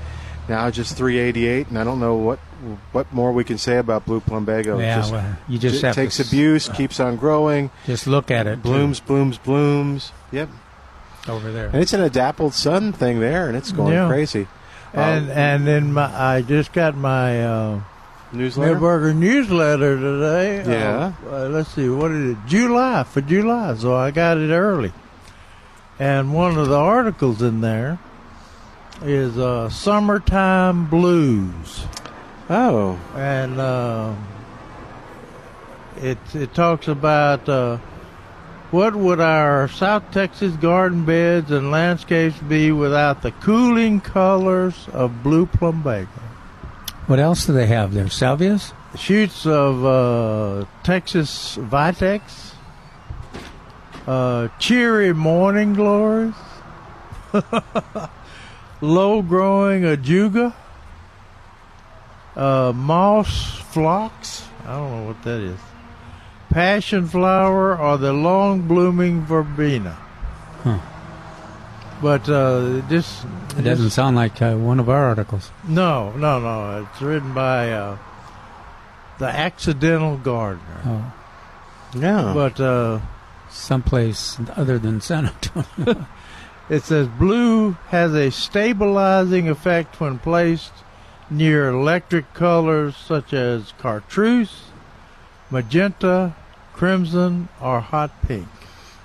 [0.48, 1.68] now just three eighty eight.
[1.68, 2.38] And I don't know what
[2.92, 4.78] what more we can say about blue plumbago.
[4.80, 8.56] Yeah, Just- well, you just to takes abuse, keeps on growing, Just look at it.
[8.56, 10.12] too, blooms, blooms, blooms.
[10.32, 10.48] Yep,
[11.28, 11.66] over there.
[11.66, 14.08] and it's an adapted sun thing there, and it's going Yeah.
[14.08, 14.46] crazy.
[14.94, 17.80] And Um, and then my I just got my uh,
[18.32, 18.76] Newsletter?
[18.76, 20.62] Milberger newsletter today.
[20.66, 21.12] Yeah.
[21.30, 22.38] Uh, uh, let's see, what is it?
[22.46, 23.74] July for July.
[23.76, 24.92] So I got it early,
[25.98, 27.98] and one of the articles in there
[29.02, 31.84] is uh, "Summertime Blues."
[32.50, 32.98] Oh.
[33.14, 34.14] And uh,
[35.98, 37.78] it it talks about uh,
[38.70, 45.22] what would our South Texas garden beds and landscapes be without the cooling colors of
[45.22, 46.08] blue plumbago.
[47.06, 48.04] What else do they have there?
[48.06, 48.72] Salvias?
[48.96, 52.52] Shoots of uh, Texas Vitex,
[54.06, 56.34] uh, cheery morning glories,
[58.80, 60.54] low growing ajuga,
[62.38, 64.46] uh, moss phlox.
[64.64, 65.58] I don't know what that is.
[66.50, 69.98] Passion flower or the long blooming verbena.
[70.62, 70.78] Huh.
[72.00, 73.24] But uh, this
[73.56, 75.50] It doesn't sound like uh, one of our articles.
[75.66, 76.86] no, no, no.
[76.90, 77.98] It's written by uh,
[79.18, 80.80] the Accidental Gardener.
[80.86, 81.12] Oh.
[81.98, 82.32] Yeah.
[82.34, 83.00] But uh,
[83.50, 86.06] someplace other than San Antonio.
[86.70, 90.72] it says blue has a stabilizing effect when placed
[91.30, 94.64] near electric colors such as chartreuse,
[95.50, 96.34] magenta,
[96.72, 98.48] crimson, or hot pink.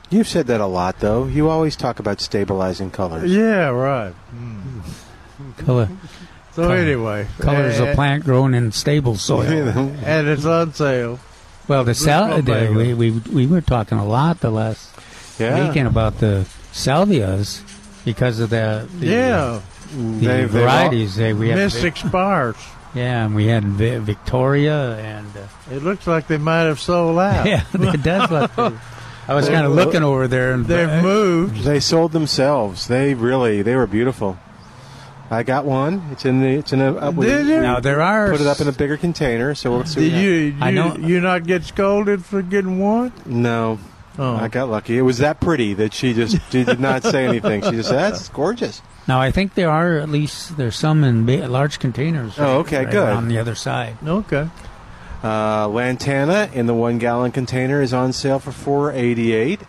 [0.09, 1.25] You've said that a lot, though.
[1.25, 3.31] You always talk about stabilizing colors.
[3.31, 4.13] Yeah, right.
[5.57, 5.89] Color.
[6.53, 9.41] So color- anyway, colors uh, of plant grown in stable soil.
[10.05, 11.19] and it's on sale.
[11.67, 14.93] Well, the sal- the, we, we we were talking a lot the last
[15.39, 15.67] Yeah.
[15.67, 17.61] weekend about the salvias
[18.05, 19.61] because of the, the Yeah.
[19.91, 21.15] The They've- they've varieties.
[21.15, 22.55] They, we had Mystic Spires.
[22.95, 27.17] Yeah, and we had Vi- Victoria and uh, It looks like they might have sold
[27.19, 27.45] out.
[27.47, 28.51] yeah, it does look.
[28.51, 28.75] pretty.
[29.27, 31.63] I was kind of looking over there and They've moved.
[31.63, 32.87] They sold themselves.
[32.87, 34.37] They really, they were beautiful.
[35.31, 36.09] I got one.
[36.11, 36.47] It's in the.
[36.49, 36.95] It's in a.
[36.95, 37.61] Uh, we- Did you?
[37.61, 39.55] Now there are Put it up in a bigger container.
[39.55, 40.09] So we'll see.
[40.11, 43.11] Did you, you I know- you not get scolded for getting one?
[43.25, 43.79] No.
[44.19, 44.35] Oh.
[44.35, 44.97] I got lucky.
[44.97, 47.63] It was that pretty that she just she did not say anything.
[47.63, 51.25] She just said, "That's gorgeous." Now I think there are at least there's some in
[51.25, 52.35] ba- large containers.
[52.37, 53.09] Oh, okay, right good.
[53.09, 53.97] On the other side.
[54.05, 54.47] Okay.
[55.23, 59.61] Uh, Lantana in the one gallon container is on sale for four eighty eight.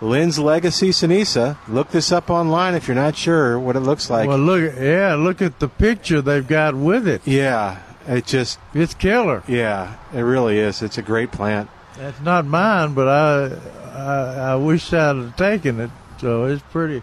[0.00, 1.56] Lynn's Legacy Cenizo.
[1.66, 4.28] Look this up online if you're not sure what it looks like.
[4.28, 7.22] well, look, yeah, look at the picture they've got with it.
[7.24, 9.42] yeah, it just It's killer.
[9.48, 10.82] yeah, it really is.
[10.82, 11.68] It's a great plant.
[11.96, 13.58] That's not mine, but I
[13.94, 15.90] I, I wish I'd have taken it.
[16.20, 17.02] So it's pretty.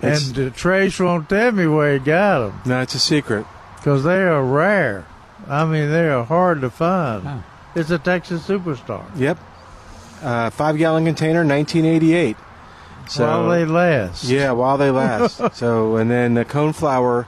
[0.00, 3.46] It's- and uh, Trace won't tell me where he got them No, it's a secret.
[3.76, 5.06] because they are rare.
[5.48, 7.22] I mean, they are hard to find.
[7.22, 7.38] Huh.
[7.74, 9.04] It's a Texas superstar.
[9.16, 9.38] Yep.
[10.22, 12.36] Uh, five gallon container, 1988.
[13.08, 14.24] So While they last.
[14.24, 15.40] Yeah, while they last.
[15.54, 17.26] so, and then the coneflower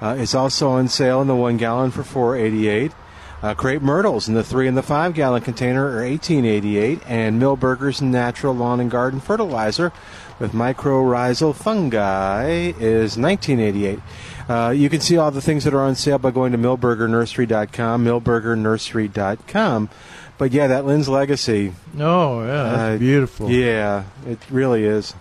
[0.00, 2.90] uh, is also on sale in the one gallon for four eighty eight.
[3.42, 7.00] Uh, crepe myrtles in the three and the five gallon container are eighteen eighty eight,
[7.08, 9.92] and Milberger's natural lawn and garden fertilizer
[10.38, 13.98] with mycorrhizal fungi is nineteen eighty eight.
[14.48, 18.04] Uh, you can see all the things that are on sale by going to milbergernursery.com,
[18.04, 19.88] milbergernursery.com.
[20.38, 23.50] But yeah, that Lynn's Legacy, Oh, yeah, that's Uh, beautiful.
[23.50, 25.14] yeah, it really is.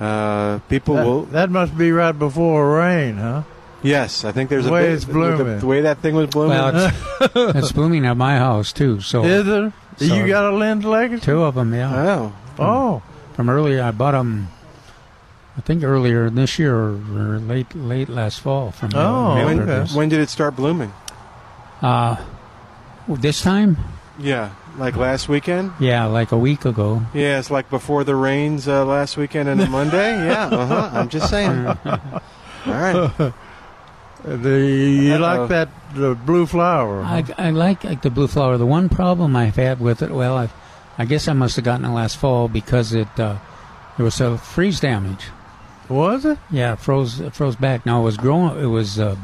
[0.00, 1.22] Uh, people That, will.
[1.26, 3.42] that must be right before rain, huh?
[3.82, 5.58] Yes, I think there's The a way bit- it's blooming.
[5.58, 6.56] The, way that thing was blooming.
[6.58, 9.00] Well, it's, it's blooming at my house too.
[9.00, 9.72] So Is there?
[9.96, 11.20] So- you got a Lynn's legacy?
[11.24, 11.92] two of them, yeah.
[11.94, 13.02] oh, Oh,
[13.34, 14.48] From earlier, I bought them.
[15.56, 18.70] I think earlier this year or, or late late last fall.
[18.70, 19.44] From Oh, Milberger's.
[19.44, 19.94] when, okay.
[19.94, 20.92] when did it start blooming?
[21.82, 22.16] Uh,
[23.08, 23.76] this time,
[24.18, 25.72] Yeah, like last weekend.
[25.80, 27.02] yeah, like a week ago.
[27.12, 30.26] Yeah, it's like before the rains uh, last weekend and Monday.
[30.26, 30.90] Yeah, uh-huh.
[30.94, 31.66] I'm just saying.
[31.84, 31.90] All
[32.66, 33.32] right.
[34.24, 35.18] The, you Uh-oh.
[35.18, 37.02] like that the blue flower?
[37.02, 38.56] I, I like, like the blue flower.
[38.58, 40.48] The one problem I've had with it, well, I,
[40.98, 43.38] I guess I must have gotten it last fall because it uh,
[43.96, 45.26] there was a freeze damage.
[45.88, 46.38] Was it?
[46.50, 47.84] Yeah, it froze it froze back.
[47.84, 48.58] Now it was growing.
[48.62, 49.16] It was uh,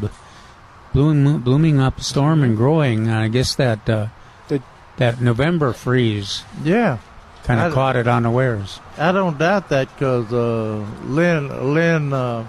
[0.92, 3.06] blooming blooming up storm and growing.
[3.06, 4.08] And I guess that uh,
[4.48, 4.62] Did-
[4.96, 6.98] that November freeze Yeah.
[7.44, 8.80] kind of caught it unawares.
[8.98, 12.46] I don't doubt that because uh, Lynn Lynn uh,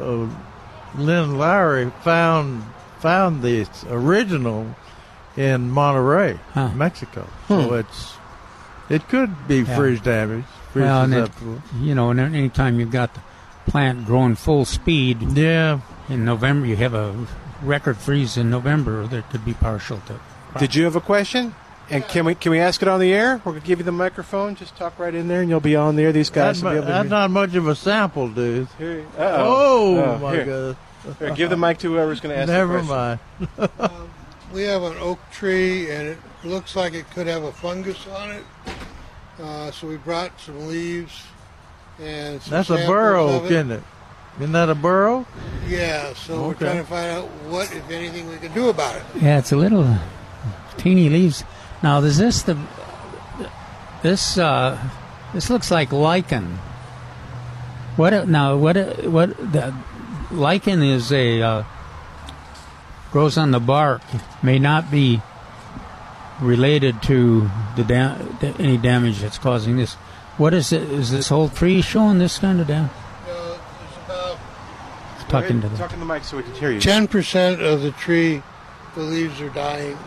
[0.00, 0.26] uh,
[0.94, 2.64] Lynn Lowrey found
[2.98, 4.74] found the original
[5.36, 6.70] in Monterrey, Huh.
[6.74, 7.26] Mexico.
[7.48, 7.74] So hmm.
[7.74, 8.14] it's
[8.88, 9.76] it could be Yeah.
[9.76, 10.44] freeze damage.
[10.72, 11.30] Freeze Well, and it,
[11.80, 13.20] you know, and anytime you've got the
[13.70, 15.80] plant growing full speed yeah.
[16.08, 17.14] in November, you have a
[17.62, 19.06] record freeze in November.
[19.06, 20.20] There could be partial to.
[20.58, 21.54] Did you have a question?
[21.88, 23.40] And can we can we ask it on the air?
[23.44, 24.56] We're gonna give you the microphone.
[24.56, 26.10] Just talk right in there, and you'll be on there.
[26.12, 26.92] These guys That's, will be able to.
[26.92, 28.66] that's not much of a sample, dude.
[28.78, 30.18] Here- Oh, uh-oh.
[30.18, 30.44] my here.
[30.44, 30.76] God.
[31.20, 32.48] Here, give the mic to whoever's going to ask.
[32.48, 33.18] Never question.
[33.58, 33.70] mind.
[34.52, 38.32] we have an oak tree, and it looks like it could have a fungus on
[38.32, 38.44] it.
[39.40, 41.22] Uh, so we brought some leaves
[42.00, 43.54] and some That's a samples bur oak, of it.
[43.54, 43.82] isn't it?
[44.40, 45.26] Isn't that a bur oak?
[45.68, 49.02] Yeah, so we're trying to find out what, if anything, we can do about it.
[49.22, 49.96] Yeah, it's a little
[50.76, 51.44] teeny leaves.
[51.82, 52.58] Now, is this the
[54.02, 54.78] this uh,
[55.34, 56.58] this looks like lichen?
[57.96, 58.56] What now?
[58.56, 59.74] What what the
[60.30, 61.64] lichen is a uh,
[63.12, 64.02] grows on the bark.
[64.42, 65.22] May not be
[66.40, 68.18] related to the da-
[68.58, 69.94] any damage that's causing this.
[70.36, 70.82] What is it?
[70.82, 72.90] Is this whole tree showing this kind of damage?
[75.28, 76.80] Talking to the Talking to the mic so we can hear you.
[76.80, 78.42] Ten percent of the tree,
[78.94, 79.98] the leaves are dying.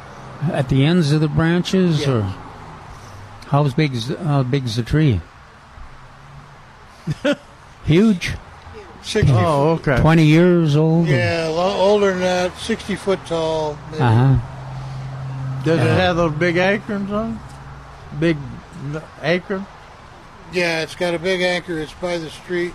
[0.44, 2.08] At the ends of the branches, Yes.
[2.08, 2.22] or
[3.48, 5.22] how big is how big is the tree?
[7.86, 8.34] Huge.
[9.02, 9.34] Sixty.
[9.34, 9.98] Oh, okay.
[10.02, 11.08] Twenty years old.
[11.08, 12.58] Yeah, a older than that.
[12.58, 13.78] Sixty foot tall.
[13.92, 14.04] maybe.
[14.04, 15.64] Uh huh.
[15.64, 17.40] Does it have those big acorns on?
[18.20, 18.38] Big
[18.94, 19.66] n- acorn?
[20.54, 21.78] Yeah, it's got a big anchor.
[21.80, 22.74] It's by the street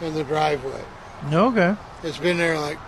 [0.00, 0.82] and the driveway.
[1.32, 1.74] Okay.
[2.02, 2.78] It's been there like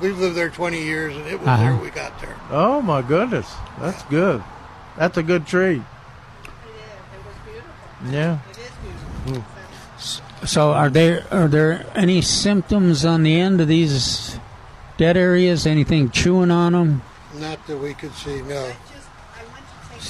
[0.00, 1.62] we've lived there 20 years, and it was Uh-huh.
[1.62, 2.36] there we got there.
[2.50, 3.46] Oh my goodness,
[3.80, 4.42] that's good.
[4.96, 5.82] That's a good tree.
[8.10, 8.38] Yeah.
[8.50, 8.70] It is
[9.24, 9.44] beautiful.
[9.96, 14.38] S so, are there are there any symptoms on the end of these
[14.98, 15.66] dead areas?
[15.66, 17.02] Anything chewing on them?
[17.38, 18.42] Not that we could see.
[18.42, 18.72] No.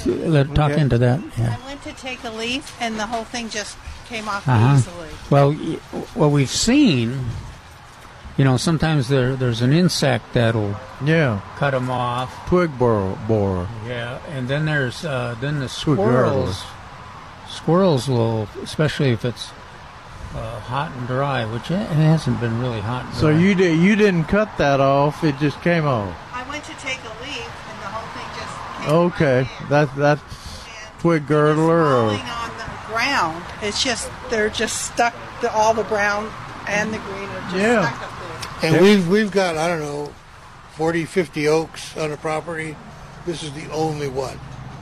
[0.06, 0.80] Let talk Okay.
[0.80, 1.20] into that.
[1.36, 1.54] Yeah.
[1.62, 3.76] I went to take a leaf, and the whole thing just
[4.08, 4.76] came off Uh-huh.
[4.78, 5.08] easily.
[5.28, 5.52] Well,
[6.14, 7.26] what we've seen,
[8.42, 10.74] you know, sometimes there there's an insect that'll
[11.04, 11.38] Yeah.
[11.58, 12.28] cut them off.
[12.48, 13.16] Twig borer.
[13.28, 13.68] borer.
[13.86, 16.64] Yeah, and then there's uh, then the Twig squirrels.
[17.48, 19.52] Squirrels will, especially if it's
[20.34, 23.04] uh, hot and dry, which it hasn't been really hot.
[23.04, 25.22] And So you did you didn't cut that off?
[25.22, 26.12] It just came off.
[26.34, 30.22] I went to take a leaf, and the whole thing just came Okay, that that's
[30.98, 33.44] twig girdler or falling on the ground.
[33.62, 35.14] It's just they're just stuck.
[35.42, 36.28] The, all the brown
[36.66, 37.86] and the green are just Yeah.
[37.94, 38.08] stuck
[38.64, 38.74] up there.
[38.74, 40.12] And we've we've got I don't know,
[40.72, 42.76] 40, 50 oaks on the property.
[43.26, 44.38] This is the only one.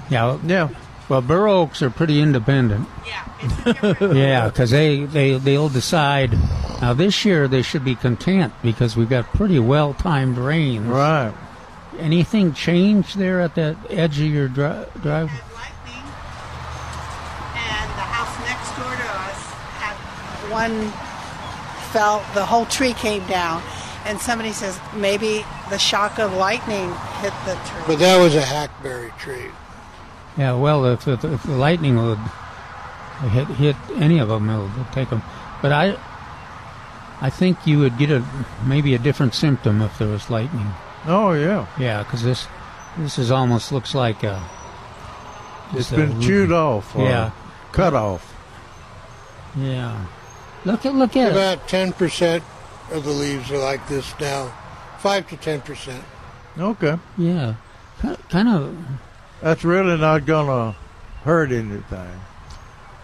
[0.09, 0.69] Yeah, yeah.
[1.09, 2.89] Well, bur oaks are pretty independent.
[3.05, 6.33] Yeah, yeah, because they they they'll decide.
[6.81, 10.87] Now this year they should be content because we've got pretty well timed rains.
[10.87, 11.33] Right.
[11.99, 15.31] Anything change there at that edge of your dri- drive?
[17.53, 19.41] And the house next door to us
[19.83, 19.97] had
[20.51, 21.10] one
[21.93, 22.19] fell.
[22.35, 23.63] The whole tree came down,
[24.05, 27.83] and somebody says maybe the shock of lightning hit the tree.
[27.87, 29.51] But that was a hackberry tree.
[30.37, 30.55] Yeah.
[30.55, 32.19] Well, if, if, if the lightning would
[33.31, 35.23] hit hit any of them, it would take them.
[35.63, 35.97] But I
[37.21, 38.25] I think you would get a
[38.65, 40.69] maybe a different symptom if there was lightning.
[41.07, 41.67] Oh yeah.
[41.79, 42.47] Yeah, because this
[42.97, 44.43] this is almost looks like a.
[45.73, 46.97] It's just a been root- chewed off.
[46.97, 47.31] Or Yeah.
[47.73, 48.35] Cut off.
[49.57, 50.07] Yeah.
[50.65, 51.33] Look at look at.
[51.33, 52.45] About ten percent
[52.93, 54.53] of the leaves are like this now.
[54.99, 56.05] Five to ten percent.
[56.59, 56.99] Okay.
[57.17, 57.55] Yeah.
[58.29, 58.77] Kind of.
[59.41, 60.77] That's really not gonna
[61.25, 62.21] hurt anything.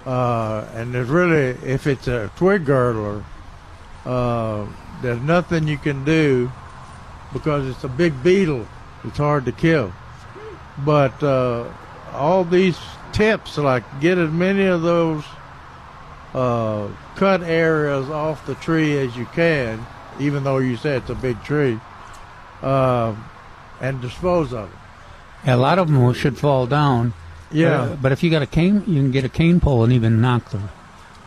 [0.04, 3.24] Uh, and there's really, if it's a twig girdler,
[4.04, 4.64] uh,
[5.02, 6.50] there's nothing you can do
[7.32, 8.66] because it's a big beetle.
[9.04, 9.92] It's hard to kill.
[10.84, 11.68] But uh,
[12.12, 12.78] all these
[13.12, 15.24] tips, like get as many of those
[16.36, 19.84] uh, cut areas off the tree as you can,
[20.20, 21.80] even though you say it's a big tree,
[22.62, 23.14] uh,
[23.80, 24.76] and dispose of it.
[25.46, 27.12] Yeah, a lot of them should fall down.
[27.50, 27.82] Yeah.
[27.82, 30.20] Uh, but if you got a cane, you can get a cane pole and even
[30.20, 30.68] knock them.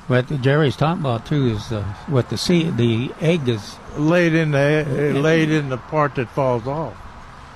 [0.07, 4.51] What Jerry's talking about too is uh, what the seed, the egg is laid in
[4.51, 6.95] the laid in the part that falls off.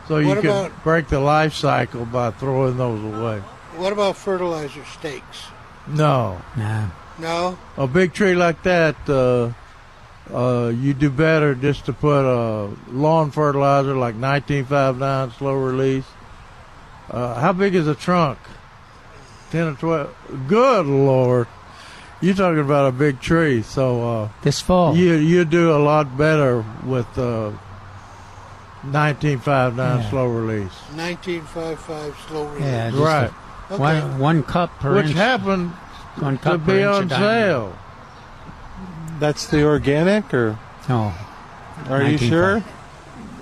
[0.07, 3.39] So you What can about- break the life cycle by throwing those away.
[3.75, 5.45] What about fertilizer stakes?
[5.87, 6.87] No, Nah.
[7.19, 7.57] No.
[7.77, 9.51] a big tree like that, uh,
[10.33, 16.05] uh, you do better just to put a lawn fertilizer like 1959 slow release.
[17.11, 18.39] Uh, how big is a trunk?
[19.51, 20.15] 10 or 12.
[20.47, 21.47] Good lord.
[22.21, 26.17] You're talking about a big tree, so uh, this fall you you do a lot
[26.17, 27.51] better with uh,
[28.83, 30.09] 1959 Yeah.
[30.09, 30.71] slow release.
[30.95, 32.63] 1955 slow release.
[32.63, 33.31] yeah, Right.
[33.69, 35.15] a- one one cup per Which inch.
[35.17, 35.73] happened
[36.19, 37.77] one to per be inch on sale.
[39.19, 40.57] That's the organic, or
[40.89, 41.13] No.
[41.89, 42.63] are you sure?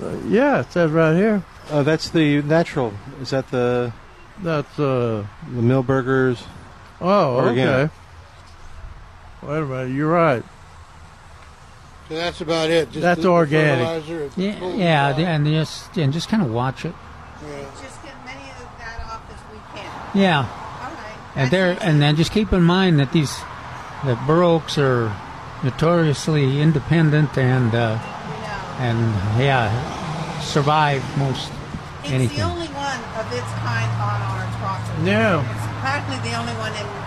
[0.02, 1.44] Uh, yeah, it says right here.
[1.72, 2.94] Oh, that's the natural.
[3.22, 3.94] Is that the
[4.42, 6.44] That's uh the Milberger's?
[7.00, 7.92] oh Organic.
[7.92, 7.94] okay.
[9.44, 10.44] Wait a minute, you're right.
[12.10, 12.92] So that's about it.
[12.92, 14.04] Just That's the organic.
[14.36, 15.20] Yeah, pull yeah, off.
[15.20, 16.94] and just and just kind of watch it.
[17.42, 17.64] Yeah.
[17.82, 19.90] Just get many of that off as we can.
[20.22, 20.61] Yeah.
[21.36, 23.36] And there, and then just keep in mind that these,
[24.06, 25.16] the bur oaks are
[25.64, 27.98] notoriously independent and, uh,
[28.80, 29.00] and
[29.40, 31.52] yeah, survive most
[32.04, 32.38] It's anything.
[32.38, 35.06] the only one of its kind on our property.
[35.10, 35.40] Yeah.
[35.42, 37.02] It's practically the only one in the.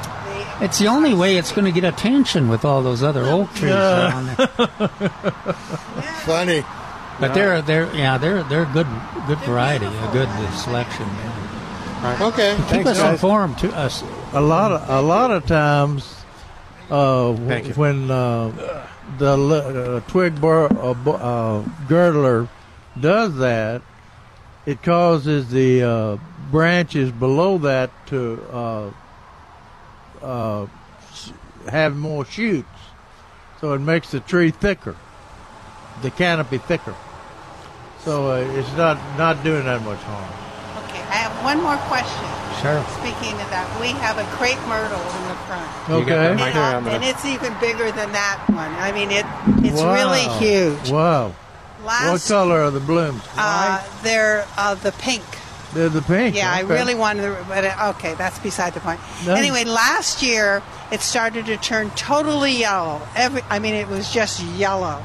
[0.65, 3.73] It's the only way it's going to get attention with all those other oak trees
[3.73, 4.09] Yeah.
[4.09, 5.55] around there.
[6.25, 6.65] Funny.
[7.21, 8.87] But they're they're yeah they're they're a good
[9.27, 11.07] good variety, a good selection.
[12.05, 12.57] Okay.
[12.71, 14.03] Keep us informed to us.
[14.35, 16.15] A lot of a lot of times,
[16.91, 18.87] uh, w- when uh,
[19.19, 22.47] the li- uh, twig bur- uh, uh, girdler
[23.01, 23.81] does that,
[24.67, 26.17] it causes the uh,
[26.51, 28.91] branches below that to uh,
[30.23, 30.67] uh,
[31.71, 32.69] have more shoots,
[33.61, 34.95] so it makes the tree thicker,
[36.03, 36.95] the canopy thicker.
[38.01, 40.44] So uh, it's not not doing that much harm.
[41.15, 42.27] Okay, I have one more question.
[42.61, 42.83] Sure.
[42.99, 45.71] Speaking of that, we have a crepe myrtle in the front.
[45.89, 48.73] You got the And, mic uh, I'm and it's even bigger than that one.
[48.83, 49.27] I mean, it
[49.65, 49.95] it's Wow.
[49.95, 50.91] really huge.
[50.91, 51.33] Wow.
[51.83, 53.23] what color are the blooms?
[53.37, 55.23] Uh, they're uh, the pink.
[55.75, 56.37] They're the pink.
[56.37, 59.01] Yeah, I really wanted to, but uh, okay, that's beside the point.
[59.27, 59.35] No.
[59.35, 60.63] Anyway, last year
[60.93, 63.03] it started to turn totally yellow.
[63.17, 65.03] Every, I mean, it was just yellow.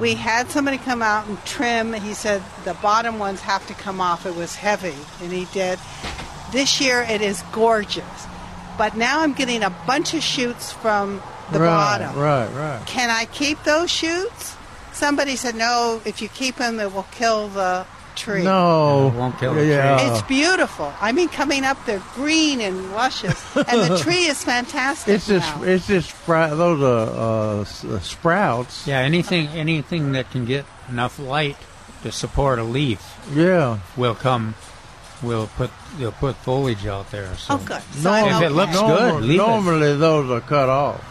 [0.00, 1.92] We had somebody come out and trim.
[1.92, 4.24] He said the bottom ones have to come off.
[4.24, 5.78] It was heavy, and he did.
[6.52, 8.26] This year it is gorgeous,
[8.78, 11.22] but now I'm getting a bunch of shoots from
[11.52, 12.18] the right, bottom.
[12.18, 12.82] Right, right.
[12.86, 14.56] Can I keep those shoots?
[14.92, 16.00] Somebody said no.
[16.04, 17.86] If you keep them, it will kill the
[18.16, 18.42] tree.
[18.42, 20.10] No, it won't kill the yeah.
[20.12, 20.92] It's beautiful.
[21.00, 25.14] I mean, coming up, they're green and luscious, and the tree is fantastic.
[25.14, 25.62] It's just now.
[25.64, 28.86] it's just spr- those are uh, uh, sprouts.
[28.86, 31.56] Yeah, anything anything that can get enough light
[32.02, 33.02] to support a leaf.
[33.34, 33.78] Yeah.
[33.96, 34.54] will come.
[35.22, 37.34] Will put they'll put foliage out there.
[37.36, 37.54] So.
[37.54, 37.82] Oh, good.
[37.92, 38.48] So I'm if it okay.
[38.48, 39.42] looks Normal- good, leave it.
[39.42, 41.04] normally those are cut off,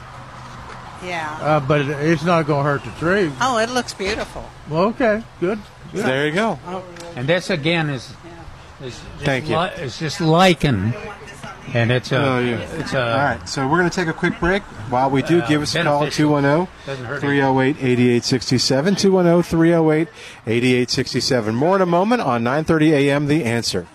[1.06, 1.38] Yeah.
[1.42, 3.32] uh, but it's not going to hurt the tree.
[3.40, 4.44] Oh, it looks beautiful.
[4.68, 5.60] Well, okay, good.
[5.94, 6.60] There you go.
[7.16, 8.12] And this again is
[8.82, 9.58] is just Thank you.
[9.58, 10.94] li- it's just lichen,
[11.74, 12.58] and it's a Oh, yeah.
[12.78, 14.64] it's a All right, so we're going to take a quick break.
[14.90, 16.30] While we do, Uh, give us a call beneficial.
[16.30, 18.96] 210 Doesn't hurt 308 8867.
[18.96, 20.08] 210 308
[20.48, 21.56] 8867.
[21.56, 23.28] More in a moment on 930 a.m.
[23.28, 23.88] The Answer.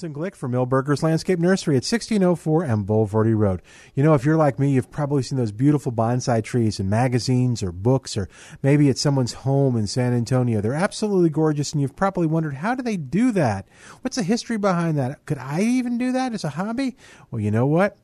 [0.00, 3.60] It's Milton Glick from Milberger's Landscape Nursery at 1604 and Bulverde Road.
[3.94, 7.62] You know, if you're like me, you've probably seen those beautiful bonsai trees in magazines
[7.62, 8.26] or books, or
[8.62, 10.62] maybe at someone's home in San Antonio.
[10.62, 13.68] They're absolutely gorgeous, and you've probably wondered, how do they do that?
[14.00, 15.26] What's the history behind that?
[15.26, 16.96] Could I even do that as a hobby?
[17.30, 17.98] Well, you know what?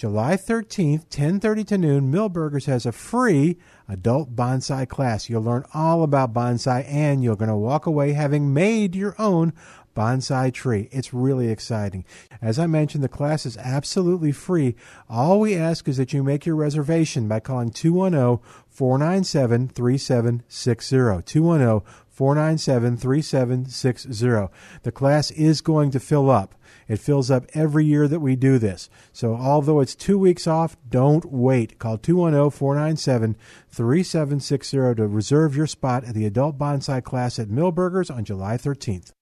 [0.00, 5.28] July 13th, 10:30 to noon, Milberger's has a free adult bonsai class.
[5.28, 9.52] You'll learn all about bonsai and you're going to walk away having made your own
[10.00, 10.88] bonsai tree.
[10.92, 12.06] It's really exciting.
[12.40, 14.74] As I mentioned, the class is absolutely free.
[15.10, 21.22] All we ask is that you make your reservation by calling 210 497 3760.
[21.22, 24.54] 210 497 3760.
[24.84, 26.54] The class is going to fill up.
[26.88, 28.88] It fills up every year that we do this.
[29.12, 31.78] So, although it's two weeks off, don't wait.
[31.78, 33.36] Call 210 497
[33.68, 39.12] 3760 to reserve your spot at the adult bonsai class at Milberger's on July 13th.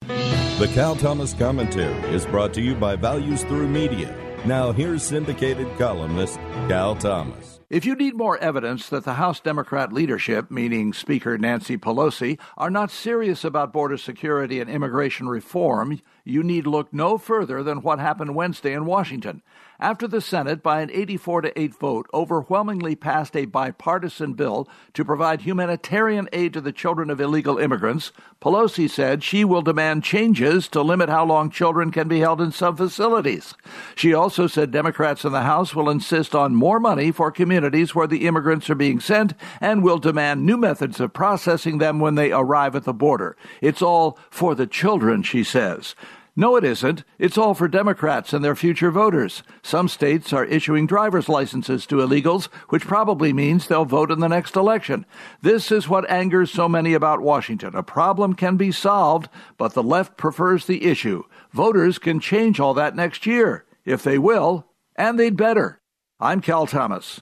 [0.59, 4.13] The Cal Thomas Commentary is brought to you by Values Through Media.
[4.45, 6.35] Now, here's syndicated columnist
[6.67, 7.61] Cal Thomas.
[7.71, 12.71] If you need more evidence that the House Democrat leadership, meaning Speaker Nancy Pelosi, are
[12.71, 18.01] not serious about border security and immigration reform, you need look no further than what
[18.01, 19.43] happened Wednesday in Washington.
[19.81, 25.05] After the Senate, by an 84 to 8 vote, overwhelmingly passed a bipartisan bill to
[25.05, 28.11] provide humanitarian aid to the children of illegal immigrants,
[28.43, 32.51] Pelosi said she will demand changes to limit how long children can be held in
[32.51, 33.55] some facilities.
[33.95, 38.09] She also said Democrats in the House will insist on more money for communities where
[38.09, 42.33] the immigrants are being sent and will demand new methods of processing them when they
[42.33, 43.37] arrive at the border.
[43.61, 45.95] It's all for the children, she says.
[46.39, 47.03] No, it isn't.
[47.19, 49.43] It's all for Democrats and their future voters.
[49.61, 54.29] Some states are issuing driver's licenses to illegals, which probably means they'll vote in the
[54.29, 55.05] next election.
[55.43, 57.75] This is what angers so many about Washington.
[57.75, 61.25] A problem can be solved, but the left prefers the issue.
[61.51, 65.81] Voters can change all that next year, if they will, and they'd better.
[66.21, 67.21] I'm Cal Thomas.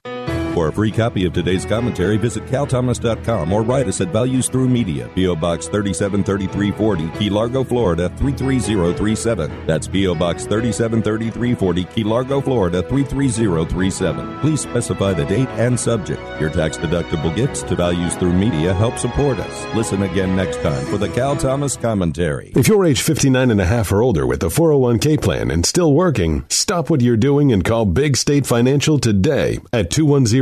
[0.57, 4.69] For a free copy of today's commentary, visit calthomas.com or write us at Values Through
[4.69, 5.35] Media, P.O.
[5.35, 9.67] Box 373340, Key Largo, Florida 33037.
[9.67, 10.15] That's P.O.
[10.15, 14.39] Box 373340, Key Largo, Florida 33037.
[14.39, 16.19] Please specify the date and subject.
[16.41, 19.75] Your tax deductible gifts to Values Through Media help support us.
[19.75, 22.51] Listen again next time for the Cal Thomas Commentary.
[22.55, 25.93] If you're age 59 and a half or older with a 401k plan and still
[25.93, 29.91] working, stop what you're doing and call Big State Financial today at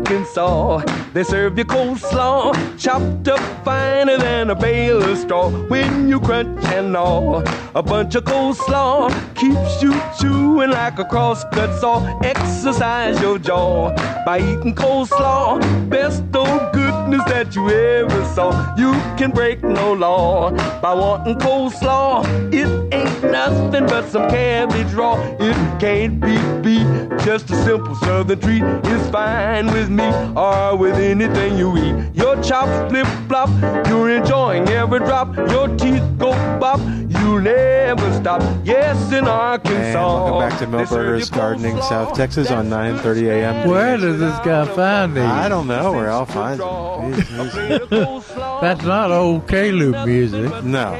[0.10, 5.52] They serve you coleslaw, chopped up finer than a bale of straw.
[5.68, 7.44] When you crunch and gnaw,
[7.76, 12.19] a bunch of coleslaw keeps you chewing like a crosscut saw.
[12.22, 13.94] Exercise your jaw
[14.26, 15.60] by eating coleslaw,
[15.91, 18.76] best old goodness that you ever saw.
[18.77, 20.49] You can break no law
[20.81, 22.26] by wanting coleslaw.
[22.52, 25.22] It ain't nothing but some cabbage raw.
[25.40, 26.88] It can't be beat.
[27.23, 29.99] Just a simple southern treat is fine with me
[30.36, 31.96] or with anything you eat.
[32.16, 33.50] Your chops flip flop,
[33.88, 35.36] you're enjoying every drop.
[35.36, 38.42] Your teeth go bop, you never stop.
[38.64, 39.78] Yes, in Arkansas.
[39.78, 43.70] And welcome back to Milberger's Gardening, South Texas on 9:30 a.m.
[43.70, 45.24] Where does this guy find these?
[45.24, 47.14] I don't know where Al finds them.
[47.14, 47.28] He's-
[47.90, 50.64] he's- That's not old Caleb music.
[50.64, 50.98] no,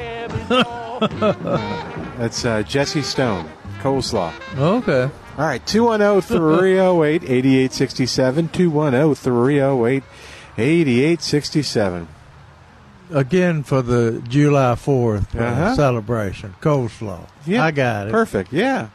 [2.18, 3.50] that's uh, Jesse Stone,
[3.82, 4.32] coleslaw.
[4.58, 5.10] Okay.
[5.40, 8.50] All right, 210 308 8867.
[8.50, 10.04] 210 308
[10.58, 12.08] 8867.
[13.12, 15.76] Again for the July 4th uh, Uh-huh.
[15.76, 17.26] celebration, coleslaw.
[17.46, 18.12] Yeah, I got it.
[18.12, 18.90] Perfect, yeah.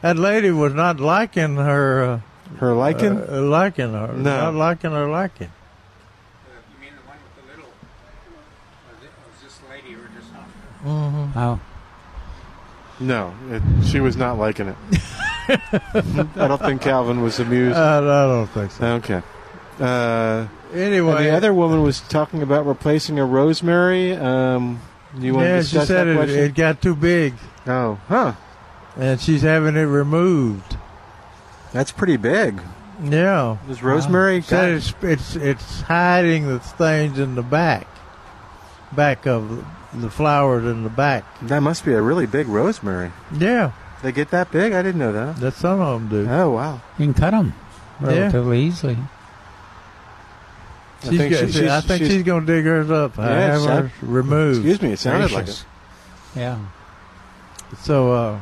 [0.00, 2.04] That lady was not liking her.
[2.04, 2.20] Uh,
[2.58, 3.18] her liking?
[3.18, 4.12] Uh, liking her.
[4.12, 4.52] No.
[4.52, 5.50] Not liking her liking.
[5.50, 7.72] You mean the one with the little.
[8.86, 10.32] Was, this lady or just.
[10.84, 11.36] mm mm-hmm.
[11.36, 11.60] Oh.
[13.00, 14.76] No, it, she was not liking it.
[15.48, 17.76] I don't think Calvin was amused.
[17.76, 18.86] I, I don't think so.
[18.86, 19.22] Okay.
[19.80, 21.24] Uh, Anyway.
[21.24, 24.14] the other woman was talking about replacing a rosemary.
[24.14, 24.80] Um,
[25.18, 27.34] you want yeah, to she said that it, it got too big.
[27.66, 28.34] Oh, huh.
[28.96, 30.76] And she's having it removed.
[31.72, 32.60] That's pretty big.
[33.02, 33.58] Yeah.
[33.66, 37.86] Does rosemary Said it's, it's it's hiding the things in the back,
[38.92, 39.64] back of
[39.94, 41.24] the flowers in the back.
[41.42, 43.10] That must be a really big rosemary.
[43.36, 43.72] Yeah.
[44.02, 44.72] They get that big?
[44.72, 45.36] I didn't know that.
[45.36, 46.28] That some of them do.
[46.30, 46.80] Oh, wow.
[46.98, 47.54] You can cut them
[48.00, 48.08] Yeah.
[48.08, 48.96] relatively easily.
[51.04, 53.18] I She's think got- she- I she's- think she's- she's, going to dig hers up.
[53.18, 54.56] I Yeah, have it sound- hers removed.
[54.58, 55.64] Excuse me, it sounded like Gracious.
[56.34, 56.40] it.
[56.40, 56.56] Yeah.
[57.82, 58.38] So uh,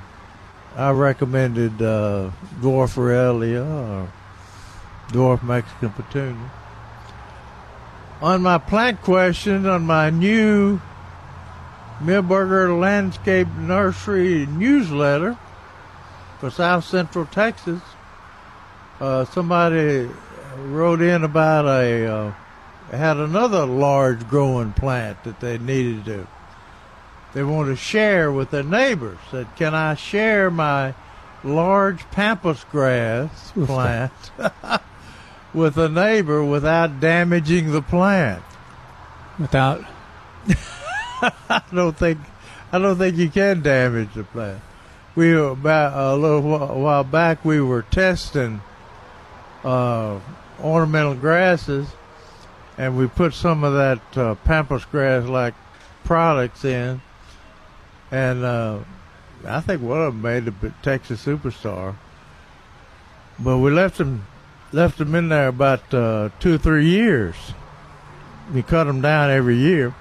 [0.76, 2.30] I recommended uh,
[2.60, 4.08] dwarf ruellia or
[5.12, 6.50] dwarf Mexican petunia.
[8.22, 10.80] On my plant question, on my new
[12.02, 15.36] Milberger Landscape Nursery newsletter
[16.40, 17.82] for South Central Texas,
[18.98, 20.08] uh, somebody
[20.56, 22.34] wrote in about a uh,
[22.90, 26.26] had another large growing plant that they needed to
[27.32, 29.18] they want to share with their neighbors.
[29.30, 30.94] Said, "Can I share my
[31.44, 34.12] large pampas grass plant
[35.54, 38.42] with a neighbor without damaging the plant?"
[39.38, 39.84] Without,
[41.48, 42.18] I don't think
[42.72, 44.60] I don't think you can damage the plant.
[45.14, 48.60] We were about a little while back we were testing
[49.64, 50.20] uh,
[50.62, 51.88] ornamental grasses,
[52.78, 55.54] and we put some of that uh, pampas grass like
[56.04, 57.00] products in,
[58.10, 58.78] and uh,
[59.46, 61.96] I think one of them made the Texas Superstar.
[63.38, 64.26] But we left them
[64.72, 67.34] left them in there about uh, two or three years.
[68.52, 69.94] We cut them down every year,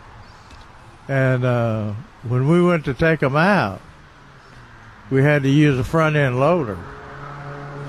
[1.08, 1.94] and uh,
[2.28, 3.82] when we went to take them out,
[5.10, 6.78] we had to use a front end loader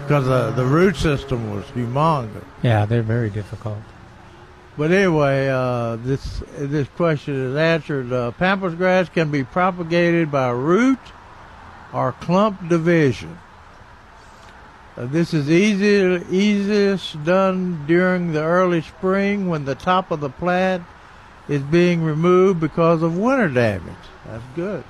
[0.03, 2.45] because uh, the root system was humongous.
[2.63, 3.79] Yeah, they're very difficult.
[4.77, 8.13] But anyway, uh, this this question is answered.
[8.13, 10.99] Uh, pampas grass can be propagated by root
[11.93, 13.39] or clump division.
[14.97, 20.31] Uh, this is easy, easiest done during the early spring when the top of the
[20.31, 20.83] plant
[21.49, 23.95] is being removed because of winter damage.
[24.27, 24.85] That's good.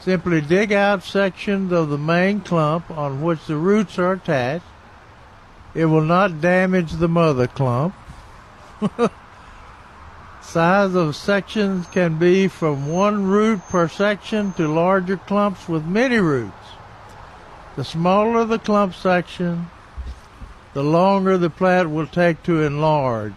[0.00, 4.64] Simply dig out sections of the main clump on which the roots are attached.
[5.74, 7.94] It will not damage the mother clump.
[10.40, 16.16] Size of sections can be from one root per section to larger clumps with many
[16.16, 16.54] roots.
[17.76, 19.70] The smaller the clump section,
[20.72, 23.34] the longer the plant will take to enlarge,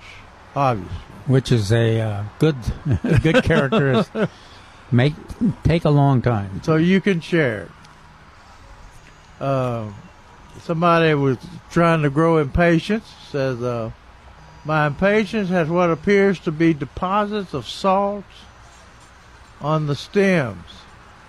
[0.55, 0.95] obviously.
[1.25, 2.55] Which is a uh, good
[3.21, 4.29] good characteristic.
[4.91, 5.13] Make
[5.63, 6.61] take a long time.
[6.63, 7.69] So you can share.
[9.39, 9.91] Uh,
[10.61, 11.37] somebody was
[11.71, 13.91] trying to grow impatiens, says, uh,
[14.65, 18.27] my impatiens has what appears to be deposits of salts
[19.59, 20.65] on the stems.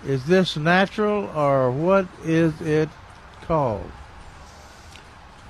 [0.05, 2.89] Is this natural or what is it
[3.43, 3.89] called?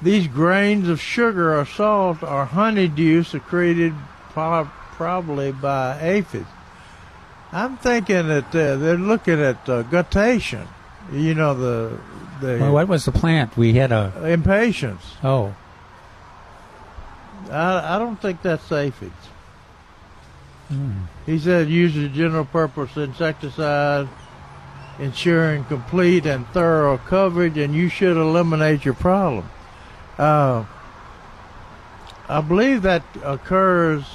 [0.01, 3.93] These grains of sugar or salt are honeydew secreted
[4.29, 6.47] probably by aphids.
[7.53, 10.67] I'm thinking that uh, they're looking at uh, guttation.
[11.11, 11.99] You know the
[12.41, 13.55] the Well, what was the plant?
[13.55, 15.03] We had a impatiens.
[15.23, 15.53] oh
[17.51, 19.13] I, I don't think that's aphids.
[20.69, 21.03] hmm.
[21.27, 24.07] He said use a general purpose insecticide,
[24.97, 29.47] ensuring complete and thorough coverage, and you should eliminate your problem.
[30.17, 30.65] Uh,
[32.27, 34.05] I believe that occurs.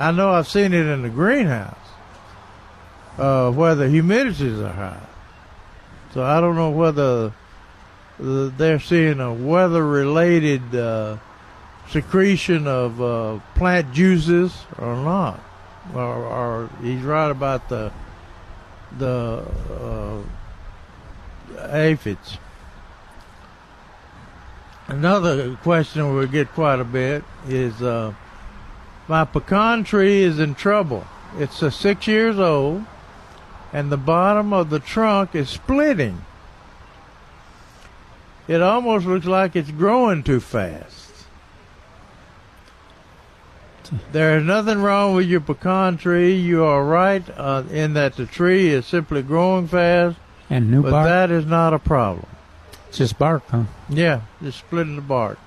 [0.00, 1.81] I know I've seen it in the greenhouse
[3.18, 5.06] uh, where the humidities are high.
[6.12, 7.32] So I don't know whether
[8.22, 11.16] uh, they're seeing a weather-related uh,
[11.88, 15.40] secretion of uh, plant juices or not.
[15.94, 17.92] Or, or he's right about the
[18.98, 20.22] the uh,
[21.70, 22.38] aphids.
[24.86, 28.14] Another question we get quite a bit is uh,
[29.08, 31.04] my pecan tree is in trouble.
[31.38, 32.84] It's a six years old,
[33.72, 36.24] and the bottom of the trunk is splitting.
[38.48, 41.02] It almost looks like it's growing too fast.
[44.10, 46.34] There is nothing wrong with your pecan tree.
[46.34, 50.16] You are right uh, in that the tree is simply growing fast,
[50.48, 51.06] and new but bark.
[51.06, 52.26] that is not a problem.
[52.88, 53.64] It's just bark, huh?
[53.88, 55.38] Yeah, just splitting the bark.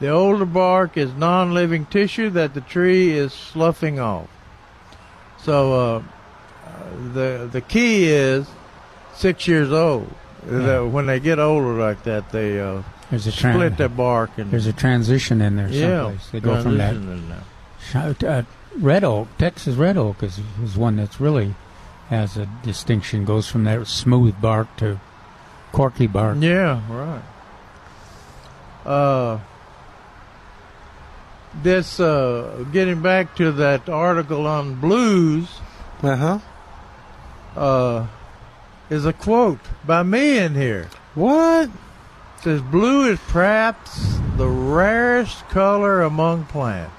[0.00, 4.28] The older bark is non-living tissue that the tree is sloughing off.
[5.42, 6.02] So uh,
[7.12, 8.46] the the key is
[9.14, 10.12] six years old.
[10.46, 14.50] That When they get older like that, they uh, There's a split their bark and
[14.50, 16.30] There's a transition in there Yeah, someplace.
[16.30, 16.92] They go from that.
[16.92, 18.14] transition in there.
[18.20, 18.42] Sh- Uh,
[18.78, 21.54] red oak, Texas red oak is, is one that's really
[22.08, 23.24] has a distinction.
[23.24, 25.00] Goes from that smooth bark to
[25.72, 26.36] corky bark.
[26.40, 27.22] Yeah, right.
[28.90, 29.38] Uh,
[31.62, 35.48] this uh, getting back to that article on blues.
[36.02, 36.38] Uh-huh.
[37.56, 38.06] Uh
[38.90, 40.88] is a quote by me in here.
[41.14, 41.68] What?
[41.68, 46.94] It says blue is perhaps the rarest color among plants.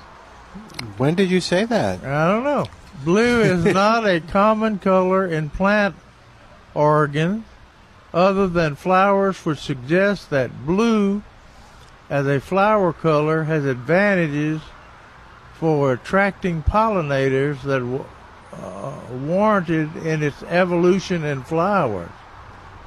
[0.98, 2.04] When did you say that?
[2.04, 2.66] I don't know.
[3.04, 5.96] Blue is not a common color in plant
[6.74, 7.46] organs
[8.14, 11.22] other than flowers which suggest that blue
[12.10, 14.62] as a flower color has advantages
[15.54, 18.06] for attracting pollinators that
[18.54, 22.10] uh, warranted in its evolution in flowers.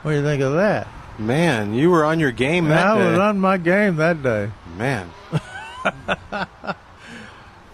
[0.02, 0.88] What do you think of that?
[1.18, 3.10] Man, you were on your game that I day.
[3.10, 4.50] was on my game that day.
[4.76, 5.10] Man.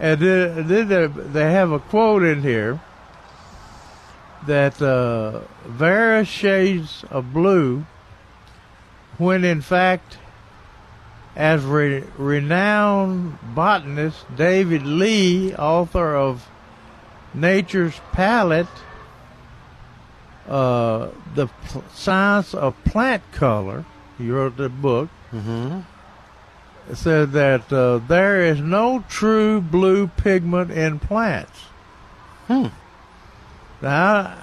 [0.01, 2.81] And then, then they, they have a quote in here
[4.47, 7.85] that uh, various shades of blue,
[9.19, 10.19] when in fact,
[11.35, 16.48] as re- renowned botanist David Lee, author of
[17.41, 18.67] Nature's Palette,
[20.49, 23.85] uh, the p- science of plant color.
[24.17, 25.09] He wrote the book.
[25.33, 25.81] Mm-hmm.
[26.91, 31.61] It said that uh, there is no true blue pigment in plants.
[32.47, 32.69] Hmm.
[33.83, 34.35] Now,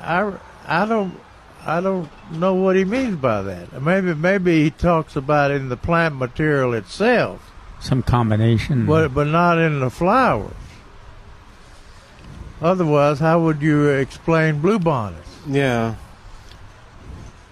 [0.00, 0.32] I, I,
[0.66, 1.18] I don't,
[1.64, 3.80] I don't know what he means by that.
[3.82, 7.50] Maybe, maybe he talks about in the plant material itself,
[7.80, 8.84] Some combination.
[8.86, 10.52] but but not in the flowers.
[12.62, 15.16] Otherwise, how would you explain bluebonnets?
[15.46, 15.96] Yeah.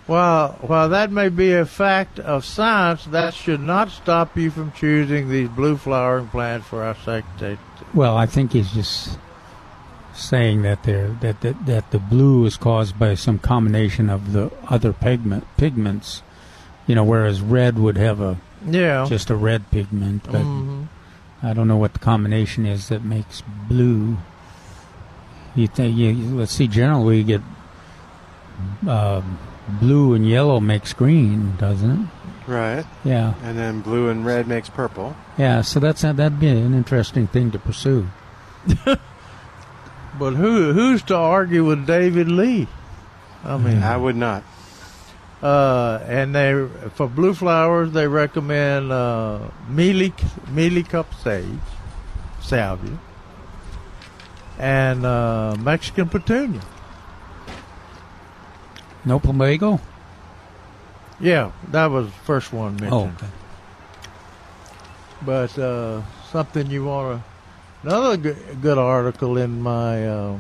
[0.07, 4.73] While while that may be a fact of science, that should not stop you from
[4.73, 7.59] choosing these blue flowering plants for our secretary.
[7.95, 9.19] Well, I think he's just
[10.15, 14.51] saying that there that, that that the blue is caused by some combination of the
[14.69, 16.23] other pigment pigments.
[16.87, 18.37] You know, whereas red would have a
[18.69, 19.07] Yeah.
[19.09, 20.87] just a red pigment, but Mhm.
[21.43, 24.19] I don't know what the combination is that makes blue.
[25.55, 26.69] You think you let's see.
[26.69, 27.43] Generally, you get
[28.89, 29.39] um,
[29.81, 32.09] blue and yellow makes green, doesn't it?
[32.47, 32.85] Right.
[33.05, 33.35] Yeah.
[33.43, 35.17] And then blue and red makes purple.
[35.39, 38.09] Yeah, so that's that'd be an interesting thing to pursue.
[40.21, 42.69] But who who's to argue with David Lee?
[43.43, 44.45] I mean, I would not.
[45.43, 50.13] Uh, and they for blue flowers they recommend uh, mealy
[50.51, 51.47] mealy cup sage,
[52.43, 52.99] salvia,
[54.61, 56.61] and uh, Mexican petunia.
[59.05, 59.81] No plumbago.
[61.19, 62.93] Yeah, that was the first one mentioned.
[62.93, 63.33] Oh, okay.
[65.25, 70.39] But uh, something you want to another good, good article in my uh,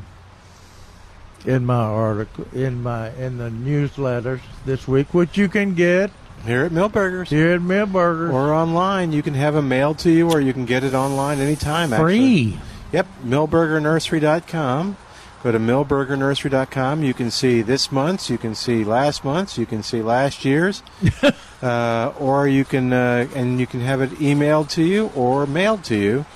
[1.46, 6.10] in my article in my in the newsletters this week, which you can get
[6.44, 7.30] Here at Milberger's.
[7.30, 8.32] here at Milberger's.
[8.32, 9.12] Or online.
[9.12, 11.88] You can have them mailed to you or you can get it online anytime.
[11.90, 12.54] Free.
[12.54, 12.69] Actually.
[12.92, 14.96] Yep, milbergernursery.com.
[15.42, 17.02] Go to milbergernursery.com.
[17.02, 20.82] You can see this month's, you can see last month's, you can see last year's,
[21.62, 25.82] uh, or you can uh, and you can have it emailed to you or mailed
[25.84, 26.26] to you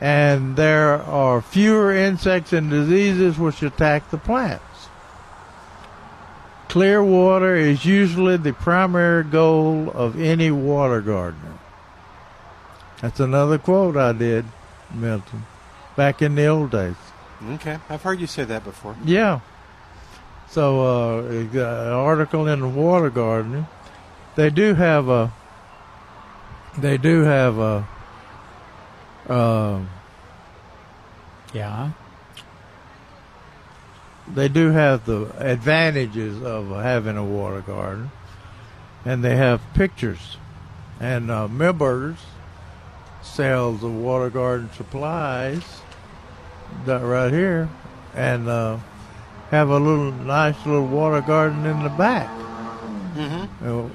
[0.00, 4.62] And there are fewer insects and diseases which attack the plants.
[6.68, 11.58] Clear water is usually the primary goal of any water gardener.
[13.00, 14.44] That's another quote I did,
[14.92, 15.46] Milton,
[15.96, 16.96] back in the old days.
[17.52, 17.78] Okay.
[17.88, 18.96] I've heard you say that before.
[19.04, 19.40] Yeah.
[20.48, 21.58] So, uh, an
[21.92, 23.66] article in the Water Gardener,
[24.36, 25.32] They do have a.
[26.78, 27.86] They do have a.
[29.28, 29.88] Um,
[31.52, 31.90] Yeah.
[34.34, 38.10] They do have the advantages of having a water garden,
[39.04, 40.36] and they have pictures.
[40.98, 42.18] And uh, Milberger's
[43.22, 45.62] sells the water garden supplies
[46.86, 47.68] that right here,
[48.14, 48.78] and uh,
[49.50, 52.28] have a little nice little water garden in the back.
[53.14, 53.88] Mm-hmm.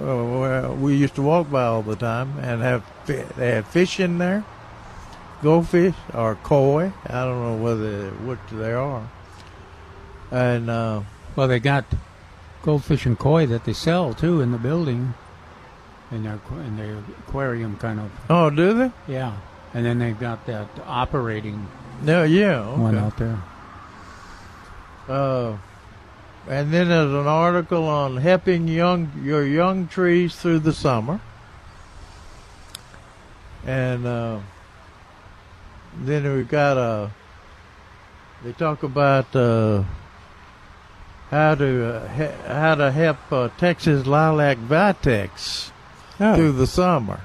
[0.00, 4.00] Uh, we used to walk by all the time, and have fi- they have fish
[4.00, 4.44] in there,
[5.42, 6.92] goldfish or koi.
[7.06, 9.08] I don't know whether what they are.
[10.30, 11.02] And uh,
[11.36, 11.84] Well, they got
[12.62, 15.14] goldfish and koi that they sell too in the building,
[16.10, 18.10] in their in their aquarium kind of.
[18.28, 18.90] oh, do they?
[19.06, 19.36] Yeah,
[19.74, 21.66] and then they've got that operating
[22.02, 22.76] No, yeah.
[22.76, 23.38] one out there.
[25.08, 25.56] Uh,
[26.48, 31.20] and then there's an article on helping young your young trees through the summer.
[33.66, 34.40] And uh,
[36.00, 37.10] then we've got a.
[38.44, 39.82] They talk about uh,
[41.30, 45.70] how to uh, he- how to help uh, Texas lilac vitex
[46.20, 46.34] Oh.
[46.34, 47.20] through the summer.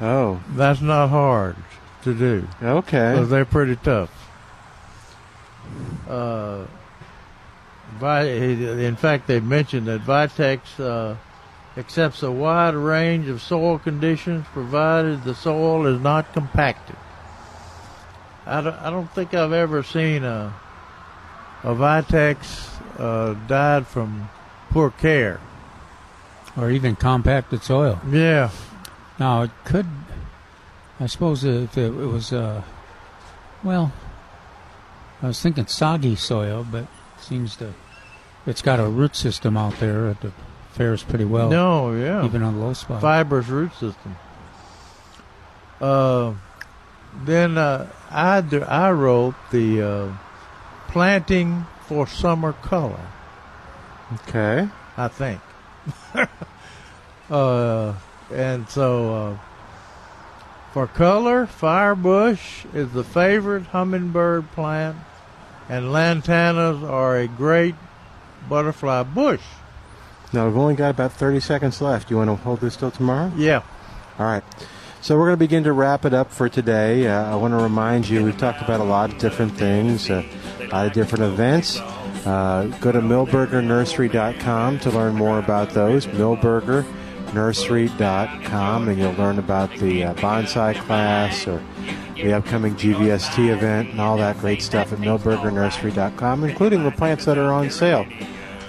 [0.00, 1.56] Oh, That's not hard
[2.02, 2.48] to do.
[2.62, 3.12] Okay.
[3.12, 4.10] because they're pretty tough.
[6.08, 6.64] Uh,
[8.00, 11.14] in fact, they mentioned that Vitex uh,
[11.76, 16.96] accepts a wide range of soil conditions provided the soil is not compacted.
[18.46, 20.52] I don't, I don't think I've ever seen a,
[21.62, 24.28] a Vitex uh, died from
[24.70, 25.40] poor care.
[26.56, 28.00] or even compacted soil.
[28.10, 28.50] Yeah.
[29.18, 29.86] Now it could,
[31.00, 32.62] I suppose, if it, was, uh,
[33.62, 33.92] well,
[35.22, 36.88] I was thinking soggy soil, but it
[37.20, 37.72] seems to,
[38.46, 40.32] it's got a root system out there that
[40.72, 41.48] fares pretty well.
[41.48, 42.24] No, yeah.
[42.24, 43.00] even on low spot.
[43.00, 44.16] Fibrous root system.
[45.80, 46.34] Uh,
[47.24, 50.12] then uh, I I wrote the uh,
[50.88, 53.06] planting for summer color.
[54.14, 54.66] Okay.
[54.96, 55.40] I think.
[57.30, 57.94] uh,
[58.32, 59.38] and so uh,
[60.72, 64.96] for color, firebush is the favorite hummingbird plant,
[65.68, 67.74] and lantanas are a great
[68.48, 69.42] butterfly bush.
[70.32, 72.10] Now we've only got about 30 seconds left.
[72.10, 73.30] You want to hold this till tomorrow?
[73.36, 73.62] Yeah.
[74.18, 74.44] All right.
[75.02, 77.08] So we're going to begin to wrap it up for today.
[77.08, 80.24] Uh, I want to remind you we've talked about a lot of different things, uh,
[80.60, 81.80] a lot of different events.
[82.24, 86.06] Uh, go to milbergernursery.com to learn more about those.
[86.06, 91.60] milbergernursery.com, and you'll learn about the uh, bonsai class or
[92.14, 97.38] the upcoming GVST event and all that great stuff at milbergernursery.com, including the plants that
[97.38, 98.06] are on sale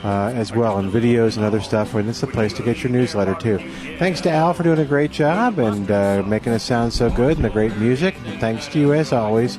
[0.04, 1.94] uh, as well, and videos and other stuff.
[1.94, 3.58] And it's a place to get your newsletter too.
[3.98, 7.38] Thanks to Al for doing a great job and uh, making us sound so good
[7.38, 8.16] and the great music.
[8.26, 9.58] And thanks to you as always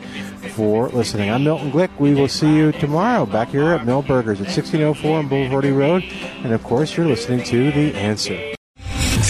[0.54, 1.30] for listening.
[1.30, 1.90] I'm Milton Glick.
[1.98, 6.02] We will see you tomorrow back here at Milberger's at 1604 on Bulverde Road.
[6.42, 8.54] And of course, you're listening to The Answer.